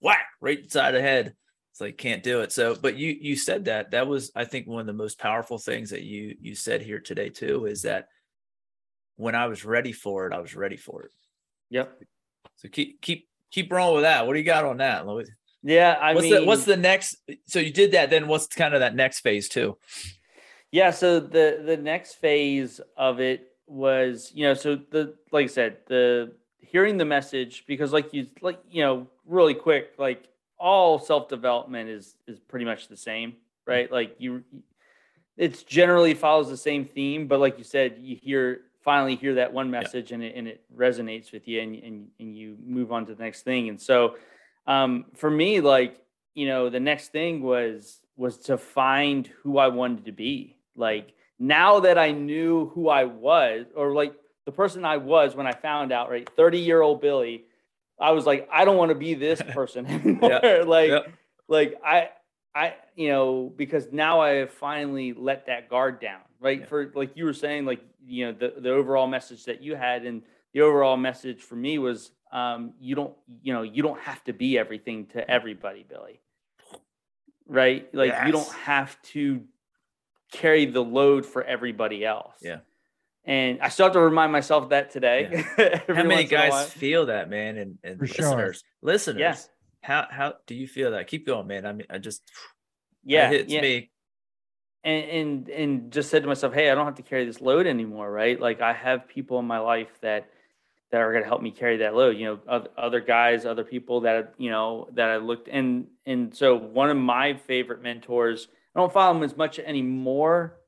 whack 0.00 0.26
right 0.40 0.58
inside 0.58 0.92
the 0.92 1.02
head. 1.02 1.34
It's 1.72 1.80
like 1.80 1.98
can't 1.98 2.22
do 2.22 2.40
it. 2.40 2.52
So, 2.52 2.74
but 2.74 2.96
you 2.96 3.16
you 3.20 3.36
said 3.36 3.66
that 3.66 3.92
that 3.92 4.06
was 4.08 4.32
I 4.34 4.44
think 4.44 4.66
one 4.66 4.80
of 4.80 4.86
the 4.86 4.92
most 4.92 5.18
powerful 5.18 5.58
things 5.58 5.90
that 5.90 6.02
you 6.02 6.36
you 6.40 6.54
said 6.54 6.82
here 6.82 6.98
today 6.98 7.28
too 7.28 7.66
is 7.66 7.82
that 7.82 8.08
when 9.16 9.34
I 9.34 9.46
was 9.46 9.64
ready 9.64 9.92
for 9.92 10.26
it, 10.26 10.32
I 10.32 10.40
was 10.40 10.56
ready 10.56 10.76
for 10.76 11.04
it. 11.04 11.12
yep, 11.68 11.96
So 12.56 12.68
keep 12.68 13.00
keep 13.00 13.28
keep 13.50 13.70
rolling 13.72 13.96
with 13.96 14.04
that. 14.04 14.26
What 14.26 14.32
do 14.32 14.38
you 14.40 14.44
got 14.44 14.64
on 14.64 14.78
that, 14.78 15.06
Louis? 15.06 15.28
yeah. 15.62 15.96
I 16.00 16.14
what's 16.14 16.24
mean, 16.24 16.34
the 16.34 16.44
what's 16.44 16.64
the 16.64 16.76
next? 16.76 17.16
So 17.46 17.60
you 17.60 17.72
did 17.72 17.92
that. 17.92 18.10
Then 18.10 18.26
what's 18.26 18.46
kind 18.48 18.74
of 18.74 18.80
that 18.80 18.96
next 18.96 19.20
phase 19.20 19.48
too? 19.48 19.78
Yeah, 20.72 20.90
so 20.90 21.18
the 21.20 21.62
the 21.64 21.76
next 21.76 22.14
phase 22.14 22.80
of 22.96 23.20
it 23.20 23.52
was, 23.66 24.30
you 24.34 24.44
know, 24.44 24.54
so 24.54 24.76
the 24.76 25.14
like 25.32 25.44
I 25.44 25.48
said, 25.48 25.78
the 25.86 26.32
hearing 26.58 26.96
the 26.98 27.04
message 27.04 27.64
because 27.66 27.92
like 27.92 28.12
you 28.14 28.26
like 28.40 28.60
you 28.70 28.82
know, 28.82 29.08
really 29.26 29.54
quick, 29.54 29.92
like 29.98 30.28
all 30.58 30.98
self-development 30.98 31.88
is 31.88 32.14
is 32.28 32.38
pretty 32.38 32.64
much 32.64 32.88
the 32.88 32.96
same, 32.96 33.34
right? 33.66 33.90
Like 33.90 34.14
you 34.18 34.44
it's 35.36 35.62
generally 35.62 36.14
follows 36.14 36.48
the 36.48 36.56
same 36.56 36.84
theme, 36.84 37.26
but 37.26 37.40
like 37.40 37.58
you 37.58 37.64
said, 37.64 37.96
you 38.00 38.14
hear 38.14 38.60
finally 38.82 39.16
hear 39.16 39.34
that 39.34 39.52
one 39.52 39.70
message 39.70 40.12
and 40.12 40.22
it 40.22 40.36
and 40.36 40.46
it 40.46 40.62
resonates 40.76 41.32
with 41.32 41.48
you 41.48 41.60
and 41.60 41.74
and 41.76 42.08
and 42.20 42.36
you 42.36 42.56
move 42.64 42.92
on 42.92 43.06
to 43.06 43.14
the 43.14 43.22
next 43.22 43.42
thing. 43.42 43.68
And 43.68 43.80
so 43.80 44.16
um 44.68 45.06
for 45.14 45.30
me 45.30 45.60
like, 45.60 45.98
you 46.34 46.46
know, 46.46 46.70
the 46.70 46.80
next 46.80 47.08
thing 47.08 47.42
was 47.42 48.00
was 48.16 48.38
to 48.38 48.56
find 48.56 49.26
who 49.42 49.58
I 49.58 49.68
wanted 49.68 50.04
to 50.04 50.12
be. 50.12 50.56
Like 50.80 51.14
now 51.38 51.80
that 51.80 51.98
I 51.98 52.10
knew 52.10 52.70
who 52.74 52.88
I 52.88 53.04
was, 53.04 53.66
or 53.76 53.94
like 53.94 54.14
the 54.46 54.52
person 54.52 54.84
I 54.84 54.96
was 54.96 55.36
when 55.36 55.46
I 55.46 55.52
found 55.52 55.92
out, 55.92 56.10
right? 56.10 56.28
30 56.36 56.58
year 56.58 56.80
old 56.82 57.00
Billy, 57.00 57.44
I 58.00 58.12
was 58.12 58.26
like, 58.26 58.48
I 58.52 58.64
don't 58.64 58.76
want 58.76 58.88
to 58.88 58.96
be 58.96 59.14
this 59.14 59.40
person 59.52 59.86
anymore. 59.86 60.64
like, 60.66 61.06
like 61.46 61.80
I, 61.84 62.10
I, 62.54 62.74
you 62.96 63.08
know, 63.08 63.52
because 63.54 63.92
now 63.92 64.20
I 64.20 64.30
have 64.36 64.50
finally 64.50 65.12
let 65.12 65.46
that 65.46 65.68
guard 65.68 66.00
down, 66.00 66.20
right? 66.40 66.60
Yeah. 66.60 66.66
For 66.66 66.90
like 66.94 67.16
you 67.16 67.24
were 67.24 67.34
saying, 67.34 67.66
like, 67.66 67.80
you 68.04 68.26
know, 68.26 68.32
the, 68.32 68.60
the 68.60 68.70
overall 68.70 69.06
message 69.06 69.44
that 69.44 69.62
you 69.62 69.76
had 69.76 70.04
and 70.04 70.22
the 70.52 70.62
overall 70.62 70.96
message 70.96 71.42
for 71.42 71.54
me 71.54 71.78
was 71.78 72.10
um, 72.32 72.72
you 72.80 72.94
don't 72.94 73.14
you 73.42 73.52
know 73.52 73.62
you 73.62 73.82
don't 73.82 74.00
have 74.00 74.22
to 74.24 74.32
be 74.32 74.58
everything 74.58 75.06
to 75.06 75.30
everybody, 75.30 75.84
Billy. 75.88 76.20
Right? 77.46 77.92
Like 77.94 78.10
yes. 78.12 78.26
you 78.26 78.32
don't 78.32 78.52
have 78.52 79.00
to 79.02 79.42
carry 80.30 80.66
the 80.66 80.82
load 80.82 81.26
for 81.26 81.42
everybody 81.42 82.04
else. 82.04 82.36
Yeah. 82.40 82.58
And 83.24 83.60
I 83.60 83.68
still 83.68 83.86
have 83.86 83.92
to 83.92 84.00
remind 84.00 84.32
myself 84.32 84.70
that 84.70 84.90
today. 84.90 85.44
Yeah. 85.58 85.80
how 85.94 86.02
many 86.02 86.24
guys 86.24 86.72
feel 86.72 87.06
that, 87.06 87.28
man? 87.28 87.58
And, 87.58 87.78
and 87.84 87.98
for 87.98 88.06
listeners, 88.06 88.56
sure. 88.56 88.68
listeners, 88.82 89.20
yeah. 89.20 89.36
how 89.82 90.06
how 90.10 90.34
do 90.46 90.54
you 90.54 90.66
feel 90.66 90.92
that? 90.92 91.06
Keep 91.06 91.26
going, 91.26 91.46
man. 91.46 91.66
I 91.66 91.72
mean, 91.72 91.86
I 91.90 91.98
just 91.98 92.22
yeah, 93.04 93.30
it 93.30 93.40
hits 93.40 93.52
yeah. 93.52 93.60
me. 93.60 93.90
And, 94.82 95.04
and 95.10 95.48
and 95.50 95.92
just 95.92 96.10
said 96.10 96.22
to 96.22 96.28
myself, 96.28 96.54
hey, 96.54 96.70
I 96.70 96.74
don't 96.74 96.86
have 96.86 96.94
to 96.94 97.02
carry 97.02 97.26
this 97.26 97.42
load 97.42 97.66
anymore, 97.66 98.10
right? 98.10 98.40
Like 98.40 98.62
I 98.62 98.72
have 98.72 99.06
people 99.06 99.38
in 99.38 99.44
my 99.44 99.58
life 99.58 99.90
that 100.00 100.30
that 100.90 101.00
are 101.00 101.12
going 101.12 101.22
to 101.22 101.28
help 101.28 101.42
me 101.42 101.50
carry 101.50 101.78
that 101.78 101.94
load. 101.94 102.16
You 102.16 102.40
know, 102.48 102.64
other 102.76 103.00
guys, 103.00 103.44
other 103.44 103.64
people 103.64 104.00
that 104.02 104.34
you 104.38 104.50
know 104.50 104.88
that 104.94 105.10
I 105.10 105.18
looked 105.18 105.48
and 105.48 105.88
and 106.06 106.34
so 106.34 106.56
one 106.56 106.88
of 106.88 106.96
my 106.96 107.34
favorite 107.34 107.82
mentors. 107.82 108.48
I 108.74 108.80
don't 108.80 108.92
follow 108.92 109.16
him 109.16 109.22
as 109.22 109.36
much 109.36 109.58
anymore, 109.58 110.58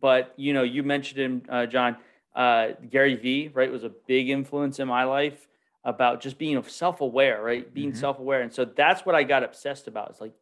but 0.00 0.32
you 0.36 0.52
know, 0.52 0.62
you 0.62 0.82
mentioned 0.82 1.20
him, 1.20 1.42
uh, 1.48 1.66
John. 1.66 1.96
Uh, 2.34 2.72
Gary 2.90 3.14
Vee, 3.14 3.48
right, 3.54 3.70
was 3.70 3.84
a 3.84 3.92
big 4.08 4.28
influence 4.28 4.80
in 4.80 4.88
my 4.88 5.04
life 5.04 5.46
about 5.84 6.20
just 6.20 6.36
being 6.36 6.60
self-aware, 6.64 7.40
right? 7.40 7.72
Being 7.72 7.90
mm-hmm. 7.90 8.00
self-aware, 8.00 8.40
and 8.40 8.52
so 8.52 8.64
that's 8.64 9.06
what 9.06 9.14
I 9.14 9.22
got 9.22 9.44
obsessed 9.44 9.86
about. 9.86 10.10
It's 10.10 10.20
like, 10.20 10.32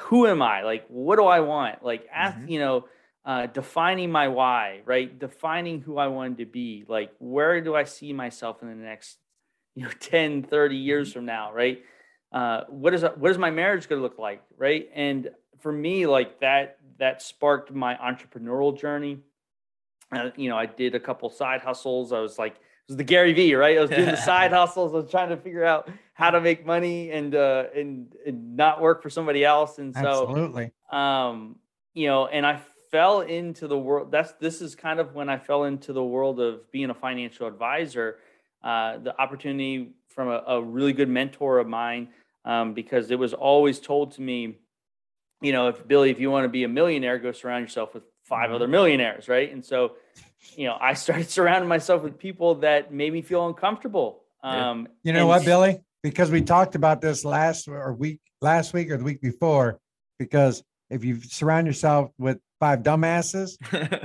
who 0.00 0.26
am 0.26 0.42
I? 0.42 0.62
Like, 0.62 0.84
what 0.88 1.16
do 1.16 1.24
I 1.24 1.40
want? 1.40 1.82
Like, 1.82 2.06
ask, 2.12 2.36
mm-hmm. 2.36 2.48
you 2.48 2.58
know, 2.58 2.84
uh, 3.24 3.46
defining 3.46 4.10
my 4.10 4.28
why, 4.28 4.80
right? 4.84 5.18
Defining 5.18 5.80
who 5.80 5.98
I 5.98 6.08
wanted 6.08 6.38
to 6.38 6.46
be. 6.46 6.84
Like, 6.88 7.12
where 7.18 7.60
do 7.60 7.74
I 7.74 7.84
see 7.84 8.12
myself 8.12 8.62
in 8.62 8.68
the 8.68 8.74
next, 8.74 9.18
you 9.74 9.84
know, 9.84 9.90
10, 10.00 10.44
30 10.44 10.76
years 10.76 11.08
mm-hmm. 11.08 11.18
from 11.18 11.26
now, 11.26 11.52
right? 11.52 11.82
Uh, 12.30 12.62
what 12.68 12.92
is 12.92 13.02
what 13.16 13.30
is 13.30 13.38
my 13.38 13.50
marriage 13.50 13.88
going 13.88 14.00
to 14.00 14.02
look 14.02 14.18
like, 14.18 14.42
right? 14.58 14.88
And 14.94 15.30
for 15.60 15.72
me, 15.72 16.06
like 16.06 16.40
that 16.40 16.78
that 16.98 17.22
sparked 17.22 17.72
my 17.72 17.94
entrepreneurial 17.96 18.78
journey. 18.78 19.18
Uh, 20.10 20.30
you 20.36 20.48
know, 20.48 20.56
I 20.56 20.66
did 20.66 20.94
a 20.94 21.00
couple 21.00 21.28
side 21.30 21.60
hustles. 21.60 22.12
I 22.12 22.20
was 22.20 22.38
like, 22.38 22.54
it 22.54 22.60
was 22.88 22.96
the 22.96 23.04
Gary 23.04 23.32
Vee, 23.32 23.54
right? 23.54 23.76
I 23.76 23.80
was 23.80 23.90
doing 23.90 24.06
the 24.06 24.16
side 24.24 24.52
hustles. 24.52 24.92
I 24.92 24.96
was 24.96 25.10
trying 25.10 25.28
to 25.28 25.36
figure 25.36 25.64
out 25.64 25.90
how 26.14 26.30
to 26.30 26.40
make 26.40 26.64
money 26.64 27.10
and 27.10 27.34
uh, 27.34 27.64
and, 27.74 28.14
and 28.26 28.56
not 28.56 28.80
work 28.80 29.02
for 29.02 29.10
somebody 29.10 29.44
else. 29.44 29.78
And 29.78 29.94
so, 29.94 30.00
absolutely, 30.00 30.72
um, 30.90 31.56
you 31.94 32.06
know, 32.06 32.26
and 32.26 32.46
I 32.46 32.60
fell 32.90 33.20
into 33.20 33.68
the 33.68 33.78
world. 33.78 34.10
That's 34.10 34.32
this 34.34 34.60
is 34.62 34.74
kind 34.74 35.00
of 35.00 35.14
when 35.14 35.28
I 35.28 35.38
fell 35.38 35.64
into 35.64 35.92
the 35.92 36.02
world 36.04 36.40
of 36.40 36.70
being 36.72 36.90
a 36.90 36.94
financial 36.94 37.46
advisor. 37.46 38.18
Uh, 38.62 38.98
the 38.98 39.20
opportunity 39.20 39.92
from 40.08 40.28
a, 40.28 40.42
a, 40.48 40.60
really 40.60 40.92
good 40.92 41.08
mentor 41.08 41.60
of 41.60 41.68
mine, 41.68 42.08
um, 42.44 42.74
because 42.74 43.12
it 43.12 43.18
was 43.18 43.32
always 43.32 43.78
told 43.78 44.10
to 44.10 44.20
me 44.20 44.56
you 45.40 45.52
know, 45.52 45.68
if 45.68 45.86
Billy, 45.86 46.10
if 46.10 46.20
you 46.20 46.30
want 46.30 46.44
to 46.44 46.48
be 46.48 46.64
a 46.64 46.68
millionaire, 46.68 47.18
go 47.18 47.32
surround 47.32 47.62
yourself 47.62 47.94
with 47.94 48.02
5 48.24 48.38
mm-hmm. 48.38 48.54
other 48.54 48.68
millionaires, 48.68 49.28
right? 49.28 49.52
And 49.52 49.64
so, 49.64 49.92
you 50.56 50.66
know, 50.66 50.76
I 50.80 50.94
started 50.94 51.30
surrounding 51.30 51.68
myself 51.68 52.02
with 52.02 52.18
people 52.18 52.56
that 52.56 52.92
made 52.92 53.12
me 53.12 53.22
feel 53.22 53.46
uncomfortable. 53.46 54.22
Um, 54.42 54.88
you 55.02 55.12
know 55.12 55.26
what, 55.26 55.44
Billy? 55.44 55.80
Because 56.02 56.30
we 56.30 56.42
talked 56.42 56.74
about 56.74 57.00
this 57.00 57.24
last 57.24 57.68
or 57.68 57.92
week, 57.92 58.20
last 58.40 58.72
week 58.72 58.90
or 58.90 58.96
the 58.96 59.04
week 59.04 59.20
before. 59.20 59.80
Because 60.18 60.62
if 60.90 61.04
you 61.04 61.20
surround 61.22 61.66
yourself 61.66 62.10
with 62.18 62.38
five 62.58 62.80
dumbasses, 62.80 63.56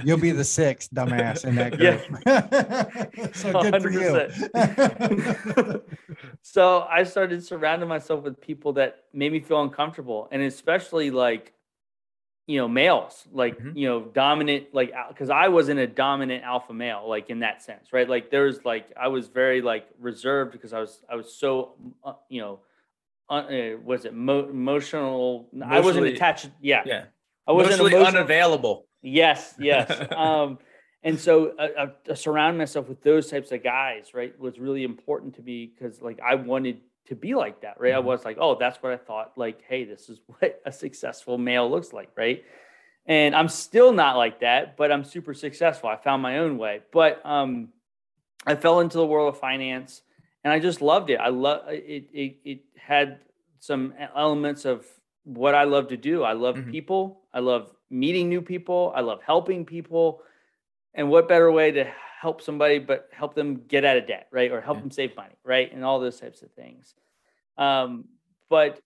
you'll 0.06 0.18
be 0.18 0.32
the 0.32 0.44
sixth 0.44 0.94
dumbass 0.94 1.46
in 1.46 1.56
that 1.56 1.78
group. 1.78 2.02
Yeah. 2.26 3.32
so 3.34 3.52
good 3.62 3.74
100%. 3.76 3.82
for 5.54 5.62
you. 5.62 5.82
so 6.42 6.82
I 6.82 7.04
started 7.04 7.44
surrounding 7.44 7.90
myself 7.90 8.24
with 8.24 8.40
people 8.40 8.74
that 8.74 9.04
made 9.14 9.32
me 9.32 9.40
feel 9.40 9.62
uncomfortable, 9.62 10.28
and 10.32 10.42
especially 10.42 11.10
like, 11.12 11.54
you 12.46 12.58
know, 12.58 12.68
males, 12.68 13.26
like 13.32 13.58
mm-hmm. 13.58 13.78
you 13.78 13.88
know, 13.88 14.02
dominant, 14.02 14.74
like 14.74 14.94
because 15.08 15.30
I 15.30 15.48
wasn't 15.48 15.80
a 15.80 15.88
dominant 15.88 16.44
alpha 16.44 16.74
male, 16.74 17.08
like 17.08 17.30
in 17.30 17.40
that 17.40 17.64
sense, 17.64 17.94
right? 17.94 18.10
Like 18.10 18.30
there's 18.30 18.66
like 18.66 18.92
I 19.00 19.08
was 19.08 19.28
very 19.30 19.62
like 19.62 19.88
reserved 20.00 20.52
because 20.52 20.74
I 20.74 20.80
was 20.80 21.02
I 21.10 21.16
was 21.16 21.34
so 21.34 21.76
uh, 22.04 22.14
you 22.30 22.42
know. 22.42 22.60
Uh, 23.30 23.44
was 23.84 24.06
it 24.06 24.14
mo- 24.14 24.50
emotional? 24.50 25.50
I 25.66 25.80
wasn't 25.80 26.08
attached. 26.08 26.50
Yeah, 26.62 26.84
yeah. 26.86 27.06
I 27.48 27.52
wasn't 27.52 27.80
Mostly 27.82 27.98
unavailable. 27.98 28.86
Yes, 29.02 29.56
yes. 29.60 29.90
um, 30.16 30.60
and 31.04 31.20
so 31.20 31.54
uh, 31.58 31.88
uh, 32.10 32.16
surround 32.16 32.58
myself 32.58 32.88
with 32.88 33.02
those 33.04 33.30
types 33.30 33.52
of 33.52 33.64
guys, 33.64 34.14
right, 34.14 34.38
was 34.40 34.60
really 34.60 34.84
important 34.84 35.36
to 35.36 35.42
me 35.42 35.66
because 35.74 36.02
like 36.02 36.20
I 36.22 36.36
wanted 36.36 36.80
to 37.08 37.16
be 37.16 37.36
like 37.36 37.62
that, 37.62 37.80
right? 37.80 37.90
Mm-hmm. 37.90 37.98
I 37.98 38.12
was 38.12 38.24
like, 38.24 38.38
oh, 38.40 38.56
that's 38.58 38.82
what 38.82 38.94
I 38.94 38.98
thought. 38.98 39.34
Like, 39.36 39.62
hey, 39.68 39.84
this 39.84 40.10
is 40.10 40.20
what 40.28 40.62
a 40.66 40.72
successful 40.72 41.38
male 41.38 41.70
looks 41.70 41.92
like, 41.92 42.10
right? 42.16 42.44
And 43.06 43.36
I'm 43.36 43.50
still 43.50 43.92
not 43.92 44.16
like 44.16 44.40
that, 44.40 44.78
but 44.78 44.92
I'm 44.92 45.04
super 45.04 45.34
successful. 45.34 45.90
I 45.90 45.98
found 45.98 46.22
my 46.22 46.38
own 46.38 46.58
way. 46.58 46.82
But 46.94 47.22
um, 47.26 47.70
I 48.46 48.56
fell 48.56 48.80
into 48.80 48.98
the 48.98 49.06
world 49.06 49.34
of 49.34 49.40
finance, 49.40 50.02
and 50.44 50.52
I 50.52 50.60
just 50.60 50.82
loved 50.82 51.10
it. 51.10 51.20
I 51.20 51.30
love 51.30 51.68
it. 51.68 52.10
It, 52.14 52.38
it 52.44 52.60
had 52.78 53.20
some 53.60 53.94
elements 54.16 54.66
of 54.66 54.86
what 55.24 55.56
I 55.56 55.64
love 55.64 55.88
to 55.90 55.98
do. 55.98 56.24
I 56.24 56.34
love 56.34 56.56
mm-hmm. 56.56 56.72
people. 56.72 57.22
I 57.34 57.40
love 57.40 57.72
meeting 57.90 58.28
new 58.28 58.42
people. 58.42 58.92
I 58.96 59.02
love 59.02 59.22
helping 59.26 59.66
people. 59.66 60.22
And 60.94 61.10
what 61.10 61.30
better 61.30 61.52
way 61.52 61.72
to 61.72 61.92
help 62.20 62.42
somebody 62.42 62.80
but 62.80 63.10
help 63.12 63.36
them 63.36 63.62
get 63.68 63.86
out 63.86 63.98
of 63.98 64.06
debt, 64.06 64.28
right? 64.32 64.52
Or 64.52 64.60
help 64.60 64.78
yeah. 64.78 64.82
them 64.82 64.92
save 64.92 65.16
money, 65.16 65.36
right? 65.44 65.74
And 65.74 65.84
all 65.86 66.00
those 66.00 66.20
types 66.20 66.42
of 66.42 66.52
things. 66.52 66.94
Um, 67.58 68.06
but 68.50 68.80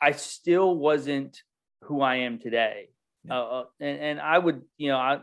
I 0.00 0.12
still 0.12 0.76
wasn't 0.76 1.42
who 1.82 2.00
I 2.00 2.16
am 2.16 2.38
today. 2.38 2.88
Yeah. 3.24 3.38
Uh, 3.38 3.42
uh 3.42 3.64
and, 3.80 4.00
and 4.00 4.20
I 4.20 4.36
would, 4.36 4.62
you 4.78 4.88
know, 4.88 4.98
I, 4.98 5.20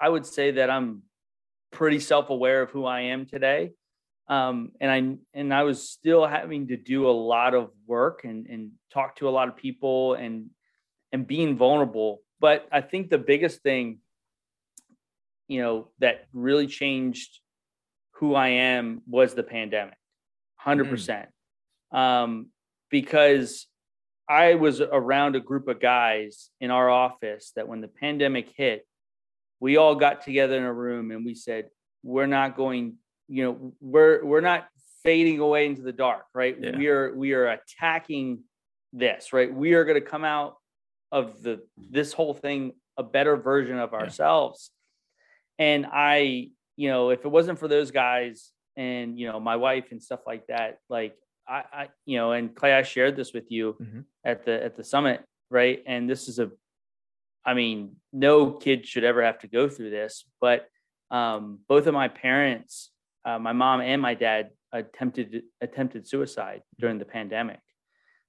I 0.00 0.08
would 0.08 0.26
say 0.26 0.52
that 0.52 0.70
I'm 0.70 1.02
pretty 1.70 2.00
self-aware 2.00 2.62
of 2.62 2.70
who 2.70 2.84
I 2.84 3.02
am 3.02 3.26
today 3.26 3.72
um, 4.28 4.72
and 4.80 4.90
I 4.90 5.38
and 5.38 5.54
I 5.54 5.62
was 5.62 5.88
still 5.88 6.26
having 6.26 6.68
to 6.68 6.76
do 6.76 7.08
a 7.08 7.12
lot 7.12 7.54
of 7.54 7.70
work 7.86 8.24
and 8.24 8.46
and 8.46 8.72
talk 8.92 9.16
to 9.16 9.28
a 9.28 9.30
lot 9.30 9.48
of 9.48 9.56
people 9.56 10.14
and 10.14 10.50
and 11.12 11.26
being 11.26 11.56
vulnerable. 11.56 12.20
But 12.40 12.68
I 12.70 12.82
think 12.82 13.08
the 13.10 13.18
biggest 13.18 13.62
thing, 13.62 13.98
you 15.48 15.62
know, 15.62 15.88
that 15.98 16.26
really 16.32 16.66
changed 16.66 17.40
who 18.12 18.34
I 18.34 18.48
am 18.48 19.02
was 19.06 19.34
the 19.34 19.42
pandemic, 19.42 19.96
hundred 20.56 20.88
mm. 20.88 20.90
percent, 20.90 21.28
um, 21.90 22.48
because 22.90 23.66
I 24.28 24.56
was 24.56 24.82
around 24.82 25.36
a 25.36 25.40
group 25.40 25.68
of 25.68 25.80
guys 25.80 26.50
in 26.60 26.70
our 26.70 26.90
office 26.90 27.52
that 27.56 27.66
when 27.66 27.80
the 27.80 27.88
pandemic 27.88 28.52
hit, 28.54 28.86
we 29.58 29.78
all 29.78 29.94
got 29.94 30.22
together 30.22 30.56
in 30.56 30.64
a 30.64 30.72
room 30.72 31.10
and 31.10 31.24
we 31.24 31.34
said, 31.34 31.70
we're 32.02 32.26
not 32.26 32.56
going 32.56 32.96
you 33.28 33.44
know 33.44 33.72
we're 33.80 34.24
we're 34.24 34.40
not 34.40 34.66
fading 35.02 35.38
away 35.38 35.66
into 35.66 35.82
the 35.82 35.92
dark 35.92 36.24
right 36.34 36.56
yeah. 36.60 36.76
we 36.76 36.88
are 36.88 37.14
we 37.14 37.32
are 37.32 37.48
attacking 37.48 38.40
this 38.92 39.32
right 39.32 39.52
we 39.52 39.74
are 39.74 39.84
going 39.84 40.00
to 40.00 40.06
come 40.06 40.24
out 40.24 40.56
of 41.12 41.42
the 41.42 41.60
this 41.76 42.12
whole 42.12 42.34
thing 42.34 42.72
a 42.96 43.02
better 43.02 43.36
version 43.36 43.78
of 43.78 43.94
ourselves 43.94 44.70
yeah. 45.58 45.66
and 45.66 45.86
i 45.92 46.48
you 46.76 46.88
know 46.88 47.10
if 47.10 47.24
it 47.24 47.28
wasn't 47.28 47.58
for 47.58 47.68
those 47.68 47.90
guys 47.90 48.50
and 48.76 49.18
you 49.18 49.26
know 49.26 49.38
my 49.38 49.56
wife 49.56 49.86
and 49.90 50.02
stuff 50.02 50.20
like 50.26 50.46
that 50.46 50.78
like 50.88 51.14
i 51.46 51.62
i 51.72 51.88
you 52.06 52.16
know 52.16 52.32
and 52.32 52.54
clay 52.54 52.72
i 52.72 52.82
shared 52.82 53.16
this 53.16 53.32
with 53.32 53.50
you 53.50 53.76
mm-hmm. 53.80 54.00
at 54.24 54.44
the 54.44 54.64
at 54.64 54.76
the 54.76 54.84
summit 54.84 55.22
right 55.50 55.82
and 55.86 56.08
this 56.08 56.28
is 56.28 56.38
a 56.38 56.50
i 57.44 57.54
mean 57.54 57.96
no 58.12 58.50
kid 58.50 58.86
should 58.86 59.04
ever 59.04 59.22
have 59.22 59.38
to 59.38 59.48
go 59.48 59.68
through 59.68 59.90
this 59.90 60.24
but 60.40 60.66
um 61.10 61.58
both 61.68 61.86
of 61.86 61.94
my 61.94 62.08
parents 62.08 62.90
uh, 63.28 63.38
my 63.38 63.52
mom 63.52 63.80
and 63.80 64.00
my 64.00 64.14
dad 64.14 64.50
attempted 64.72 65.42
attempted 65.60 66.06
suicide 66.06 66.62
during 66.78 66.98
the 66.98 67.04
pandemic, 67.04 67.60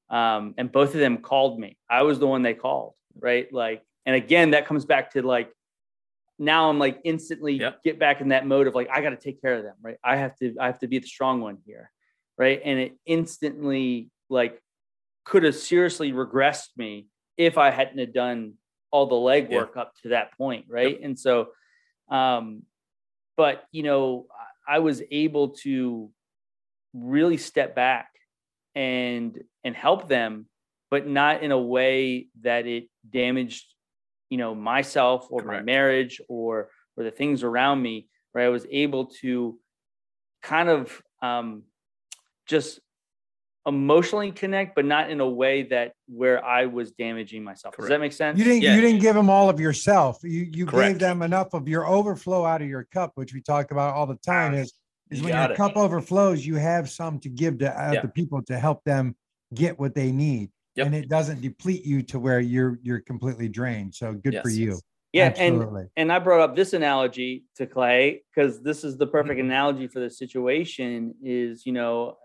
um, 0.10 0.54
and 0.58 0.72
both 0.72 0.94
of 0.94 1.00
them 1.00 1.18
called 1.20 1.60
me. 1.60 1.78
I 1.90 2.04
was 2.04 2.20
the 2.20 2.28
one 2.28 2.42
they 2.42 2.54
called, 2.54 2.94
right? 3.18 3.52
Like, 3.52 3.84
and 4.06 4.16
again, 4.16 4.52
that 4.52 4.66
comes 4.66 4.86
back 4.86 5.12
to 5.14 5.22
like 5.22 5.52
now 6.38 6.70
I'm 6.70 6.80
like 6.80 7.00
instantly 7.04 7.60
yep. 7.60 7.84
get 7.84 8.00
back 8.00 8.22
in 8.22 8.30
that 8.30 8.46
mode 8.46 8.68
of 8.68 8.76
like 8.76 8.90
I 8.92 9.02
got 9.02 9.12
to 9.12 9.18
take 9.18 9.42
care 9.42 9.56
of 9.56 9.64
them, 9.64 9.76
right? 9.82 9.98
I 10.04 10.18
have 10.18 10.36
to 10.38 10.56
I 10.60 10.68
have 10.68 10.80
to 10.80 10.88
be 10.88 11.00
the 11.00 11.08
strong 11.08 11.42
one 11.42 11.58
here, 11.66 11.92
right? 12.38 12.62
And 12.64 12.80
it 12.80 12.94
instantly 13.06 14.10
like 14.30 14.62
could 15.26 15.44
have 15.44 15.56
seriously 15.56 16.12
regressed 16.12 16.70
me 16.78 17.08
if 17.38 17.58
I 17.58 17.72
hadn't 17.72 18.00
have 18.00 18.14
done 18.14 18.54
all 18.92 19.06
the 19.06 19.16
legwork 19.16 19.76
yeah. 19.76 19.82
up 19.82 19.94
to 20.04 20.10
that 20.10 20.36
point, 20.38 20.66
right? 20.68 20.92
Yep. 20.94 21.00
And 21.04 21.20
so, 21.20 21.50
um, 22.10 22.64
but 23.38 23.64
you 23.72 23.84
know, 23.84 24.26
I 24.70 24.80
was 24.80 25.02
able 25.10 25.50
to 25.64 26.12
really 26.94 27.38
step 27.38 27.76
back 27.76 28.10
and 28.76 29.38
and 29.64 29.76
help 29.76 30.08
them, 30.08 30.46
but 30.92 31.08
not 31.08 31.42
in 31.42 31.52
a 31.52 31.60
way 31.60 32.28
that 32.42 32.68
it 32.68 32.86
damaged, 33.10 33.66
you 34.30 34.38
know, 34.38 34.54
myself 34.54 35.28
or 35.32 35.42
Correct. 35.42 35.62
my 35.62 35.66
marriage 35.66 36.22
or 36.30 36.70
or 36.96 37.04
the 37.04 37.12
things 37.12 37.44
around 37.44 37.82
me. 37.82 38.08
Where 38.32 38.46
I 38.46 38.50
was 38.50 38.68
able 38.70 39.08
to 39.22 39.58
kind 40.44 40.70
of 40.70 41.02
um, 41.24 41.64
just 42.48 42.80
emotionally 43.70 44.32
connect, 44.32 44.76
but 44.76 44.84
not 44.84 45.10
in 45.10 45.22
a 45.22 45.30
way 45.30 45.64
that 45.64 45.94
where 46.08 46.44
I 46.44 46.66
was 46.66 46.92
damaging 46.92 47.44
myself. 47.44 47.76
Correct. 47.76 47.88
Does 47.88 47.90
that 47.96 48.02
make 48.02 48.12
sense? 48.12 48.38
You 48.38 48.44
didn't 48.44 48.64
Yeah. 48.64 48.76
you 48.76 48.82
didn't 48.82 49.00
give 49.00 49.16
them 49.16 49.30
all 49.30 49.50
of 49.50 49.60
yourself. 49.60 50.18
You 50.24 50.50
you 50.52 50.66
Correct. 50.66 50.94
gave 50.94 51.00
them 51.00 51.22
enough 51.22 51.54
of 51.54 51.70
your 51.70 51.88
overflow 51.88 52.46
out 52.46 52.62
of 52.62 52.68
your 52.68 52.84
cup, 52.84 53.12
which 53.16 53.34
we 53.34 53.42
talk 53.42 53.72
about 53.72 53.94
all 53.96 54.08
the 54.08 54.18
time. 54.18 54.54
Is 54.56 54.74
is 55.12 55.20
You 55.20 55.26
when 55.26 55.34
your 55.36 55.52
it. 55.52 55.58
cup 55.58 55.78
overflows, 55.78 56.46
you 56.46 56.56
have 56.56 56.90
some 56.90 57.20
to 57.20 57.30
give 57.30 57.60
to 57.60 57.82
other 57.82 58.02
Yeah. 58.04 58.06
people 58.14 58.42
to 58.44 58.60
help 58.60 58.84
them 58.84 59.16
get 59.54 59.80
what 59.80 59.96
they 59.96 60.12
need. 60.12 60.52
Yep. 60.76 60.86
And 60.88 60.96
it 60.96 61.10
doesn't 61.10 61.42
deplete 61.42 61.86
you 61.86 62.02
to 62.04 62.20
where 62.20 62.40
you're 62.40 62.80
you're 62.84 63.02
completely 63.02 63.48
drained. 63.48 63.96
So 63.96 64.14
good 64.14 64.40
for 64.42 64.50
Yes. 64.50 64.58
you. 64.58 64.80
Yeah, 65.14 65.26
Absolutely. 65.26 65.82
and 65.82 65.90
and 65.98 66.12
I 66.12 66.20
brought 66.20 66.42
up 66.42 66.56
this 66.56 66.74
analogy 66.74 67.46
to 67.56 67.66
Clay 67.66 68.24
because 68.34 68.62
this 68.62 68.84
is 68.84 68.98
the 68.98 69.08
perfect 69.08 69.40
mm-hmm. 69.40 69.50
analogy 69.50 69.88
for 69.88 70.00
the 70.00 70.10
situation. 70.10 71.16
Is 71.24 71.66
you 71.66 71.74
know, 71.74 72.18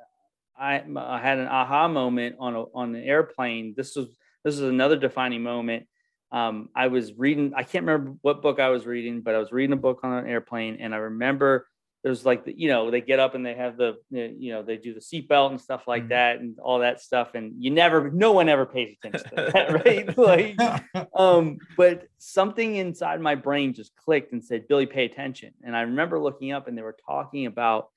I 0.59 0.83
I 0.97 1.21
had 1.21 1.39
an 1.39 1.49
aha 1.49 1.89
moment 1.89 2.37
on 2.39 2.55
a 2.55 2.63
on 2.63 2.95
an 2.95 3.03
airplane. 3.03 3.75
This 3.77 3.97
was 3.97 4.09
this 4.45 4.55
is 4.55 4.61
another 4.63 4.97
defining 4.97 5.43
moment. 5.43 5.87
Um, 6.33 6.69
I 6.75 6.89
was 6.89 7.13
reading. 7.17 7.53
I 7.55 7.63
can't 7.63 7.85
remember 7.85 8.17
what 8.23 8.43
book 8.43 8.59
I 8.61 8.69
was 8.69 8.87
reading, 8.87 9.21
but 9.21 9.35
I 9.35 9.39
was 9.39 9.53
reading 9.53 9.73
a 9.73 9.81
book 9.81 10.01
on 10.03 10.13
an 10.13 10.27
airplane, 10.29 10.79
and 10.81 10.95
I 10.95 10.99
remember 10.99 11.67
there's 12.03 12.27
like 12.27 12.45
the 12.45 12.55
you 12.57 12.69
know 12.69 12.91
they 12.91 13.01
get 13.01 13.19
up 13.19 13.35
and 13.35 13.45
they 13.45 13.55
have 13.55 13.77
the 13.77 13.97
you 14.11 14.53
know 14.53 14.63
they 14.63 14.77
do 14.77 14.95
the 14.95 15.01
seatbelt 15.01 15.51
and 15.51 15.61
stuff 15.61 15.89
like 15.89 16.05
Mhm. 16.05 16.09
that 16.11 16.41
and 16.41 16.59
all 16.59 16.81
that 16.81 17.01
stuff, 17.01 17.35
and 17.35 17.55
you 17.63 17.71
never 17.71 18.11
no 18.11 18.33
one 18.33 18.49
ever 18.49 18.67
pays 18.67 18.97
attention 18.97 19.31
to 19.31 19.51
that, 19.53 19.73
right? 19.87 20.19
Like 20.19 20.59
um, 21.15 21.61
but 21.77 22.07
something 22.19 22.77
inside 22.77 23.21
my 23.21 23.35
brain 23.35 23.73
just 23.73 23.95
clicked 23.97 24.33
and 24.33 24.45
said, 24.45 24.69
Billy, 24.69 24.87
pay 24.87 25.05
attention. 25.05 25.53
And 25.63 25.77
I 25.77 25.83
remember 25.83 26.19
looking 26.19 26.53
up 26.53 26.69
and 26.69 26.77
they 26.77 26.83
were 26.83 26.97
talking 27.07 27.47
about 27.47 27.89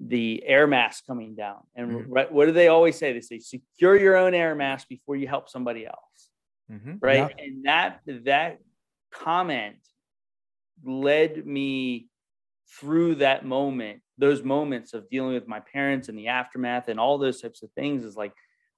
the 0.00 0.42
air 0.46 0.66
mask 0.66 1.06
coming 1.06 1.34
down. 1.34 1.66
And 1.74 1.90
Mhm. 1.90 2.06
right, 2.08 2.32
what 2.32 2.46
do 2.46 2.52
they 2.52 2.68
always 2.68 2.96
say? 2.96 3.12
They 3.12 3.20
say, 3.20 3.38
secure 3.38 3.98
your 3.98 4.16
own 4.16 4.34
air 4.34 4.54
mask 4.54 4.88
before 4.88 5.16
you 5.16 5.28
help 5.28 5.48
somebody 5.48 5.86
else. 5.86 6.30
Mhm. 6.70 6.98
Right. 7.02 7.38
And 7.38 7.64
that 7.64 8.00
that 8.06 8.58
comment 9.10 9.86
led 10.82 11.46
me 11.46 12.08
through 12.68 13.16
that 13.16 13.44
moment, 13.44 14.02
those 14.16 14.42
moments 14.42 14.94
of 14.94 15.08
dealing 15.10 15.34
with 15.34 15.48
my 15.48 15.60
parents 15.60 16.08
and 16.08 16.16
the 16.18 16.28
aftermath 16.28 16.88
and 16.88 17.00
all 17.00 17.18
those 17.18 17.40
types 17.42 17.62
of 17.62 17.70
things 17.72 18.04
is 18.04 18.16
like 18.16 18.32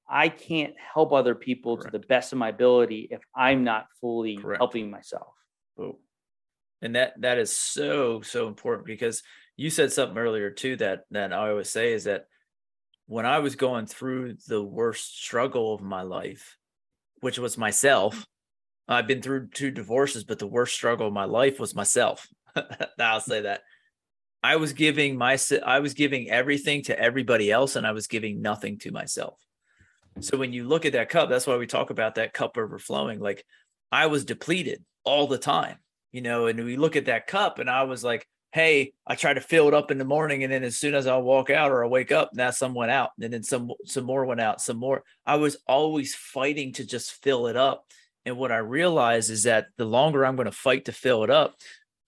I 0.09 0.29
can't 0.29 0.75
help 0.79 1.13
other 1.13 1.35
people 1.35 1.77
to 1.79 1.91
the 1.91 1.99
best 2.01 2.33
of 2.33 2.39
my 2.39 2.49
ability 2.49 3.09
if 3.11 3.23
I'm 3.35 3.65
not 3.65 3.87
fully 4.01 4.37
Correct. 4.37 4.59
helping 4.59 4.91
myself. 4.91 5.35
Boom. 5.77 5.99
And 6.81 6.97
that 6.97 7.21
that 7.21 7.39
is 7.39 7.57
so 7.57 8.23
so 8.23 8.49
important 8.49 8.87
because 8.87 9.23
you 9.57 9.71
said 9.71 9.93
something 9.93 10.19
earlier 10.19 10.51
too 10.51 10.77
that 10.77 11.05
that 11.11 11.33
I 11.33 11.51
always 11.51 11.71
say 11.71 11.93
is 11.93 12.05
that 12.05 12.27
when 13.07 13.27
I 13.27 13.41
was 13.41 13.57
going 13.57 13.87
through 13.87 14.37
the 14.49 14.63
worst 14.63 15.23
struggle 15.23 15.75
of 15.75 15.83
my 15.83 16.03
life, 16.03 16.57
which 17.21 17.39
was 17.39 17.59
myself, 17.59 18.27
I've 18.89 19.07
been 19.07 19.23
through 19.23 19.49
two 19.49 19.71
divorces, 19.71 20.25
but 20.25 20.39
the 20.39 20.47
worst 20.47 20.75
struggle 20.75 21.09
of 21.09 21.13
my 21.13 21.25
life 21.25 21.61
was 21.61 21.75
myself. 21.75 22.27
I'll 22.99 23.21
say 23.21 23.43
that. 23.43 23.63
I 24.43 24.57
was 24.57 24.73
giving 24.73 25.17
my 25.17 25.39
I 25.65 25.81
was 25.81 25.95
giving 25.95 26.31
everything 26.31 26.83
to 26.85 26.99
everybody 26.99 27.51
else 27.51 27.77
and 27.77 27.87
I 27.87 27.93
was 27.93 28.09
giving 28.09 28.43
nothing 28.43 28.79
to 28.81 28.91
myself. 28.91 29.39
So 30.21 30.37
when 30.37 30.53
you 30.53 30.65
look 30.65 30.85
at 30.85 30.93
that 30.93 31.09
cup, 31.09 31.31
that's 31.31 31.47
why 31.47 31.57
we 31.57 31.67
talk 31.67 31.91
about 31.91 32.17
that 32.17 32.35
cup 32.35 32.59
overflowing. 32.59 33.21
Like 33.21 33.45
I 33.91 34.07
was 34.07 34.25
depleted 34.25 34.85
all 35.05 35.27
the 35.27 35.39
time, 35.39 35.79
you 36.11 36.23
know, 36.23 36.47
and 36.47 36.63
we 36.65 36.77
look 36.77 36.97
at 36.97 37.07
that 37.07 37.27
cup 37.27 37.61
and 37.61 37.71
I 37.71 37.85
was 37.85 38.03
like, 38.03 38.27
hey, 38.53 38.93
I 39.07 39.15
try 39.15 39.33
to 39.33 39.41
fill 39.41 39.67
it 39.69 39.75
up 39.75 39.91
in 39.91 39.97
the 39.99 40.05
morning. 40.05 40.45
And 40.45 40.53
then 40.53 40.63
as 40.63 40.77
soon 40.77 40.95
as 40.95 41.07
I 41.07 41.17
walk 41.17 41.49
out 41.49 41.71
or 41.71 41.83
I 41.83 41.89
wake 41.89 42.13
up, 42.13 42.31
now 42.35 42.51
some 42.51 42.75
went 42.75 42.91
out. 42.91 43.11
And 43.21 43.33
then 43.33 43.43
some 43.43 43.73
some 43.87 44.05
more 44.05 44.25
went 44.25 44.41
out, 44.41 44.61
some 44.61 44.77
more. 44.77 45.03
I 45.27 45.37
was 45.37 45.57
always 45.67 46.15
fighting 46.15 46.73
to 46.75 46.85
just 46.85 47.23
fill 47.23 47.47
it 47.47 47.57
up. 47.57 47.87
And 48.25 48.37
what 48.37 48.53
I 48.53 48.59
realized 48.59 49.31
is 49.31 49.45
that 49.45 49.67
the 49.79 49.85
longer 49.85 50.25
I'm 50.25 50.37
going 50.37 50.47
to 50.47 50.53
fight 50.53 50.85
to 50.85 50.93
fill 50.93 51.25
it 51.25 51.31
up, 51.31 51.57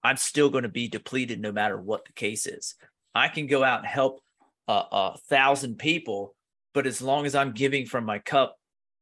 I'm 0.04 0.18
still 0.18 0.50
going 0.50 0.62
to 0.62 0.68
be 0.68 0.86
depleted 0.86 1.40
no 1.40 1.50
matter 1.50 1.80
what 1.80 2.04
the 2.04 2.12
case 2.12 2.46
is. 2.46 2.74
I 3.14 3.28
can 3.28 3.46
go 3.46 3.64
out 3.64 3.80
and 3.80 3.88
help 3.88 4.20
a, 4.68 4.82
a 4.92 5.18
thousand 5.28 5.78
people, 5.78 6.36
but 6.74 6.86
as 6.86 7.00
long 7.00 7.26
as 7.26 7.34
I'm 7.34 7.52
giving 7.52 7.86
from 7.86 8.04
my 8.04 8.18
cup, 8.18 8.56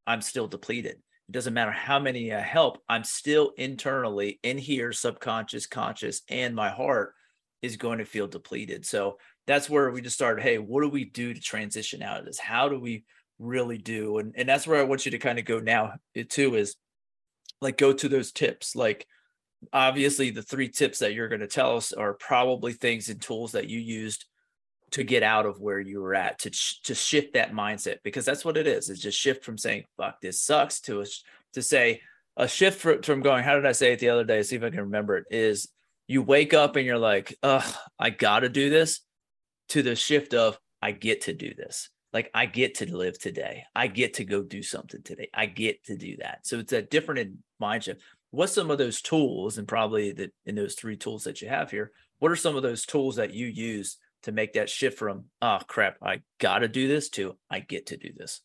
I'm 0.06 0.22
still 0.22 0.46
depleted. 0.46 0.92
It 1.28 1.32
doesn't 1.32 1.54
matter 1.54 1.72
how 1.72 1.98
many 1.98 2.32
I 2.32 2.40
help, 2.40 2.78
I'm 2.88 3.04
still 3.04 3.52
internally 3.56 4.38
in 4.42 4.58
here, 4.58 4.92
subconscious, 4.92 5.66
conscious, 5.66 6.22
and 6.28 6.54
my 6.54 6.70
heart 6.70 7.14
is 7.62 7.76
going 7.76 7.98
to 7.98 8.04
feel 8.04 8.26
depleted. 8.26 8.84
So 8.84 9.18
that's 9.46 9.70
where 9.70 9.90
we 9.90 10.02
just 10.02 10.16
started. 10.16 10.42
Hey, 10.42 10.58
what 10.58 10.82
do 10.82 10.88
we 10.88 11.04
do 11.04 11.32
to 11.32 11.40
transition 11.40 12.02
out 12.02 12.18
of 12.20 12.26
this? 12.26 12.38
How 12.38 12.68
do 12.68 12.78
we 12.78 13.04
really 13.38 13.78
do? 13.78 14.18
And 14.18 14.34
and 14.36 14.48
that's 14.48 14.66
where 14.66 14.80
I 14.80 14.84
want 14.84 15.04
you 15.04 15.12
to 15.12 15.18
kind 15.18 15.38
of 15.38 15.44
go 15.44 15.58
now 15.58 15.94
too 16.28 16.56
is 16.56 16.76
like 17.60 17.78
go 17.78 17.92
to 17.92 18.08
those 18.08 18.32
tips. 18.32 18.74
Like 18.74 19.06
obviously 19.72 20.30
the 20.30 20.42
three 20.42 20.68
tips 20.68 20.98
that 21.00 21.14
you're 21.14 21.28
going 21.28 21.40
to 21.40 21.46
tell 21.46 21.76
us 21.76 21.92
are 21.92 22.14
probably 22.14 22.72
things 22.72 23.08
and 23.08 23.20
tools 23.20 23.52
that 23.52 23.68
you 23.68 23.78
used 23.78 24.24
to 24.92 25.04
get 25.04 25.22
out 25.22 25.46
of 25.46 25.60
where 25.60 25.80
you 25.80 26.00
were 26.00 26.14
at 26.14 26.38
to 26.40 26.50
to 26.84 26.94
shift 26.94 27.34
that 27.34 27.52
mindset 27.52 27.96
because 28.02 28.24
that's 28.24 28.44
what 28.44 28.58
it 28.58 28.66
is 28.66 28.90
it's 28.90 29.00
just 29.00 29.18
shift 29.18 29.42
from 29.44 29.56
saying 29.56 29.84
fuck 29.96 30.20
this 30.20 30.42
sucks 30.42 30.80
to 30.80 31.00
a, 31.00 31.06
to 31.54 31.62
say 31.62 32.00
a 32.36 32.46
shift 32.46 32.80
from 33.04 33.22
going 33.22 33.42
how 33.42 33.54
did 33.54 33.64
i 33.64 33.72
say 33.72 33.92
it 33.92 34.00
the 34.00 34.10
other 34.10 34.24
day 34.24 34.42
see 34.42 34.56
if 34.56 34.62
i 34.62 34.68
can 34.68 34.80
remember 34.80 35.16
it 35.16 35.24
is 35.30 35.68
you 36.06 36.22
wake 36.22 36.54
up 36.54 36.76
and 36.76 36.86
you're 36.86 36.98
like 36.98 37.36
ugh 37.42 37.74
i 37.98 38.10
gotta 38.10 38.48
do 38.48 38.70
this 38.70 39.00
to 39.68 39.82
the 39.82 39.94
shift 39.96 40.34
of 40.34 40.58
i 40.80 40.90
get 40.92 41.22
to 41.22 41.32
do 41.32 41.54
this. 41.54 41.88
Like 42.12 42.30
i 42.34 42.44
get 42.46 42.74
to 42.76 42.94
live 42.94 43.18
today. 43.18 43.64
I 43.74 43.86
get 43.86 44.14
to 44.14 44.24
go 44.24 44.42
do 44.42 44.62
something 44.62 45.02
today. 45.02 45.30
I 45.32 45.46
get 45.46 45.84
to 45.84 45.96
do 45.96 46.16
that. 46.18 46.46
So 46.46 46.58
it's 46.58 46.72
a 46.72 46.82
different 46.82 47.20
in- 47.20 47.38
mind 47.58 47.84
shift 47.84 48.02
what's 48.32 48.52
some 48.52 48.70
of 48.70 48.78
those 48.78 49.00
tools 49.00 49.58
and 49.58 49.68
probably 49.68 50.10
that 50.12 50.32
in 50.46 50.54
those 50.54 50.74
three 50.74 50.96
tools 50.96 51.24
that 51.24 51.40
you 51.40 51.48
have 51.48 51.70
here 51.70 51.92
what 52.18 52.32
are 52.32 52.36
some 52.36 52.56
of 52.56 52.62
those 52.62 52.84
tools 52.84 53.16
that 53.16 53.32
you 53.32 53.46
use 53.46 53.98
to 54.22 54.32
make 54.32 54.54
that 54.54 54.68
shift 54.68 54.98
from 54.98 55.24
oh 55.40 55.58
crap 55.68 55.96
i 56.02 56.20
gotta 56.40 56.66
do 56.66 56.88
this 56.88 57.08
to 57.10 57.36
i 57.50 57.60
get 57.60 57.86
to 57.86 57.96
do 57.96 58.08
this 58.16 58.40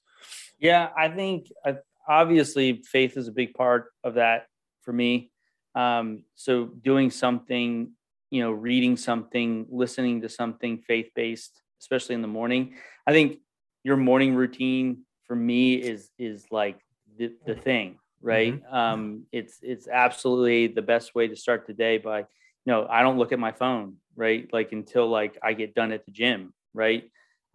Yeah, 0.59 0.89
I 0.95 1.09
think 1.09 1.47
uh, 1.65 1.73
obviously 2.07 2.81
faith 2.83 3.17
is 3.17 3.27
a 3.27 3.31
big 3.31 3.53
part 3.53 3.91
of 4.03 4.15
that 4.15 4.47
for 4.81 4.93
me. 4.93 5.31
Um, 5.77 6.23
so 6.33 6.65
doing 6.65 7.11
something, 7.11 7.91
you 8.31 8.41
know, 8.41 8.51
reading 8.51 8.97
something, 8.97 9.67
listening 9.69 10.21
to 10.21 10.29
something 10.29 10.79
faith 10.79 11.09
based, 11.15 11.61
especially 11.79 12.15
in 12.15 12.23
the 12.23 12.27
morning. 12.39 12.73
I 13.05 13.11
think 13.11 13.37
your 13.83 13.97
morning 13.97 14.33
routine 14.33 15.03
for 15.25 15.35
me 15.35 15.75
is 15.75 16.09
is 16.17 16.45
like 16.49 16.79
the, 17.19 17.33
the 17.45 17.53
thing, 17.53 17.99
right? 18.21 18.59
Um, 18.71 19.25
it's 19.31 19.59
it's 19.61 19.87
absolutely 19.87 20.65
the 20.65 20.81
best 20.81 21.13
way 21.13 21.27
to 21.27 21.35
start 21.35 21.67
the 21.67 21.73
day 21.73 21.99
by, 21.99 22.19
you 22.19 22.25
know, 22.65 22.87
I 22.89 23.03
don't 23.03 23.19
look 23.19 23.31
at 23.31 23.39
my 23.39 23.51
phone, 23.51 23.97
right? 24.15 24.49
Like 24.51 24.71
until 24.71 25.07
like 25.07 25.37
I 25.43 25.53
get 25.53 25.75
done 25.75 25.91
at 25.91 26.05
the 26.05 26.11
gym, 26.11 26.55
right? 26.73 27.03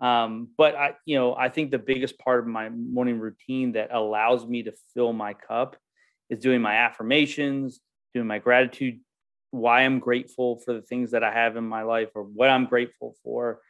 Um, 0.01 0.49
but 0.57 0.77
I, 0.77 0.95
you 1.07 1.17
know, 1.17 1.35
I 1.35 1.49
think 1.49 1.73
the 1.73 1.79
biggest 1.79 2.19
part 2.19 2.41
of 2.41 2.47
my 2.47 2.69
morning 2.69 3.19
routine 3.19 3.73
that 3.73 3.93
allows 3.93 4.47
me 4.47 4.63
to 4.65 4.73
fill 4.95 5.13
my 5.13 5.35
cup 5.35 5.77
is 6.31 6.39
doing 6.39 6.63
my 6.63 6.75
affirmations, 6.75 7.81
doing 8.15 8.27
my 8.27 8.39
gratitude, 8.39 9.01
why 9.51 9.83
I'm 9.83 9.99
grateful 9.99 10.59
for 10.59 10.73
the 10.75 10.83
things 10.83 11.11
that 11.13 11.23
I 11.25 11.33
have 11.33 11.57
in 11.57 11.65
my 11.65 11.83
life 11.83 12.11
or 12.15 12.23
what 12.23 12.51
I'm 12.51 12.67
grateful 12.67 13.15
for. 13.23 13.61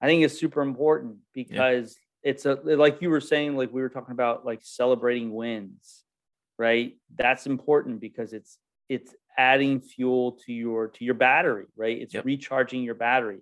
I 0.00 0.06
think 0.06 0.22
is 0.22 0.38
super 0.38 0.62
important 0.62 1.16
because 1.34 1.96
it's 2.22 2.46
a 2.46 2.54
like 2.54 3.02
you 3.02 3.10
were 3.10 3.20
saying, 3.20 3.56
like 3.56 3.72
we 3.72 3.82
were 3.82 3.88
talking 3.88 4.12
about 4.12 4.44
like 4.46 4.60
celebrating 4.62 5.32
wins, 5.32 6.04
right? 6.58 6.96
That's 7.16 7.46
important 7.46 8.00
because 8.00 8.32
it's 8.32 8.58
it's 8.88 9.14
adding 9.36 9.80
fuel 9.80 10.32
to 10.46 10.52
your 10.52 10.88
to 10.88 11.04
your 11.04 11.14
battery, 11.14 11.66
right? 11.76 12.00
It's 12.00 12.14
Yep. 12.14 12.24
recharging 12.24 12.82
your 12.82 12.94
battery 12.94 13.40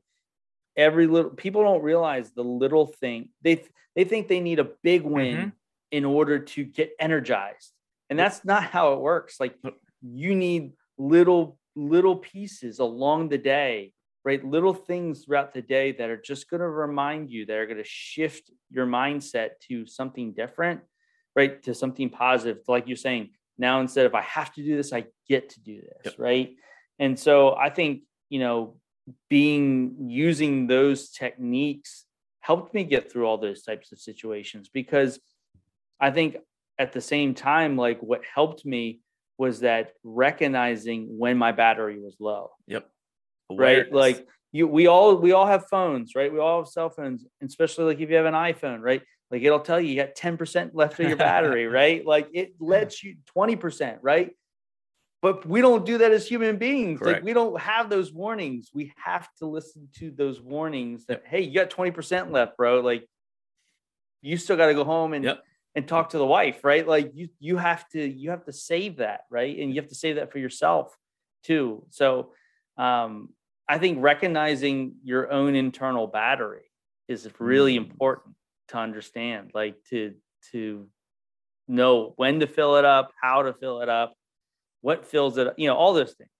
every 0.77 1.07
little 1.07 1.31
people 1.31 1.63
don't 1.63 1.83
realize 1.83 2.31
the 2.33 2.43
little 2.43 2.87
thing 2.87 3.29
they 3.43 3.63
they 3.95 4.05
think 4.05 4.29
they 4.29 4.41
need 4.41 4.59
a 4.59 4.69
big 4.83 5.03
win 5.03 5.37
mm-hmm. 5.37 5.49
in 5.91 6.05
order 6.05 6.39
to 6.39 6.65
get 6.65 6.91
energized 7.01 7.73
and 8.11 8.19
that's 8.19 8.45
not 8.45 8.63
how 8.63 8.93
it 8.93 9.01
works 9.01 9.41
like 9.41 9.57
you 10.15 10.35
need 10.35 10.73
little 10.99 11.59
little 11.75 12.17
pieces 12.17 12.79
along 12.79 13.29
the 13.29 13.39
day 13.39 13.93
right? 14.25 14.45
Little 14.45 14.75
things 14.75 15.25
throughout 15.25 15.55
the 15.55 15.63
day 15.63 15.93
that 15.93 16.11
are 16.11 16.21
just 16.21 16.51
going 16.51 16.61
to 16.61 16.69
remind 16.69 17.31
you 17.31 17.47
that 17.47 17.57
are 17.59 17.67
going 17.67 17.77
to 17.79 17.85
shift 17.85 18.51
your 18.71 18.85
mindset 18.85 19.51
to 19.69 19.87
something 19.87 20.33
different 20.33 20.81
right? 21.37 21.63
To 21.65 21.75
something 21.75 22.11
positive. 22.11 22.59
Like 22.67 22.89
you're 22.89 22.97
saying 22.97 23.31
now 23.59 23.81
instead 23.81 24.07
of 24.07 24.15
i 24.15 24.21
have 24.23 24.53
to 24.53 24.63
do 24.63 24.77
this 24.77 24.93
i 24.93 25.05
get 25.29 25.49
to 25.51 25.61
do 25.61 25.81
this 25.81 26.13
Yep. 26.13 26.15
right? 26.19 26.51
And 26.99 27.19
so 27.19 27.55
i 27.55 27.71
think 27.71 28.03
you 28.29 28.41
know 28.41 28.77
being 29.29 29.97
using 30.09 30.67
those 30.67 31.11
techniques 31.11 32.05
helped 32.41 32.75
me 32.75 32.85
get 32.85 33.11
through 33.11 33.27
all 33.27 33.39
those 33.39 33.63
types 33.63 33.93
of 33.93 33.99
situations 33.99 34.69
because 34.73 35.21
I 36.01 36.11
think 36.11 36.37
at 36.79 36.93
the 36.93 37.01
same 37.01 37.35
time, 37.35 37.77
like 37.77 38.01
what 38.01 38.23
helped 38.35 38.65
me 38.65 39.01
was 39.39 39.61
that 39.61 39.93
recognizing 40.03 41.18
when 41.18 41.37
my 41.37 41.53
battery 41.53 42.01
was 42.01 42.16
low, 42.18 42.51
yep 42.66 42.89
right? 43.51 43.93
Like, 43.93 44.26
you 44.53 44.66
we 44.66 44.87
all 44.87 45.16
we 45.16 45.32
all 45.32 45.47
have 45.47 45.66
phones, 45.68 46.14
right? 46.14 46.32
We 46.32 46.39
all 46.39 46.62
have 46.62 46.68
cell 46.68 46.91
phones, 46.91 47.24
especially 47.43 47.84
like 47.84 48.01
if 48.01 48.11
you 48.11 48.16
have 48.16 48.26
an 48.26 48.34
iPhone, 48.34 48.80
right? 48.80 49.03
Like 49.30 49.43
it'll 49.43 49.61
tell 49.61 49.80
you 49.80 49.89
you 49.89 49.97
got 49.97 50.14
10% 50.14 50.70
left 50.72 51.01
of 51.01 51.09
your 51.09 51.16
battery, 51.16 51.66
right? 51.66 52.07
Like 52.07 52.28
it 52.32 52.55
lets 52.61 53.03
you 53.03 53.16
20%, 53.37 53.99
right? 54.01 54.30
But 55.20 55.45
we 55.47 55.61
don't 55.61 55.84
do 55.84 55.99
that 55.99 56.12
as 56.12 56.28
human 56.28 56.59
beings. 56.59 57.01
Correct. 57.01 57.18
Like 57.18 57.24
we 57.24 57.32
don't 57.32 57.61
have 57.61 57.91
those 57.91 58.12
warnings. 58.12 58.70
We 58.72 58.93
have 59.05 59.28
to 59.39 59.47
listen 59.47 59.89
to 59.99 60.11
those 60.11 60.41
warnings 60.41 61.07
that 61.07 61.22
hey, 61.26 61.41
you 61.41 61.55
got 61.55 61.70
20% 61.70 62.30
left, 62.30 62.57
bro. 62.57 62.80
Like 62.80 63.07
you 64.22 64.37
still 64.37 64.57
got 64.57 64.66
to 64.66 64.74
go 64.74 64.84
home 64.84 65.12
and 65.12 65.24
Yep. 65.24 65.43
And 65.77 65.87
talk 65.87 66.09
to 66.11 66.18
the 66.18 66.27
wife, 66.27 66.64
right? 66.64 66.89
Like 66.89 67.12
you 67.14 67.29
you 67.39 67.59
have 67.59 67.89
to 67.91 68.03
you 68.05 68.31
have 68.31 68.45
to 68.47 68.53
save 68.53 68.97
that, 68.97 69.20
right? 69.31 69.57
And 69.57 69.72
you 69.72 69.81
have 69.81 69.91
to 69.91 69.95
save 69.95 70.16
that 70.16 70.33
for 70.33 70.39
yourself 70.39 70.97
too. 71.45 71.87
So 71.91 72.33
um 72.79 73.29
I 73.68 73.79
think 73.79 73.99
recognizing 74.01 74.97
your 75.05 75.31
own 75.31 75.55
internal 75.55 76.07
battery 76.07 76.70
is 77.09 77.29
really 77.39 77.74
Mm. 77.74 77.85
important 77.85 78.35
to 78.68 78.79
understand, 78.79 79.53
like 79.55 79.77
to 79.91 80.14
to 80.53 80.89
know 81.68 82.14
when 82.16 82.41
to 82.41 82.47
fill 82.47 82.77
it 82.77 82.85
up, 82.85 83.12
how 83.20 83.43
to 83.43 83.53
fill 83.53 83.83
it 83.83 83.89
up, 83.89 84.14
what 84.81 85.05
fills 85.07 85.37
it 85.37 85.47
up, 85.49 85.55
you 85.59 85.68
know, 85.68 85.77
all 85.77 85.93
those 85.93 86.14
things. 86.14 86.31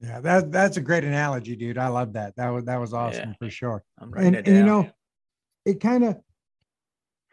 Yeah, 0.00 0.20
that 0.20 0.50
that's 0.50 0.76
a 0.76 0.80
great 0.80 1.04
analogy, 1.04 1.54
dude. 1.56 1.78
I 1.78 1.88
love 1.88 2.14
that. 2.14 2.34
That 2.36 2.48
was 2.48 2.64
that 2.64 2.80
was 2.80 2.92
awesome 2.92 3.30
Yeah. 3.30 3.36
for 3.38 3.48
sure. 3.48 3.84
I'm 3.98 4.10
writing 4.10 4.34
And, 4.34 4.48
and 4.48 4.56
you 4.56 4.64
know, 4.64 4.90
it 5.64 5.80
kind 5.80 6.04
of 6.04 6.20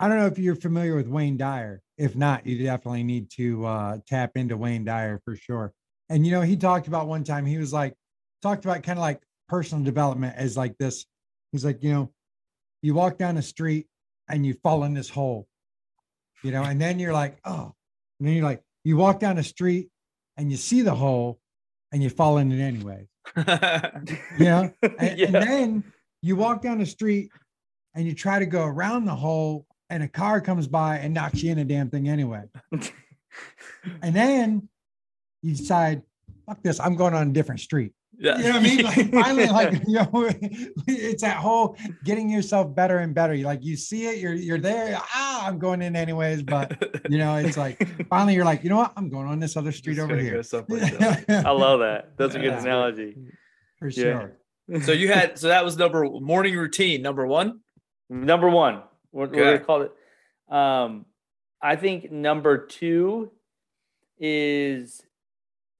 I 0.01 0.07
don't 0.07 0.17
know 0.17 0.25
if 0.25 0.39
you're 0.39 0.55
familiar 0.55 0.95
with 0.95 1.07
Wayne 1.07 1.37
Dyer. 1.37 1.79
If 1.95 2.15
not, 2.15 2.47
you 2.47 2.63
definitely 2.63 3.03
need 3.03 3.29
to 3.33 3.63
uh, 3.67 3.97
tap 4.07 4.31
into 4.35 4.57
Wayne 4.57 4.83
Dyer 4.83 5.21
for 5.23 5.35
sure. 5.35 5.73
And 6.09 6.25
you 6.25 6.31
know, 6.31 6.41
he 6.41 6.57
talked 6.57 6.87
about 6.87 7.07
one 7.07 7.23
time 7.23 7.45
he 7.45 7.59
was 7.59 7.71
like 7.71 7.93
talked 8.41 8.65
about 8.65 8.81
kind 8.81 8.97
of 8.97 9.03
like 9.03 9.21
personal 9.47 9.83
development 9.83 10.33
as 10.37 10.57
like 10.57 10.75
this. 10.79 11.05
He's 11.51 11.63
like, 11.63 11.83
you 11.83 11.93
know, 11.93 12.11
you 12.81 12.95
walk 12.95 13.19
down 13.19 13.35
the 13.35 13.43
street 13.43 13.85
and 14.27 14.43
you 14.43 14.55
fall 14.63 14.85
in 14.85 14.95
this 14.95 15.07
hole, 15.07 15.47
you 16.43 16.49
know, 16.49 16.63
and 16.63 16.81
then 16.81 16.97
you're 16.97 17.13
like, 17.13 17.37
oh, 17.45 17.75
and 18.19 18.27
then 18.27 18.33
you're 18.33 18.43
like, 18.43 18.63
you 18.83 18.97
walk 18.97 19.19
down 19.19 19.35
the 19.35 19.43
street 19.43 19.89
and 20.35 20.49
you 20.49 20.57
see 20.57 20.81
the 20.81 20.95
hole 20.95 21.39
and 21.91 22.01
you 22.01 22.09
fall 22.09 22.39
in 22.39 22.51
it 22.51 22.59
anyway. 22.59 23.07
You 24.39 24.45
know, 24.45 24.73
and, 24.81 25.19
and 25.21 25.35
then 25.35 25.83
you 26.23 26.35
walk 26.35 26.63
down 26.63 26.79
the 26.79 26.87
street 26.87 27.29
and 27.93 28.07
you 28.07 28.15
try 28.15 28.39
to 28.39 28.47
go 28.47 28.65
around 28.65 29.05
the 29.05 29.15
hole 29.15 29.67
and 29.91 30.01
a 30.03 30.07
car 30.07 30.41
comes 30.41 30.67
by 30.67 30.97
and 30.97 31.13
knocks 31.13 31.43
you 31.43 31.51
in 31.51 31.59
a 31.59 31.65
damn 31.65 31.89
thing 31.89 32.09
anyway. 32.09 32.43
And 34.01 34.15
then 34.15 34.67
you 35.41 35.55
decide, 35.55 36.01
fuck 36.45 36.61
this, 36.63 36.79
I'm 36.79 36.95
going 36.95 37.13
on 37.13 37.29
a 37.29 37.31
different 37.31 37.61
street. 37.61 37.93
yeah. 38.19 38.37
You 38.37 38.43
know 38.43 38.49
what 38.51 38.55
I 38.57 38.63
mean? 38.63 38.83
Like 38.83 39.11
finally, 39.11 39.47
like 39.47 39.71
you 39.87 39.95
know, 39.95 40.09
it's 40.87 41.21
that 41.23 41.37
whole 41.37 41.77
getting 42.03 42.29
yourself 42.29 42.75
better 42.75 42.99
and 42.99 43.15
better. 43.15 43.33
You 43.33 43.45
like 43.45 43.63
you 43.63 43.75
see 43.77 44.05
it, 44.07 44.17
you're 44.19 44.33
you're 44.33 44.59
there. 44.59 44.97
Ah, 44.99 45.47
I'm 45.47 45.57
going 45.59 45.81
in 45.81 45.95
anyways, 45.95 46.43
but 46.43 46.77
you 47.09 47.17
know, 47.17 47.37
it's 47.37 47.57
like 47.57 48.07
finally 48.09 48.35
you're 48.35 48.45
like, 48.45 48.63
you 48.63 48.69
know 48.69 48.77
what? 48.77 48.91
I'm 48.97 49.09
going 49.09 49.27
on 49.27 49.39
this 49.39 49.55
other 49.57 49.71
street 49.71 49.95
Just 49.95 50.05
over 50.05 50.17
here. 50.17 50.33
go 50.35 50.41
someplace 50.41 50.91
else. 51.01 51.17
I 51.29 51.51
love 51.51 51.79
that. 51.79 52.17
That's 52.17 52.35
a 52.35 52.39
good 52.39 52.51
Yeah. 52.51 52.61
analogy. 52.61 53.15
for 53.79 53.87
Yeah. 53.89 54.27
sure. 54.69 54.81
so 54.83 54.91
you 54.91 55.07
had 55.11 55.39
so 55.39 55.47
that 55.47 55.63
was 55.65 55.77
number 55.77 56.03
morning 56.03 56.55
routine 56.55 57.01
number 57.01 57.25
one. 57.25 57.61
Number 58.09 58.49
one, 58.49 58.83
what, 59.11 59.29
what 59.29 59.33
do 59.33 59.41
Okay. 59.43 59.57
they 59.57 59.63
call 59.63 59.81
it? 59.83 59.91
Um, 60.49 61.05
I 61.61 61.75
think 61.75 62.11
number 62.11 62.57
two 62.65 63.31
is 64.19 65.01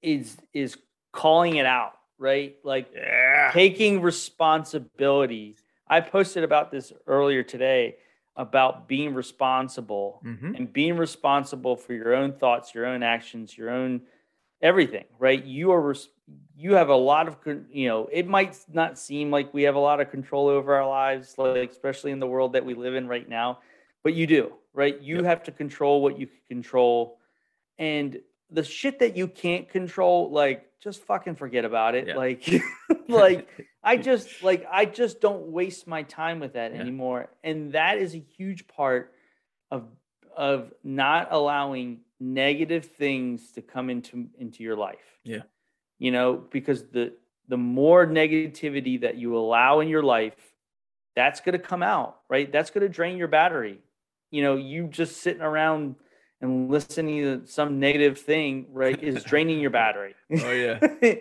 is 0.02 0.36
is 0.52 0.76
calling 1.12 1.56
it 1.56 1.66
out, 1.66 1.92
right? 2.18 2.56
Like 2.64 2.90
Yeah. 2.94 3.50
taking 3.52 4.00
responsibility. 4.02 5.56
I 5.86 6.00
posted 6.00 6.44
about 6.44 6.70
this 6.70 6.92
earlier 7.06 7.42
today 7.42 7.96
about 8.36 8.88
being 8.88 9.12
responsible 9.14 10.20
Mhm. 10.24 10.56
and 10.56 10.72
being 10.72 10.96
responsible 10.96 11.76
for 11.76 11.92
your 11.92 12.14
own 12.14 12.32
thoughts, 12.32 12.74
your 12.74 12.86
own 12.86 13.02
actions, 13.02 13.56
your 13.56 13.70
own 13.70 14.06
everything, 14.62 15.04
right? 15.18 15.44
You 15.44 15.72
are 15.72 15.80
res- 15.80 16.08
you 16.56 16.74
have 16.74 16.88
a 16.88 16.96
lot 16.96 17.28
of 17.28 17.36
you 17.70 17.88
know, 17.88 18.08
it 18.12 18.26
might 18.26 18.56
not 18.72 18.98
seem 18.98 19.30
like 19.30 19.52
we 19.52 19.62
have 19.64 19.74
a 19.74 19.80
lot 19.80 20.00
of 20.00 20.10
control 20.10 20.48
over 20.48 20.74
our 20.74 20.88
lives 20.88 21.34
like 21.38 21.70
especially 21.70 22.10
in 22.12 22.20
the 22.20 22.26
world 22.26 22.52
that 22.52 22.64
we 22.64 22.74
live 22.74 22.94
in 22.94 23.08
right 23.08 23.28
now, 23.28 23.58
but 24.04 24.14
you 24.14 24.26
do, 24.26 24.52
right? 24.72 25.00
You 25.00 25.16
Yep. 25.16 25.24
have 25.24 25.42
to 25.44 25.52
control 25.52 26.02
what 26.02 26.18
you 26.18 26.26
can 26.26 26.40
control 26.48 27.18
and 27.78 28.20
the 28.50 28.62
shit 28.62 28.98
that 28.98 29.16
you 29.16 29.26
can't 29.28 29.68
control 29.68 30.30
like 30.30 30.68
just 30.80 31.02
fucking 31.04 31.36
forget 31.36 31.64
about 31.64 31.94
it. 31.94 32.08
Yeah. 32.08 32.16
Like 32.16 32.46
like 33.08 33.48
I 33.82 33.96
just 33.96 34.42
like 34.42 34.66
I 34.70 34.84
just 34.84 35.20
don't 35.20 35.48
waste 35.48 35.86
my 35.86 36.02
time 36.02 36.38
with 36.40 36.52
that 36.54 36.72
Yeah. 36.74 36.80
anymore. 36.80 37.28
And 37.42 37.72
that 37.72 37.98
is 37.98 38.14
a 38.14 38.18
huge 38.18 38.68
part 38.68 39.12
of 39.70 39.84
of 40.36 40.72
not 40.84 41.28
allowing 41.30 42.00
negative 42.20 42.86
things 42.86 43.52
to 43.52 43.62
come 43.62 43.90
into 43.90 44.28
into 44.38 44.62
your 44.62 44.76
life. 44.76 45.18
Yeah. 45.24 45.42
You 46.02 46.10
know, 46.10 46.42
because 46.50 46.82
the 46.88 47.12
the 47.46 47.56
more 47.56 48.08
negativity 48.08 49.02
that 49.02 49.18
you 49.18 49.36
allow 49.36 49.78
in 49.78 49.86
your 49.86 50.02
life, 50.02 50.34
that's 51.14 51.40
going 51.40 51.52
to 51.52 51.60
come 51.60 51.80
out, 51.80 52.16
right? 52.28 52.50
That's 52.50 52.70
going 52.70 52.82
to 52.82 52.88
drain 52.88 53.16
your 53.16 53.28
battery. 53.28 53.78
You 54.32 54.42
know, 54.42 54.56
you 54.56 54.88
just 54.88 55.18
sitting 55.18 55.42
around 55.42 55.94
and 56.40 56.68
listening 56.68 57.22
to 57.22 57.46
some 57.46 57.78
negative 57.78 58.18
thing, 58.18 58.66
right, 58.72 59.00
is 59.00 59.22
draining 59.32 59.60
your 59.60 59.70
battery. 59.70 60.16
Oh 60.42 60.50
yeah. 60.50 60.80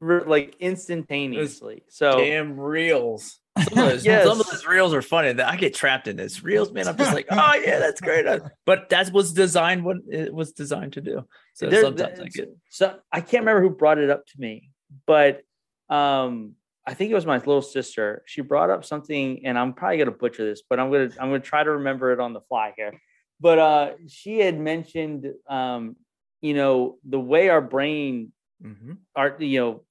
Like 0.00 0.54
instantaneously. 0.60 1.82
So 1.88 2.18
Damn 2.18 2.60
reels. 2.60 3.40
Some 3.64 3.78
of, 3.78 3.90
those, 3.90 4.04
Yes. 4.04 4.26
some 4.26 4.40
of 4.40 4.46
those 4.46 4.66
reels 4.66 4.94
are 4.94 5.02
funny. 5.02 5.40
I 5.40 5.56
get 5.56 5.74
trapped 5.74 6.08
in 6.08 6.16
this 6.16 6.42
reels, 6.42 6.72
man. 6.72 6.86
I'm 6.88 6.96
just 6.96 7.12
like, 7.14 7.26
oh 7.30 7.54
yeah, 7.64 7.78
that's 7.78 8.00
great. 8.00 8.26
But 8.64 8.88
that 8.90 9.12
was 9.12 9.32
designed 9.32 9.84
what 9.84 9.98
it 10.10 10.32
was 10.32 10.52
designed 10.52 10.94
to 10.94 11.00
do. 11.00 11.26
So 11.54 11.68
there- 11.68 11.82
sometimes 11.82 12.20
I 12.20 12.28
get 12.28 12.48
so 12.70 12.96
I 13.12 13.20
can't 13.20 13.42
remember 13.42 13.62
who 13.62 13.70
brought 13.70 13.98
it 13.98 14.10
up 14.10 14.26
to 14.26 14.40
me, 14.40 14.70
but 15.06 15.42
um 15.88 16.54
I 16.86 16.94
think 16.94 17.10
it 17.10 17.14
was 17.14 17.26
my 17.26 17.36
little 17.36 17.60
sister. 17.60 18.22
She 18.24 18.40
brought 18.40 18.70
up 18.70 18.82
something, 18.82 19.44
and 19.44 19.58
I'm 19.58 19.74
probably 19.74 19.98
gonna 19.98 20.10
butcher 20.10 20.44
this, 20.46 20.62
but 20.68 20.80
I'm 20.80 20.90
gonna 20.90 21.10
I'm 21.20 21.28
gonna 21.28 21.40
try 21.40 21.62
to 21.62 21.72
remember 21.72 22.12
it 22.12 22.20
on 22.20 22.32
the 22.32 22.40
fly 22.42 22.72
here. 22.76 22.98
But 23.40 23.58
uh 23.58 23.90
she 24.08 24.38
had 24.38 24.58
mentioned 24.58 25.32
um, 25.48 25.96
you 26.40 26.54
know, 26.54 26.98
the 27.04 27.20
way 27.20 27.48
our 27.48 27.60
brain 27.60 28.32
Mhm. 28.64 28.96
our 29.14 29.36
you 29.38 29.60
know 29.60 29.82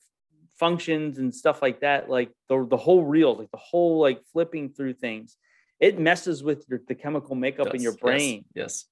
functions 0.60 1.18
and 1.20 1.34
stuff 1.34 1.62
like 1.62 1.82
that 1.82 2.10
like 2.10 2.32
the, 2.50 2.66
the 2.70 2.78
whole 2.78 3.04
reel 3.04 3.36
like 3.36 3.52
the 3.52 3.58
whole 3.58 4.00
like 4.00 4.22
flipping 4.34 4.70
through 4.70 4.94
things 4.94 5.38
it 5.80 6.00
messes 6.00 6.44
with 6.44 6.66
your, 6.68 6.82
the 6.88 6.96
chemical 6.96 7.36
makeup 7.36 7.74
in 7.76 7.82
your 7.82 7.94
brain 7.94 8.44
Yes. 8.56 8.86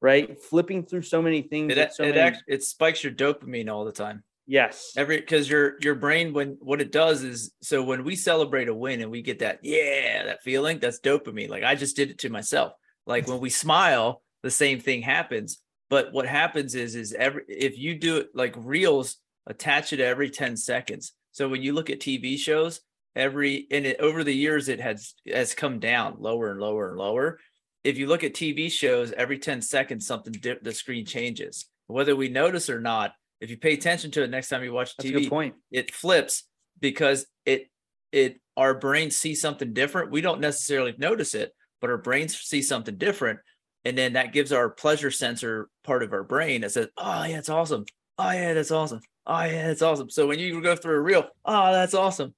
right 0.00 0.40
flipping 0.42 0.84
through 0.84 1.02
so 1.02 1.20
many 1.20 1.42
things 1.42 1.76
It 1.76 1.92
so 1.92 2.04
it, 2.04 2.10
many, 2.10 2.20
act, 2.20 2.44
it 2.46 2.62
spikes 2.62 3.02
your 3.02 3.12
dopamine 3.12 3.70
all 3.70 3.84
the 3.84 3.92
time. 3.92 4.22
yes 4.46 4.92
Every 4.96 5.18
because 5.18 5.48
your 5.50 5.74
your 5.80 5.94
brain 5.94 6.32
when 6.32 6.56
what 6.60 6.80
it 6.80 6.92
does 6.92 7.22
is 7.22 7.52
so 7.60 7.82
when 7.82 8.04
we 8.04 8.16
celebrate 8.16 8.68
a 8.68 8.74
win 8.74 9.00
and 9.00 9.10
we 9.10 9.22
get 9.22 9.40
that 9.40 9.60
yeah 9.62 10.24
that 10.24 10.42
feeling 10.42 10.78
that's 10.78 11.00
dopamine. 11.00 11.48
Like 11.48 11.64
I 11.64 11.74
just 11.74 11.96
did 11.96 12.10
it 12.10 12.18
to 12.18 12.30
myself. 12.30 12.72
Like 13.06 13.26
when 13.26 13.40
we 13.40 13.50
smile, 13.50 14.22
the 14.42 14.50
same 14.50 14.80
thing 14.80 15.02
happens. 15.02 15.58
But 15.88 16.12
what 16.12 16.26
happens 16.26 16.74
is 16.76 16.94
is 16.94 17.12
every 17.12 17.42
if 17.48 17.76
you 17.76 17.98
do 17.98 18.18
it 18.18 18.28
like 18.34 18.54
reels 18.56 19.16
attach 19.46 19.92
it 19.92 20.00
every 20.00 20.30
10 20.30 20.56
seconds. 20.56 21.12
So 21.32 21.48
when 21.48 21.62
you 21.62 21.72
look 21.72 21.90
at 21.90 22.00
TV 22.00 22.38
shows, 22.38 22.80
every 23.16 23.66
and 23.70 23.86
it 23.86 24.00
over 24.00 24.22
the 24.22 24.34
years 24.34 24.68
it 24.68 24.80
has 24.80 25.14
has 25.32 25.54
come 25.54 25.80
down 25.80 26.16
lower 26.18 26.50
and 26.50 26.60
lower 26.60 26.90
and 26.90 26.98
lower. 26.98 27.38
If 27.82 27.98
you 27.98 28.06
look 28.06 28.24
at 28.24 28.34
TV 28.34 28.70
shows, 28.70 29.12
every 29.12 29.38
10 29.38 29.62
seconds 29.62 30.06
something 30.06 30.34
the 30.62 30.74
screen 30.74 31.06
changes. 31.06 31.66
Whether 31.86 32.14
we 32.14 32.28
notice 32.28 32.68
or 32.68 32.80
not, 32.80 33.12
if 33.40 33.50
you 33.50 33.56
pay 33.56 33.72
attention 33.72 34.10
to 34.12 34.22
it 34.22 34.30
next 34.30 34.48
time 34.48 34.62
you 34.62 34.72
watch 34.72 34.96
that's 34.96 35.08
TV, 35.08 35.28
point 35.28 35.54
it 35.70 35.92
flips 35.92 36.44
because 36.78 37.26
it 37.46 37.68
it 38.12 38.40
our 38.56 38.74
brains 38.74 39.16
see 39.16 39.34
something 39.34 39.72
different. 39.72 40.10
We 40.10 40.20
don't 40.20 40.40
necessarily 40.40 40.94
notice 40.98 41.34
it, 41.34 41.52
but 41.80 41.90
our 41.90 41.98
brains 41.98 42.36
see 42.38 42.62
something 42.62 42.96
different. 42.96 43.40
And 43.84 43.96
then 43.96 44.12
that 44.12 44.34
gives 44.34 44.52
our 44.52 44.68
pleasure 44.68 45.10
sensor 45.10 45.70
part 45.84 46.02
of 46.02 46.12
our 46.12 46.24
brain 46.24 46.60
that 46.60 46.72
says, 46.72 46.88
Oh 46.98 47.24
yeah, 47.24 47.38
it's 47.38 47.48
awesome. 47.48 47.86
Oh 48.18 48.30
yeah, 48.30 48.52
that's 48.52 48.70
awesome. 48.70 49.00
Oh 49.26 49.42
yeah, 49.42 49.68
that's 49.68 49.82
awesome. 49.82 50.10
So 50.10 50.26
when 50.26 50.38
you 50.38 50.60
go 50.60 50.74
through 50.76 50.96
a 50.96 51.00
reel, 51.00 51.26
oh 51.44 51.72
that's 51.72 51.94
awesome. 51.94 52.34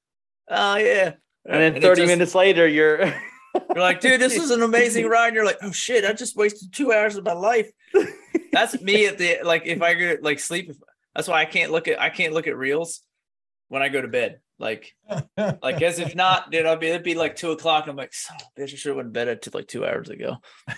Oh 0.49 0.77
yeah. 0.77 1.13
and 1.47 1.63
then 1.63 1.77
it 1.77 1.83
30 1.83 2.03
just- 2.03 2.09
minutes 2.09 2.35
later 2.35 2.67
you're 2.67 3.13
You're 3.55 3.83
like, 3.83 4.01
dude, 4.01 4.19
this 4.21 4.35
is 4.37 4.51
an 4.51 4.63
amazing 4.71 5.07
ride. 5.09 5.29
And 5.29 5.37
you're 5.37 5.45
like, 5.45 5.59
oh 5.63 5.73
shit, 5.73 6.07
I 6.07 6.15
just 6.15 6.37
wasted 6.37 6.73
two 6.73 6.91
hours 6.91 7.17
of 7.17 7.25
my 7.25 7.35
life. 7.35 7.71
That's 8.51 8.81
me 8.81 9.07
at 9.07 9.19
the 9.19 9.39
like 9.45 9.67
if 9.67 9.83
I 9.83 9.95
go 9.95 10.17
like 10.23 10.41
sleep. 10.41 10.73
That's 11.15 11.29
why 11.29 11.41
I 11.43 11.45
can't 11.45 11.71
look 11.71 11.87
at 11.89 12.01
I 12.01 12.09
can't 12.11 12.33
look 12.33 12.47
at 12.47 12.57
reels 12.57 13.03
when 13.69 13.83
I 13.83 13.89
go 13.91 14.01
to 14.01 14.09
bed. 14.09 14.41
Like 14.59 14.95
like 15.37 15.83
as 15.83 15.99
if 15.99 16.15
not, 16.15 16.51
dude, 16.51 16.65
I'll 16.65 16.77
be 16.77 16.87
it'd 16.89 17.03
be 17.03 17.15
like 17.15 17.37
two 17.37 17.51
o'clock. 17.51 17.85
And 17.85 17.91
I'm 17.91 17.97
like, 17.97 18.15
son 18.15 18.39
bitch, 18.59 18.73
I 18.73 18.77
should 18.77 18.91
have 18.91 18.97
went 18.97 19.09
to 19.09 19.13
bed 19.13 19.29
at 19.29 19.55
like 19.55 19.69
two 19.69 19.85
hours 19.85 20.09
ago. 20.09 20.37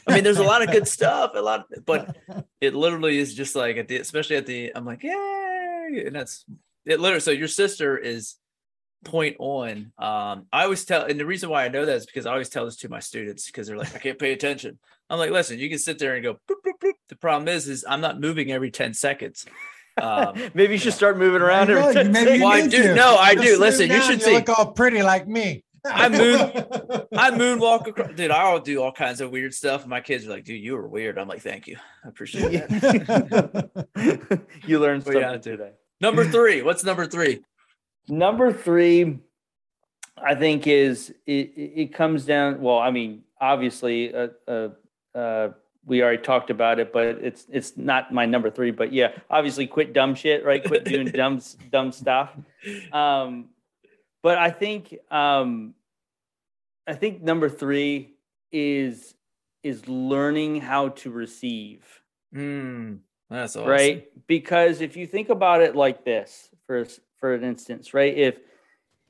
I 0.09 0.15
mean, 0.15 0.25
there's 0.25 0.39
a 0.39 0.43
lot 0.43 0.63
of 0.63 0.71
good 0.73 0.89
stuff, 0.89 1.33
a 1.35 1.41
lot, 1.41 1.67
but 1.87 2.17
it 2.61 2.75
literally 2.75 3.19
is 3.19 3.35
just 3.35 3.55
like 3.55 3.77
at 3.77 3.87
the 3.87 3.99
especially 3.99 4.37
at 4.37 4.47
the 4.47 4.73
I'm 4.75 4.85
like, 4.85 5.05
yay. 5.93 6.07
And 6.07 6.17
that's 6.17 6.45
it 6.87 7.01
literally 7.01 7.21
so 7.21 7.31
your 7.31 7.49
sister 7.49 7.97
is 7.97 8.37
point 9.05 9.37
on. 9.39 9.93
Um, 9.99 10.47
I 10.53 10.65
always 10.65 10.85
tell, 10.85 11.05
and 11.05 11.19
the 11.21 11.27
reason 11.27 11.51
why 11.51 11.65
I 11.65 11.69
know 11.69 11.85
that 11.85 11.97
is 11.97 12.07
because 12.07 12.27
I 12.27 12.33
always 12.33 12.49
tell 12.49 12.65
this 12.65 12.77
to 12.79 12.89
my 12.89 13.01
students 13.01 13.47
because 13.47 13.67
they're 13.67 13.77
like, 13.77 13.95
I 13.95 13.99
can't 13.99 14.19
pay 14.19 14.33
attention. 14.33 14.79
I'm 15.11 15.19
like, 15.19 15.31
listen, 15.31 15.59
you 15.59 15.69
can 15.69 15.79
sit 15.79 15.99
there 15.99 16.15
and 16.15 16.23
go. 16.23 16.35
Boop, 16.35 16.57
boop, 16.67 16.79
boop. 16.83 16.93
The 17.11 17.17
problem 17.17 17.49
is, 17.49 17.69
is 17.69 17.85
I'm 17.89 18.01
not 18.01 18.19
moving 18.21 18.51
every 18.51 18.71
ten 18.71 18.95
seconds. 18.95 19.45
Um, 20.01 20.35
maybe 20.55 20.73
you 20.75 20.79
should 20.79 20.95
start 20.95 21.19
moving 21.19 21.43
around. 21.43 21.67
There 21.69 21.77
you 21.79 21.83
every 21.83 21.95
go. 21.95 22.03
10 22.05 22.13
Maybe 22.13 22.39
you 22.39 22.45
Well, 22.45 22.53
I 22.53 22.67
do- 22.67 22.83
to. 22.83 22.95
no, 22.95 23.17
I 23.17 23.35
Just 23.35 23.45
do. 23.47 23.51
sit 23.53 23.61
Listen, 23.61 23.83
you 23.91 23.99
down, 23.99 24.11
should 24.11 24.23
see. 24.23 24.33
look 24.33 24.49
all 24.49 24.73
pretty 24.73 25.03
like 25.03 25.29
me. 25.29 25.65
I 25.93 26.09
moon- 26.09 27.09
I 27.13 27.31
moonwalk 27.39 27.87
across. 27.87 28.13
Dude, 28.15 28.31
I'll 28.31 28.59
do 28.59 28.83
all 28.83 28.93
kinds 28.93 29.21
of 29.21 29.31
weird 29.31 29.53
stuff. 29.53 29.83
And 29.83 29.91
my 29.91 30.01
kids 30.01 30.27
are 30.27 30.31
like, 30.31 30.45
dude, 30.45 30.63
you 30.63 30.75
were 30.75 30.89
weird. 30.89 31.19
I'm 31.19 31.29
like, 31.29 31.43
thank 31.43 31.67
you. 31.67 31.77
I 32.05 32.09
appreciate 32.09 32.69
that. 32.69 34.41
you 34.67 34.79
learned 34.79 35.05
something 35.05 35.21
gotta 35.21 35.39
today. 35.39 35.73
number 36.01 36.25
three. 36.25 36.63
What's 36.63 36.85
number 36.85 37.07
three? 37.07 37.43
Number 38.09 38.53
three, 38.53 39.19
I 40.17 40.35
think 40.35 40.67
is 40.67 41.11
it, 41.27 41.53
it 41.57 41.73
it 41.77 41.95
comes 41.95 42.25
down. 42.25 42.61
Well, 42.63 42.79
I 42.79 42.91
mean, 42.91 43.23
obviously, 43.41 44.15
uh, 44.15 44.29
uh, 44.49 44.69
uh, 45.15 45.49
we 45.85 46.03
already 46.03 46.23
talked 46.23 46.49
about 46.49 46.79
it, 46.79 46.93
but 46.93 47.07
it's 47.07 47.47
it's 47.51 47.77
not 47.77 48.13
my 48.13 48.25
number 48.25 48.51
three. 48.51 48.71
But 48.71 48.93
yeah, 48.93 49.13
obviously, 49.29 49.67
quit 49.67 49.93
dumb 49.93 50.15
shit, 50.15 50.45
right? 50.45 50.65
Quit 50.65 50.85
doing 50.85 51.09
dumb 51.09 51.43
dumb 51.71 51.93
stuff. 51.93 52.31
Um, 52.93 53.51
but 54.25 54.39
I 54.39 54.51
think 54.51 54.97
um, 55.13 55.75
I 56.89 56.95
think 56.95 57.23
number 57.23 57.49
three 57.49 58.15
is 58.51 59.15
is 59.63 59.87
learning 59.89 60.61
how 60.61 60.89
to 60.89 61.11
receive 61.11 61.85
Hmm. 62.33 62.97
that's 63.31 63.55
awesome. 63.55 63.69
right? 63.71 64.27
Because 64.27 64.81
if 64.81 64.97
you 64.97 65.07
think 65.07 65.29
about 65.29 65.61
it 65.63 65.77
like 65.77 66.05
this, 66.05 66.51
for 66.67 66.85
for 67.21 67.35
an 67.35 67.45
instance, 67.45 67.95
right? 67.95 68.17
If 68.17 68.39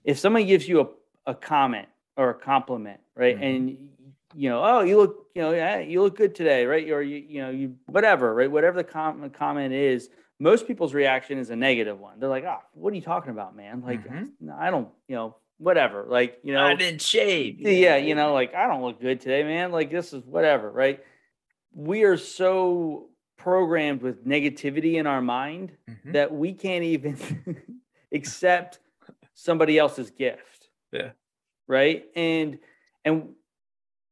if 0.05 0.19
somebody 0.19 0.45
gives 0.45 0.69
you 0.69 0.81
a, 0.83 1.31
a 1.31 1.35
comment 1.35 1.89
or 2.19 2.31
a 2.31 2.35
compliment, 2.35 3.01
right, 3.17 3.39
Mhm. 3.39 3.43
and 3.57 3.89
you 4.37 4.51
know, 4.51 4.63
oh, 4.65 4.81
you 4.81 4.97
look, 4.97 5.29
you 5.37 5.43
know, 5.43 5.53
yeah, 5.53 5.79
you 5.79 6.03
look 6.03 6.17
good 6.17 6.35
today, 6.35 6.67
right? 6.67 6.91
Or 6.91 7.01
you, 7.01 7.19
you 7.19 7.41
know, 7.41 7.51
you 7.51 7.77
whatever, 7.87 8.35
right? 8.35 8.51
Whatever 8.51 8.79
the 8.83 8.89
com- 8.99 9.31
comment 9.31 9.73
is, 9.73 10.11
most 10.45 10.67
people's 10.69 10.93
reaction 10.93 11.39
is 11.39 11.49
a 11.51 11.57
negative 11.57 11.99
one. 11.99 12.21
They're 12.21 12.29
like, 12.29 12.45
oh, 12.45 12.59
what 12.75 12.93
are 12.93 12.97
you 12.97 13.03
talking 13.03 13.31
about, 13.31 13.57
man? 13.57 13.81
Like, 13.81 14.07
Mhm. 14.07 14.31
I 14.59 14.71
don't, 14.71 14.89
you 15.09 15.17
know, 15.17 15.37
whatever. 15.59 16.05
Like, 16.07 16.39
you 16.45 16.53
know, 16.53 16.63
I 16.65 16.75
didn't 16.75 17.01
shave. 17.01 17.61
yeah, 17.61 17.97
you 17.97 18.15
know, 18.15 18.35
like 18.35 18.55
I 18.55 18.67
don't 18.67 18.83
look 18.83 19.01
good 19.01 19.21
today, 19.21 19.43
man. 19.43 19.73
Like 19.73 19.91
this 19.91 20.13
is 20.13 20.23
whatever, 20.25 20.71
right? 20.71 21.03
We 21.73 22.05
are 22.05 22.19
so 22.19 23.09
programmed 23.39 24.03
with 24.03 24.27
negativity 24.27 24.95
in 24.95 25.07
our 25.07 25.23
mind 25.23 25.73
Mhm. 25.89 26.13
that 26.13 26.33
we 26.33 26.53
can't 26.53 26.85
even 26.85 27.17
accept 28.13 28.81
somebody 29.35 29.79
else's 29.79 30.11
gift. 30.11 30.69
Yeah. 30.93 31.13
Right? 31.67 32.05
And 32.15 32.59
and 33.07 33.35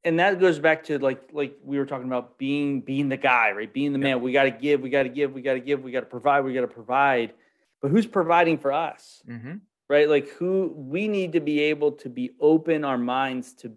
and 0.05 0.19
that 0.19 0.41
goes 0.41 0.59
back 0.59 0.85
to 0.85 0.99
like 0.99 1.23
like 1.33 1.57
we 1.65 1.79
were 1.79 1.87
talking 1.87 2.07
about 2.07 2.39
being 2.39 2.81
being 2.81 3.09
the 3.09 3.17
guy, 3.17 3.53
right? 3.53 3.73
Being 3.73 3.93
the 3.93 3.99
Yeah. 3.99 4.15
man. 4.17 4.21
We 4.23 4.33
got 4.33 4.45
to 4.45 4.51
give, 4.51 4.81
we 4.81 4.91
got 4.91 5.05
to 5.05 5.09
give, 5.09 5.33
we 5.33 5.43
got 5.43 5.55
to 5.55 5.61
give, 5.61 5.83
we 5.83 5.93
got 5.93 6.01
to 6.01 6.07
provide, 6.07 6.41
we 6.45 6.53
got 6.55 6.63
to 6.63 6.67
provide. 6.69 7.35
But 7.81 7.91
who's 7.91 8.07
providing 8.07 8.59
for 8.59 8.73
us? 8.73 9.23
Mhm. 9.29 9.61
right 9.89 10.09
like 10.09 10.29
who 10.39 10.73
we 10.75 11.07
need 11.09 11.33
to 11.33 11.41
be 11.41 11.61
able 11.61 11.93
to 11.93 12.09
be 12.09 12.31
open 12.41 12.85
our 12.85 12.97
minds 12.97 13.53
to 13.53 13.77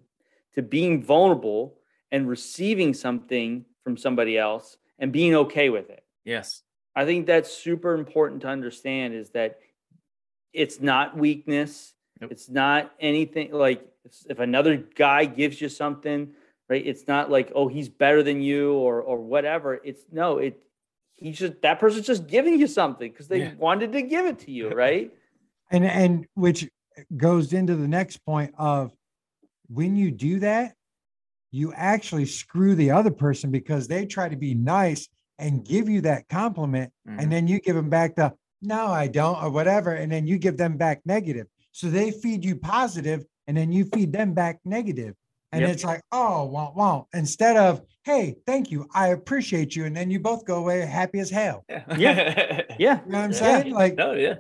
to 0.53 0.61
being 0.61 1.03
vulnerable 1.03 1.77
and 2.11 2.29
receiving 2.29 2.93
something 2.93 3.65
from 3.83 3.97
somebody 3.97 4.37
else 4.37 4.77
and 4.99 5.11
being 5.11 5.35
okay 5.35 5.69
with 5.69 5.89
it 5.89 6.03
Yes. 6.23 6.61
i 6.95 7.03
think 7.05 7.25
that's 7.25 7.51
super 7.51 7.95
important 7.95 8.41
to 8.43 8.47
understand 8.47 9.13
is 9.15 9.31
that 9.31 9.59
it's 10.53 10.79
not 10.79 11.17
weakness 11.17 11.94
Nope. 12.21 12.31
it's 12.31 12.49
not 12.49 12.91
anything 12.99 13.51
like 13.51 13.85
if- 14.29 14.39
another 14.39 14.77
guy 14.77 15.25
gives 15.25 15.59
you 15.59 15.67
something 15.69 16.31
right 16.69 16.85
it's 16.85 17.07
not 17.07 17.29
like 17.29 17.51
oh 17.55 17.67
he's 17.67 17.89
better 17.89 18.23
than 18.23 18.41
you 18.41 18.73
or 18.73 19.01
or 19.01 19.17
whatever 19.19 19.79
it's 19.83 20.03
no 20.11 20.37
it 20.37 20.57
he's 21.15 21.37
just 21.37 21.61
that 21.61 21.79
person's 21.79 22.07
just 22.07 22.27
giving 22.27 22.59
you 22.59 22.67
something 22.67 23.11
because 23.11 23.27
they 23.27 23.39
Yeah. 23.39 23.53
wanted 23.55 23.91
to 23.93 24.01
give 24.01 24.25
it 24.25 24.39
to 24.39 24.51
you 24.51 24.69
right 24.69 25.11
and 25.71 25.83
and 25.85 26.25
which 26.35 26.69
goes 27.17 27.51
into 27.51 27.75
the 27.75 27.87
next 27.87 28.17
point 28.25 28.53
of 28.57 28.91
when 29.67 29.95
you 29.97 30.11
do 30.11 30.39
that 30.39 30.75
you 31.51 31.73
actually 31.73 32.25
screw 32.25 32.75
the 32.75 32.91
other 32.91 33.11
person 33.11 33.51
because 33.51 33.87
they 33.87 34.05
try 34.05 34.29
to 34.29 34.35
be 34.37 34.53
nice 34.55 35.07
and 35.37 35.65
give 35.65 35.89
you 35.89 35.99
that 36.01 36.27
compliment 36.29 36.91
Mhm. 37.07 37.21
and 37.21 37.31
then 37.31 37.47
you 37.47 37.59
give 37.59 37.75
them 37.75 37.89
back 37.89 38.15
the 38.15 38.33
no 38.61 38.87
i 38.87 39.07
don't 39.07 39.41
or 39.43 39.49
whatever 39.49 39.91
and 39.91 40.09
then 40.11 40.25
you 40.25 40.37
give 40.37 40.55
them 40.55 40.77
back 40.77 41.01
negative 41.05 41.47
so 41.75 41.89
they 41.89 42.09
feed 42.09 42.45
you 42.45 42.55
positive 42.55 43.25
and 43.47 43.57
then 43.57 43.69
you 43.69 43.83
feed 43.93 44.13
them 44.13 44.33
back 44.33 44.59
negative 44.63 45.13
and 45.51 45.59
Yep. 45.61 45.69
it's 45.71 45.83
like 45.83 46.01
oh 46.13 46.45
won't 46.45 46.73
won't 46.73 47.05
instead 47.13 47.57
of 47.57 47.81
hey 48.05 48.37
thank 48.47 48.71
you 48.71 48.87
i 48.93 49.09
appreciate 49.09 49.75
you 49.75 49.83
and 49.83 49.93
then 49.95 50.09
you 50.09 50.17
both 50.21 50.45
go 50.45 50.55
away 50.55 50.79
happy 50.85 51.19
as 51.19 51.29
hell 51.29 51.65
Yeah. 51.69 51.83
Yeah. 51.97 52.61
yeah 52.79 52.99
you 53.05 53.11
know 53.11 53.17
what 53.19 53.25
i'm 53.25 53.31
Yeah. 53.31 53.37
saying 53.37 53.73
like 53.73 53.95
no, 53.95 54.13
yeah. 54.13 54.35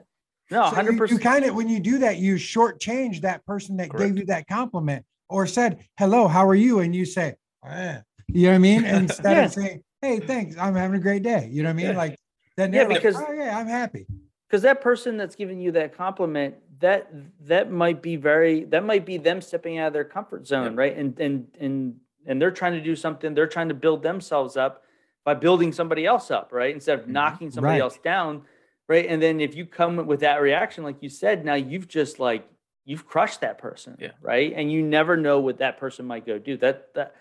no 0.49 0.69
so 0.69 0.77
100% 0.77 1.09
You, 1.09 1.19
kind 1.19 1.43
of 1.43 1.53
when 1.55 1.67
you 1.67 1.81
do 1.81 1.97
that, 1.99 2.17
you 2.19 2.35
shortchange 2.35 3.19
that 3.21 3.45
person 3.45 3.75
that 3.77 3.89
Correct. 3.89 4.05
gave 4.13 4.17
you 4.17 4.25
that 4.27 4.47
compliment 4.47 5.05
or 5.27 5.45
said, 5.47 5.79
"Hello, 5.99 6.27
how 6.27 6.47
are 6.47 6.53
you?" 6.55 6.79
And 6.81 6.95
you 6.95 7.03
say, 7.03 7.33
"Ah." 7.63 8.01
"You 8.27 8.43
know 8.43 8.49
what 8.51 8.55
I 8.55 8.57
mean?" 8.59 8.85
And 8.85 8.97
instead 9.09 9.35
Yeah. 9.37 9.45
of 9.45 9.51
saying, 9.53 9.81
"Hey, 10.03 10.19
thanks, 10.19 10.55
I'm 10.55 10.75
having 10.75 10.97
a 10.97 11.01
great 11.01 11.23
day," 11.23 11.49
you 11.51 11.63
know 11.63 11.69
what 11.69 11.73
I 11.73 11.81
mean? 11.81 11.85
Yeah. 11.87 11.97
Like 11.97 12.15
then 12.57 12.71
Yeah, 12.71 12.81
they're 12.83 12.89
like, 12.89 13.01
because- 13.01 13.15
"Oh 13.17 13.33
yeah, 13.33 13.57
I'm 13.57 13.67
happy." 13.67 14.05
because 14.47 14.61
that 14.61 14.79
person 14.81 15.17
that's 15.17 15.35
giving 15.35 15.59
you 15.59 15.71
that 15.71 15.97
compliment 15.97 16.53
that 16.79 17.09
that 17.41 17.71
might 17.71 18.01
be 18.01 18.15
very 18.15 18.65
that 18.65 18.83
might 18.83 19.05
be 19.05 19.17
them 19.17 19.41
stepping 19.41 19.77
out 19.77 19.87
of 19.87 19.93
their 19.93 20.03
comfort 20.03 20.45
zone 20.47 20.71
Yep. 20.71 20.77
right 20.77 20.97
and 20.97 21.19
and 21.19 21.47
and 21.59 21.95
and 22.25 22.41
they're 22.41 22.51
trying 22.51 22.73
to 22.73 22.81
do 22.81 22.95
something 22.95 23.33
they're 23.33 23.47
trying 23.47 23.69
to 23.69 23.75
build 23.75 24.03
themselves 24.03 24.57
up 24.57 24.83
by 25.23 25.33
building 25.33 25.71
somebody 25.71 26.05
else 26.05 26.31
up 26.31 26.51
right 26.51 26.73
instead 26.73 26.99
of 26.99 27.05
Mhm. 27.05 27.09
knocking 27.09 27.51
somebody 27.51 27.73
Right. 27.75 27.81
else 27.81 27.97
down 27.99 28.43
right 28.87 29.05
and 29.07 29.21
then 29.21 29.39
if 29.39 29.55
you 29.55 29.65
come 29.65 30.05
with 30.05 30.19
that 30.21 30.41
reaction 30.41 30.83
like 30.83 31.01
you 31.01 31.09
said 31.09 31.45
now 31.45 31.53
you've 31.55 31.87
just 31.87 32.19
like 32.19 32.47
you've 32.83 33.07
crushed 33.07 33.41
that 33.41 33.57
person 33.57 33.95
Yeah. 33.99 34.11
right 34.21 34.51
and 34.55 34.71
you 34.71 34.81
never 34.83 35.15
know 35.17 35.39
what 35.39 35.57
that 35.59 35.77
person 35.77 36.05
might 36.05 36.25
go 36.25 36.37
do 36.39 36.57
that 36.57 36.93
that 36.95 37.15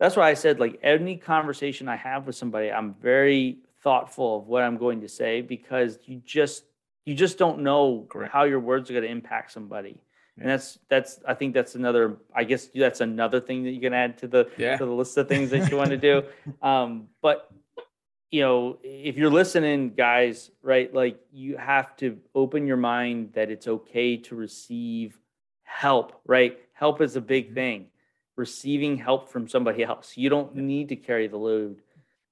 that's 0.00 0.16
why 0.16 0.28
i 0.28 0.34
said 0.34 0.58
like 0.60 0.78
any 0.82 1.16
conversation 1.16 1.88
i 1.88 1.96
have 1.96 2.26
with 2.26 2.36
somebody 2.36 2.70
i'm 2.72 2.94
very 2.94 3.58
thoughtful 3.82 4.38
of 4.38 4.46
what 4.48 4.62
i'm 4.62 4.76
going 4.76 5.00
to 5.02 5.08
say 5.08 5.40
because 5.40 5.98
you 6.04 6.20
just 6.24 6.64
you 7.08 7.14
just 7.14 7.38
don't 7.38 7.60
know 7.60 8.06
Correct. 8.10 8.32
how 8.32 8.44
your 8.44 8.60
words 8.60 8.90
are 8.90 8.92
going 8.92 9.04
to 9.04 9.10
impact 9.10 9.50
somebody 9.52 9.96
Yeah. 10.36 10.42
and 10.42 10.50
that's 10.52 10.78
that's 10.92 11.12
i 11.26 11.34
think 11.34 11.54
that's 11.54 11.74
another 11.74 12.04
i 12.34 12.44
guess 12.44 12.66
that's 12.74 13.00
another 13.00 13.40
thing 13.40 13.64
that 13.64 13.70
you 13.70 13.80
can 13.80 13.94
add 13.94 14.18
to 14.18 14.26
the 14.28 14.42
Yeah. 14.58 14.76
to 14.76 14.84
the 14.84 14.92
list 15.00 15.16
of 15.16 15.26
things 15.28 15.50
that 15.50 15.70
you 15.70 15.76
want 15.76 15.90
to 15.90 15.96
do 16.10 16.14
um 16.70 17.08
but 17.22 17.50
you 18.30 18.42
know 18.42 18.78
if 18.82 19.16
you're 19.16 19.30
listening 19.42 19.80
guys 19.94 20.50
right 20.62 20.92
like 21.02 21.16
you 21.32 21.56
have 21.56 21.96
to 22.02 22.18
open 22.34 22.66
your 22.66 22.76
mind 22.76 23.32
that 23.36 23.50
it's 23.50 23.66
okay 23.76 24.10
to 24.26 24.34
receive 24.36 25.18
help 25.62 26.20
right 26.26 26.58
help 26.74 27.00
is 27.00 27.16
a 27.16 27.20
big 27.34 27.44
Mhm. 27.50 27.54
thing 27.54 27.80
receiving 28.36 28.96
help 28.98 29.22
from 29.32 29.48
somebody 29.48 29.82
else 29.82 30.16
you 30.22 30.28
don't 30.28 30.54
need 30.54 30.86
to 30.90 30.96
carry 30.96 31.26
the 31.26 31.38
load 31.38 31.80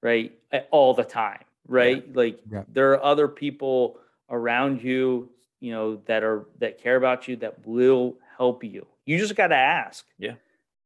right 0.09 0.29
all 0.71 0.93
the 0.93 1.03
time 1.03 1.43
right 1.67 2.15
like 2.15 2.39
Yeah. 2.51 2.63
there 2.77 2.89
are 2.93 3.03
other 3.03 3.27
people 3.27 3.99
around 4.29 4.81
you 4.83 5.29
you 5.59 5.71
know 5.71 6.01
that 6.05 6.23
are 6.23 6.45
that 6.59 6.81
care 6.81 6.95
about 6.95 7.27
you 7.27 7.35
that 7.37 7.65
will 7.65 8.17
help 8.37 8.63
you 8.63 8.85
you 9.05 9.17
just 9.17 9.35
got 9.35 9.47
to 9.47 9.55
ask 9.55 10.05
Yeah. 10.19 10.35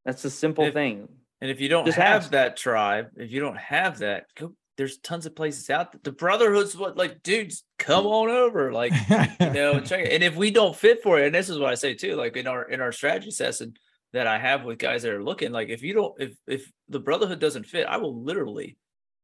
that's 0.05 0.23
a 0.25 0.29
simple 0.29 0.65
If- 0.65 0.73
thing 0.73 1.07
And 1.41 1.49
if 1.49 1.59
you 1.59 1.69
don't 1.69 1.85
Just 1.85 1.97
have 1.97 2.21
ask. 2.21 2.31
that 2.31 2.55
tribe, 2.55 3.09
if 3.17 3.31
you 3.31 3.39
don't 3.39 3.57
have 3.57 3.97
that, 3.99 4.27
go, 4.35 4.53
there's 4.77 4.99
tons 4.99 5.25
of 5.25 5.35
places 5.35 5.71
out. 5.71 5.91
there. 5.91 5.99
The 6.03 6.11
brotherhood's 6.11 6.77
what, 6.77 6.95
like, 6.97 7.23
dudes, 7.23 7.63
come 7.79 8.05
on 8.05 8.29
over, 8.29 8.71
like, 8.71 8.93
you 9.39 9.49
know, 9.57 9.71
and 9.73 9.85
check 9.87 10.01
it. 10.05 10.13
And 10.13 10.23
if 10.23 10.35
we 10.35 10.51
don't 10.51 10.75
fit 10.75 11.01
for 11.01 11.19
it, 11.19 11.25
and 11.25 11.33
this 11.35 11.49
is 11.49 11.57
what 11.57 11.71
I 11.71 11.75
say 11.75 11.95
too, 11.95 12.15
like 12.15 12.37
in 12.37 12.45
our 12.45 12.69
in 12.69 12.79
our 12.79 12.91
strategy 12.91 13.31
session 13.31 13.73
that 14.13 14.27
I 14.27 14.37
have 14.37 14.63
with 14.65 14.77
guys 14.77 15.01
that 15.01 15.13
are 15.13 15.23
looking, 15.23 15.51
like, 15.51 15.69
if 15.69 15.81
you 15.81 15.93
don't, 15.95 16.13
if 16.21 16.35
if 16.47 16.71
the 16.89 16.99
brotherhood 16.99 17.39
doesn't 17.39 17.65
fit, 17.65 17.87
I 17.87 17.97
will 17.97 18.21
literally 18.23 18.77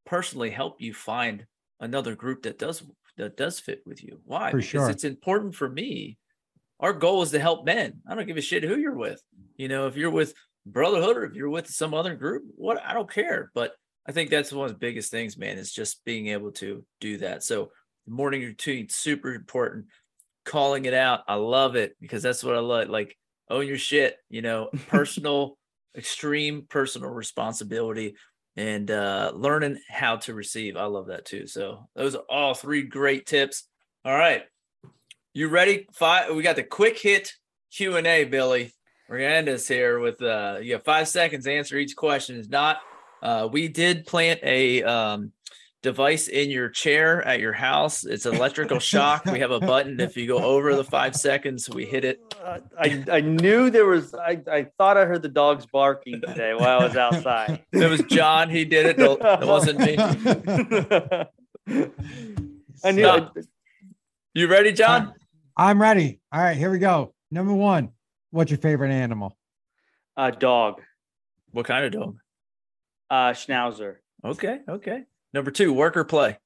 personally 0.08 0.50
help 0.50 0.82
you 0.82 0.96
find 0.96 1.46
another 1.80 2.16
group 2.16 2.42
that 2.44 2.58
does 2.58 2.82
that 3.18 3.38
does 3.38 3.60
fit 3.60 3.82
with 3.86 4.04
you. 4.04 4.20
Why? 4.26 4.52
For 4.52 4.58
because 4.58 4.70
sure. 4.70 4.90
it's 4.90 5.04
important 5.04 5.56
for 5.56 5.70
me. 5.70 6.18
Our 6.80 6.94
goal 6.94 7.24
is 7.24 7.32
to 7.32 7.40
help 7.40 7.66
men. 7.66 8.02
I 8.08 8.16
don't 8.16 8.28
give 8.28 8.38
a 8.38 8.42
shit 8.42 8.64
who 8.64 8.78
you're 8.78 8.96
with. 8.96 9.22
You 9.56 9.68
know, 9.68 9.88
if 9.88 9.96
you're 9.96 10.12
with 10.12 10.34
brotherhood 10.66 11.18
or 11.18 11.26
if 11.26 11.34
you're 11.34 11.50
with 11.50 11.68
some 11.68 11.94
other 11.94 12.16
group, 12.16 12.44
what 12.56 12.82
I 12.84 12.94
don't 12.94 13.12
care. 13.12 13.52
But 13.56 13.74
I 14.08 14.12
think 14.12 14.30
that's 14.30 14.54
one 14.54 14.66
of 14.66 14.72
the 14.72 14.78
biggest 14.78 15.12
things, 15.12 15.38
man, 15.38 15.58
is 15.58 15.72
just 15.72 16.06
being 16.06 16.28
able 16.28 16.52
to 16.54 16.86
do 17.02 17.18
that. 17.18 17.44
So 17.44 17.72
morning 18.08 18.42
routine, 18.42 18.90
super 18.90 19.34
important. 19.34 19.86
Calling 20.46 20.86
it 20.86 20.94
out. 20.94 21.22
I 21.28 21.36
love 21.36 21.76
it 21.76 21.96
because 22.00 22.24
that's 22.24 22.44
what 22.44 22.56
I 22.56 22.60
love. 22.60 22.90
Like 22.90 23.18
own 23.50 23.68
your 23.68 23.78
shit, 23.78 24.18
you 24.30 24.42
know, 24.42 24.70
personal, 24.88 25.58
extreme 25.96 26.66
personal 26.70 27.10
responsibility 27.10 28.16
and 28.58 28.92
uh 28.92 29.32
learning 29.36 29.80
how 29.88 30.18
to 30.18 30.34
receive. 30.34 30.76
I 30.76 30.86
love 30.86 31.08
that 31.08 31.26
too. 31.26 31.48
So 31.48 31.88
those 31.96 32.16
are 32.16 32.24
all 32.30 32.54
three 32.54 32.84
great 32.84 33.26
tips. 33.26 33.64
All 34.04 34.18
right. 34.18 34.44
You 35.34 35.48
ready? 35.48 35.88
Five. 35.94 36.36
We 36.36 36.44
got 36.44 36.56
the 36.56 36.64
quick 36.64 36.98
hit 36.98 37.32
Q 37.72 37.98
and 37.98 38.08
A, 38.08 38.24
Billy. 38.26 38.74
We're 39.08 39.20
gonna 39.20 39.36
end 39.36 39.48
this 39.48 39.68
here 39.68 40.00
with 40.00 40.22
uh, 40.22 40.58
you 40.62 40.74
have 40.74 40.84
five 40.84 41.08
seconds 41.08 41.46
to 41.46 41.54
answer 41.54 41.78
each 41.78 41.96
question. 41.96 42.38
Is 42.38 42.50
not. 42.50 42.80
Uh, 43.22 43.48
we 43.52 43.68
did 43.68 44.06
plant 44.06 44.40
a 44.44 44.84
um, 44.84 45.32
device 45.84 46.28
in 46.28 46.50
your 46.50 46.70
chair 46.70 47.22
at 47.26 47.40
your 47.40 47.54
house. 47.54 48.04
It's 48.04 48.26
electrical 48.26 48.80
shock. 48.80 49.26
We 49.26 49.40
have 49.40 49.52
a 49.52 49.60
button. 49.60 50.00
If 50.00 50.18
you 50.18 50.28
go 50.28 50.40
over 50.40 50.76
the 50.76 50.84
five 50.84 51.16
seconds, 51.16 51.70
we 51.70 51.86
hit 51.86 52.04
it. 52.04 52.20
Uh, 52.44 52.60
I, 52.80 53.04
I 53.12 53.22
knew 53.22 53.70
there 53.70 53.86
was, 53.86 54.14
I, 54.16 54.42
I 54.52 54.68
thought 54.78 54.98
I 54.98 55.06
heard 55.06 55.22
the 55.22 55.30
dogs 55.30 55.66
barking 55.66 56.22
today 56.22 56.54
while 56.56 56.80
I 56.80 56.84
was 56.88 56.98
outside. 56.98 57.64
It 57.72 57.90
was 57.90 58.02
John. 58.04 58.50
He 58.50 58.66
did 58.66 58.86
it. 58.88 59.00
It 59.00 59.48
wasn't 59.48 59.80
me. 59.80 59.96
I 62.84 62.92
knew 62.92 63.04
Stop. 63.04 63.38
You 64.34 64.48
ready, 64.48 64.72
John? 64.72 65.14
I'm 65.56 65.82
ready. 65.82 66.20
All 66.32 66.42
right, 66.42 66.58
here 66.58 66.70
we 66.72 66.80
go. 66.80 67.14
Number 67.32 67.54
one, 67.54 67.90
what's 68.32 68.52
your 68.52 68.60
favorite 68.60 68.92
animal? 68.92 69.38
a 70.16 70.32
dog, 70.32 70.82
What 71.52 71.66
kind 71.68 71.86
of 71.86 71.92
dog? 71.92 72.18
uh, 73.12 73.30
schnauzer, 73.32 73.98
Okay. 74.26 74.60
Okay. 74.68 75.04
Number 75.34 75.52
two, 75.52 75.74
work 75.74 75.98
or 75.98 76.04
play? 76.04 76.38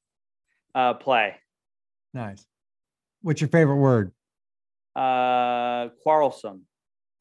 uh, 0.74 0.94
play, 0.94 1.36
Nice. 2.14 2.46
What's 3.22 3.42
your 3.42 3.50
favorite 3.50 3.76
word? 3.78 4.12
uh, 4.96 5.90
quarrelsome, 6.04 6.64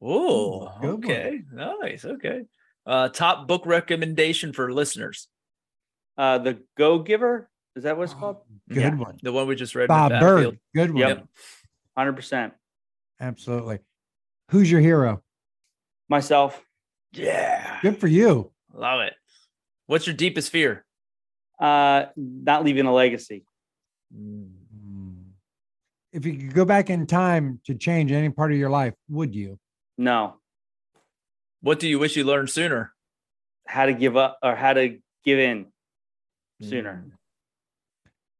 Oh, 0.01 0.71
good 0.81 0.89
one. 0.89 0.93
okay. 1.03 1.41
Nice. 1.53 2.03
Okay. 2.05 2.41
Uh, 2.85 3.09
top 3.09 3.47
book 3.47 3.65
recommendation 3.65 4.51
for 4.53 4.71
listeners. 4.73 5.27
uh, 6.17 6.37
the 6.39 6.61
Go 6.77 6.99
Giver. 6.99 7.49
Is 7.75 7.83
that 7.83 7.95
what 7.97 8.03
it's 8.03 8.13
called? 8.13 8.37
Good 8.67 8.77
Yeah. 8.81 8.95
one. 8.95 9.17
The 9.23 9.31
one 9.31 9.47
we 9.47 9.55
just 9.55 9.75
read. 9.75 9.87
Bob 9.87 10.11
Burg. 10.19 10.59
Good 10.75 10.91
one. 10.91 10.97
Yep. 10.99 11.25
Hundred 11.97 12.13
percent. 12.17 12.53
Absolutely. 13.19 13.79
Who's 14.49 14.69
your 14.69 14.81
hero? 14.81 15.23
Myself, 16.09 16.61
Yeah. 17.13 17.79
Good 17.81 17.97
for 17.97 18.07
you. 18.07 18.51
Love 18.73 19.01
it. 19.01 19.13
What's 19.87 20.05
your 20.07 20.15
deepest 20.15 20.51
fear? 20.51 20.85
Uh, 21.61 22.05
not 22.17 22.65
leaving 22.65 22.85
a 22.85 22.93
legacy. 22.93 23.45
Hmm. 24.13 24.43
If 26.11 26.25
you 26.25 26.33
could 26.33 26.53
go 26.53 26.65
back 26.65 26.89
in 26.89 27.07
time 27.07 27.61
to 27.65 27.75
change 27.75 28.11
any 28.11 28.29
part 28.29 28.51
of 28.51 28.57
your 28.57 28.69
life, 28.69 28.93
would 29.07 29.33
you? 29.33 29.57
No, 29.97 30.35
What 31.61 31.79
do 31.79 31.87
you 31.87 31.99
wish 31.99 32.17
you 32.17 32.23
learned 32.25 32.49
sooner? 32.49 32.93
how 33.67 33.85
to 33.85 33.93
give 33.93 34.17
up 34.17 34.37
or 34.43 34.53
how 34.55 34.73
to 34.73 34.97
give 35.23 35.39
in 35.39 35.67
sooner. 36.61 37.05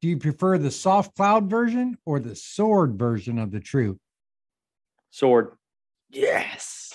Do 0.01 0.07
you 0.09 0.17
prefer 0.17 0.57
the 0.57 0.71
soft 0.71 1.15
cloud 1.15 1.49
version 1.49 1.97
or 2.05 2.19
the 2.19 2.35
sword 2.35 2.97
version 2.99 3.37
of 3.39 3.51
the 3.51 3.59
truth? 3.61 3.97
Sword. 5.11 5.51
Yes. 6.09 6.91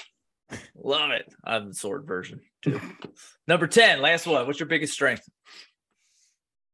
Love 0.75 1.13
it. 1.13 1.33
I'm 1.45 1.69
the 1.69 1.75
sword 1.75 2.05
version 2.07 2.41
too. 2.63 2.79
Number 3.49 3.67
10, 3.67 4.03
last 4.03 4.27
one. 4.27 4.47
What's 4.47 4.61
your 4.61 4.69
biggest 4.69 4.93
strength? 4.93 5.27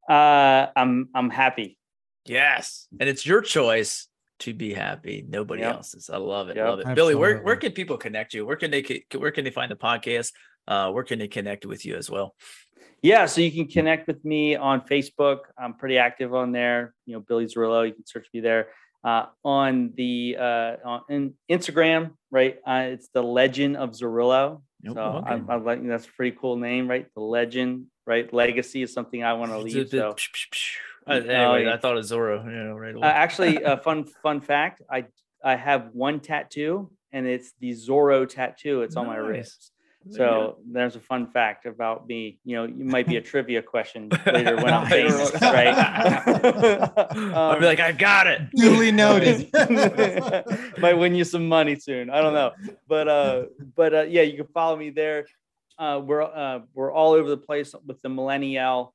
Uh, 0.09 0.66
I'm 0.76 1.09
I'm 1.14 1.30
happy. 1.30 1.78
Yes. 2.24 2.86
And 3.00 3.09
it's 3.09 3.26
your 3.26 3.40
choice 3.40 4.09
to 4.40 4.55
be 4.55 4.74
happy. 4.74 5.24
Nobody 5.28 5.62
Yep. 5.62 5.74
else's. 5.74 6.11
I 6.11 6.16
love 6.16 6.48
it. 6.48 6.57
Yep. 6.57 6.66
Love 6.68 6.80
it. 6.80 6.94
Billy, 6.94 7.14
where, 7.14 7.40
where 7.42 7.57
can 7.57 7.72
people 7.72 7.96
connect 7.96 8.34
you? 8.34 8.44
Where 8.46 8.57
can 8.57 8.70
they 8.70 9.05
where 9.16 9.30
can 9.30 9.44
they 9.44 9.50
find 9.50 9.70
the 9.70 9.76
podcast? 9.76 10.32
Uh, 10.66 10.90
where 10.92 11.05
can 11.05 11.18
they 11.18 11.28
connect 11.28 11.66
with 11.66 11.84
you 11.84 11.96
as 11.96 12.11
well? 12.11 12.34
Yeah, 13.03 13.26
so 13.26 13.40
you 13.40 13.50
can 13.50 13.66
connect 13.66 14.07
with 14.07 14.24
me 14.24 14.55
on 14.55 14.82
Facebook. 14.82 15.38
I'm 15.59 15.74
pretty 15.74 15.98
active 15.98 16.34
on 16.34 16.53
there. 16.53 16.94
You 17.07 17.14
know, 17.14 17.20
Billy 17.20 17.46
Zerillo. 17.46 17.86
You 17.86 17.92
can 17.92 18.07
search 18.07 18.28
me 18.32 18.40
there. 18.40 18.68
Uh, 19.05 19.26
on 19.44 19.92
the 19.96 20.36
uh, 20.38 20.76
on 20.84 21.00
in 21.09 21.34
Instagram, 21.50 22.12
right? 22.30 22.59
Uh, 22.64 22.90
it's 22.92 23.09
the 23.12 23.22
Legend 23.22 23.76
of 23.76 23.90
Zerillo. 23.90 24.62
Nope, 24.80 24.94
So 24.96 25.03
okay. 25.03 25.42
I, 25.48 25.53
I 25.55 25.57
like 25.57 25.84
that's 25.86 26.07
a 26.07 26.12
pretty 26.12 26.36
cool 26.40 26.57
name, 26.57 26.88
right? 26.88 27.07
The 27.16 27.22
Legend, 27.22 27.86
right? 28.07 28.32
Legacy 28.32 28.82
is 28.82 28.92
something 28.92 29.22
I 29.24 29.32
want 29.34 29.53
to 29.57 29.59
leave. 29.59 29.88
So 29.90 30.14
Uh, 31.05 31.14
anyway. 31.14 31.68
I 31.72 31.76
thought 31.78 31.96
of 31.96 32.05
Zorro, 32.05 32.44
you 32.44 32.50
know, 32.53 32.74
right 32.76 32.94
away. 32.94 33.03
Uh, 33.09 33.11
actually, 33.11 33.62
a 33.62 33.76
fun 33.76 34.05
fun 34.22 34.40
fact: 34.40 34.82
I 34.90 35.07
I 35.44 35.57
have 35.57 35.90
one 35.92 36.20
tattoo, 36.20 36.90
and 37.12 37.26
it's 37.26 37.53
the 37.61 37.72
Zorro 37.72 38.28
tattoo. 38.28 38.82
It's 38.82 38.96
on 38.96 39.07
my 39.09 39.16
Nice. 39.16 39.26
wrist. 39.28 39.72
There 40.05 40.12
you 40.12 40.16
So 40.18 40.59
there's 40.74 40.96
a 40.96 41.00
fun 41.00 41.26
fact 41.32 41.64
about 41.66 42.07
me. 42.09 42.38
You 42.44 42.57
know, 42.57 42.64
you 42.64 42.84
might 42.84 43.07
be 43.09 43.16
a 43.16 43.20
trivia 43.32 43.62
question 43.62 44.09
later 44.26 44.57
when 44.62 44.72
I'm 44.72 44.86
famous, 44.86 45.32
right? 45.42 45.74
I'll 47.34 47.59
be 47.61 47.66
like, 47.66 47.80
I 47.80 47.92
got 47.92 48.26
it. 48.26 48.40
Duly 48.55 48.90
noted. 48.92 49.48
might 50.78 50.94
win 50.98 51.14
you 51.14 51.24
some 51.24 51.48
money 51.48 51.76
soon. 51.76 52.11
I 52.11 52.20
don't 52.22 52.34
know, 52.34 52.53
but 52.88 53.09
uh, 53.09 53.42
but 53.76 53.94
uh, 53.94 54.03
yeah, 54.03 54.22
you 54.22 54.36
can 54.36 54.46
follow 54.53 54.76
me 54.76 54.90
there. 54.90 55.26
Uh, 55.78 56.00
we're 56.02 56.22
uh, 56.22 56.60
we're 56.74 56.92
all 56.92 57.12
over 57.12 57.28
the 57.28 57.36
place 57.36 57.74
with 57.86 58.00
the 58.02 58.08
Millennial. 58.08 58.94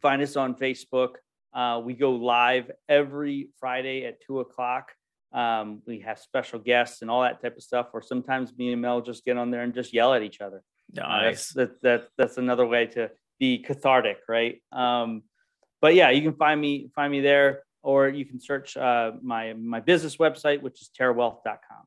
Find 0.00 0.22
us 0.22 0.36
on 0.36 0.54
Facebook. 0.54 1.14
Uh, 1.52 1.80
we 1.84 1.94
go 1.94 2.12
live 2.12 2.70
every 2.88 3.50
Friday 3.58 4.04
at 4.04 4.20
two 4.20 4.40
o'clock. 4.40 4.92
Um, 5.32 5.82
we 5.86 6.00
have 6.00 6.18
special 6.18 6.58
guests 6.58 7.02
and 7.02 7.10
all 7.10 7.22
that 7.22 7.42
type 7.42 7.56
of 7.56 7.62
stuff. 7.62 7.88
Or 7.92 8.02
sometimes 8.02 8.56
me 8.56 8.72
and 8.72 8.80
Mel 8.80 9.00
just 9.00 9.24
get 9.24 9.36
on 9.36 9.50
there 9.50 9.62
and 9.62 9.74
just 9.74 9.92
yell 9.92 10.14
at 10.14 10.22
each 10.22 10.40
other. 10.40 10.62
Uh, 10.96 11.02
Nice. 11.02 11.52
that's, 11.52 11.52
that, 11.54 11.82
that, 11.82 12.08
that's 12.16 12.38
another 12.38 12.66
way 12.66 12.86
to 12.86 13.10
be 13.38 13.58
cathartic, 13.58 14.18
right? 14.28 14.62
Um, 14.72 15.22
but 15.80 15.94
yeah, 15.94 16.10
you 16.10 16.22
can 16.22 16.34
find 16.34 16.60
me 16.60 16.90
find 16.94 17.10
me 17.10 17.20
there, 17.20 17.62
or 17.82 18.08
you 18.08 18.24
can 18.24 18.40
search 18.40 18.76
uh, 18.76 19.12
my 19.22 19.52
my 19.52 19.80
business 19.80 20.16
website, 20.16 20.60
which 20.60 20.82
is 20.82 20.90
terrawealth.com. 20.98 21.84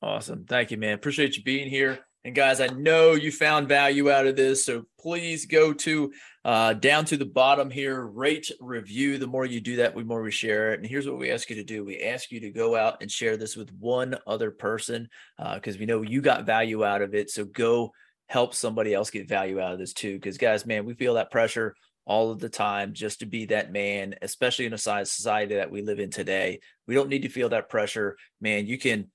Awesome. 0.00 0.44
Thank 0.44 0.70
you, 0.70 0.76
man. 0.76 0.94
Appreciate 0.94 1.36
you 1.36 1.42
being 1.42 1.68
here. 1.68 2.00
And 2.24 2.36
guys, 2.36 2.60
I 2.60 2.68
know 2.68 3.12
you 3.12 3.32
found 3.32 3.66
value 3.66 4.10
out 4.10 4.26
of 4.26 4.36
this. 4.36 4.64
So 4.64 4.84
please 5.00 5.46
go 5.46 5.72
to 5.72 6.12
uh, 6.44 6.74
down 6.74 7.04
to 7.06 7.16
the 7.16 7.26
bottom 7.26 7.68
here, 7.68 8.00
rate, 8.00 8.48
review. 8.60 9.18
The 9.18 9.26
more 9.26 9.44
you 9.44 9.60
do 9.60 9.76
that, 9.76 9.96
the 9.96 10.04
more 10.04 10.22
we 10.22 10.30
share 10.30 10.72
it. 10.72 10.78
And 10.78 10.88
here's 10.88 11.08
what 11.08 11.18
we 11.18 11.32
ask 11.32 11.50
you 11.50 11.56
to 11.56 11.64
do 11.64 11.84
we 11.84 12.00
ask 12.00 12.30
you 12.30 12.38
to 12.40 12.50
go 12.50 12.76
out 12.76 13.02
and 13.02 13.10
share 13.10 13.36
this 13.36 13.56
with 13.56 13.72
one 13.72 14.16
other 14.24 14.52
person 14.52 15.08
because 15.54 15.78
we 15.78 15.86
know 15.86 16.02
you 16.02 16.20
got 16.20 16.46
value 16.46 16.84
out 16.84 17.02
of 17.02 17.14
it. 17.14 17.28
So 17.28 17.44
go 17.44 17.92
help 18.28 18.54
somebody 18.54 18.94
else 18.94 19.10
get 19.10 19.28
value 19.28 19.60
out 19.60 19.72
of 19.72 19.78
this 19.78 19.92
too. 19.92 20.14
Because, 20.14 20.38
guys, 20.38 20.64
man, 20.64 20.84
we 20.84 20.94
feel 20.94 21.14
that 21.14 21.32
pressure 21.32 21.74
all 22.04 22.30
of 22.30 22.38
the 22.38 22.48
time 22.48 22.92
just 22.92 23.20
to 23.20 23.26
be 23.26 23.46
that 23.46 23.72
man, 23.72 24.14
especially 24.22 24.66
in 24.66 24.72
a 24.72 24.78
society 24.78 25.56
that 25.56 25.70
we 25.70 25.82
live 25.82 26.00
in 26.00 26.10
today. 26.10 26.60
We 26.86 26.94
don't 26.94 27.08
need 27.08 27.22
to 27.22 27.28
feel 27.28 27.48
that 27.50 27.68
pressure. 27.68 28.16
Man, 28.40 28.66
you 28.66 28.78
can 28.78 29.10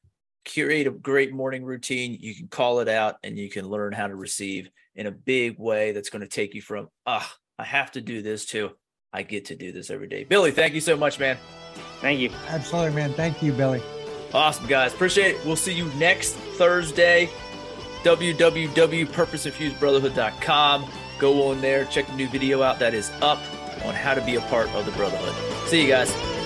curate 0.48 0.88
a 0.88 0.92
great 0.92 1.34
morning 1.34 1.64
routine. 1.64 2.18
You 2.20 2.34
can 2.34 2.48
call 2.48 2.80
it 2.80 2.88
out 2.88 3.18
and 3.24 3.38
you 3.38 3.48
can 3.50 3.70
learn 3.70 3.94
how 3.94 4.08
to 4.08 4.16
receive 4.16 4.70
in 4.96 5.06
a 5.06 5.12
big 5.12 5.60
way 5.60 5.92
that's 5.92 6.10
going 6.10 6.24
to 6.24 6.28
take 6.28 6.56
you 6.56 6.62
from, 6.62 6.88
ah, 7.06 7.32
I 7.60 7.66
have 7.66 7.92
to 7.92 8.02
do 8.02 8.24
this 8.24 8.46
to, 8.48 8.72
I 9.14 9.24
get 9.24 9.46
to 9.46 9.56
do 9.56 9.72
this 9.72 9.90
every 9.90 10.08
day. 10.08 10.24
Billy, 10.24 10.52
thank 10.52 10.74
you 10.74 10.82
so 10.82 10.98
much, 10.98 11.20
man. 11.20 11.38
Thank 12.02 12.20
you. 12.20 12.32
Absolutely, 12.48 12.96
man. 12.96 13.14
Thank 13.14 13.44
you, 13.44 13.52
Billy. 13.52 13.82
Awesome, 14.34 14.68
guys. 14.68 14.94
Appreciate 14.94 15.36
it. 15.36 15.46
We'll 15.46 15.56
see 15.56 15.74
you 15.74 15.86
next 15.96 16.34
Thursday. 16.34 17.30
www.purposeinfusedbrotherhood.com. 18.04 20.92
Go 21.20 21.50
on 21.50 21.62
there, 21.62 21.86
check 21.86 22.06
the 22.08 22.14
new 22.14 22.30
video 22.30 22.64
out 22.64 22.80
that 22.80 22.94
is 22.94 23.10
up 23.22 23.40
on 23.86 23.96
how 23.96 24.14
to 24.14 24.22
be 24.22 24.36
a 24.36 24.42
part 24.42 24.70
of 24.70 24.86
the 24.86 24.92
Brotherhood. 24.92 25.34
See 25.68 25.82
you 25.82 25.88
guys. 25.88 26.37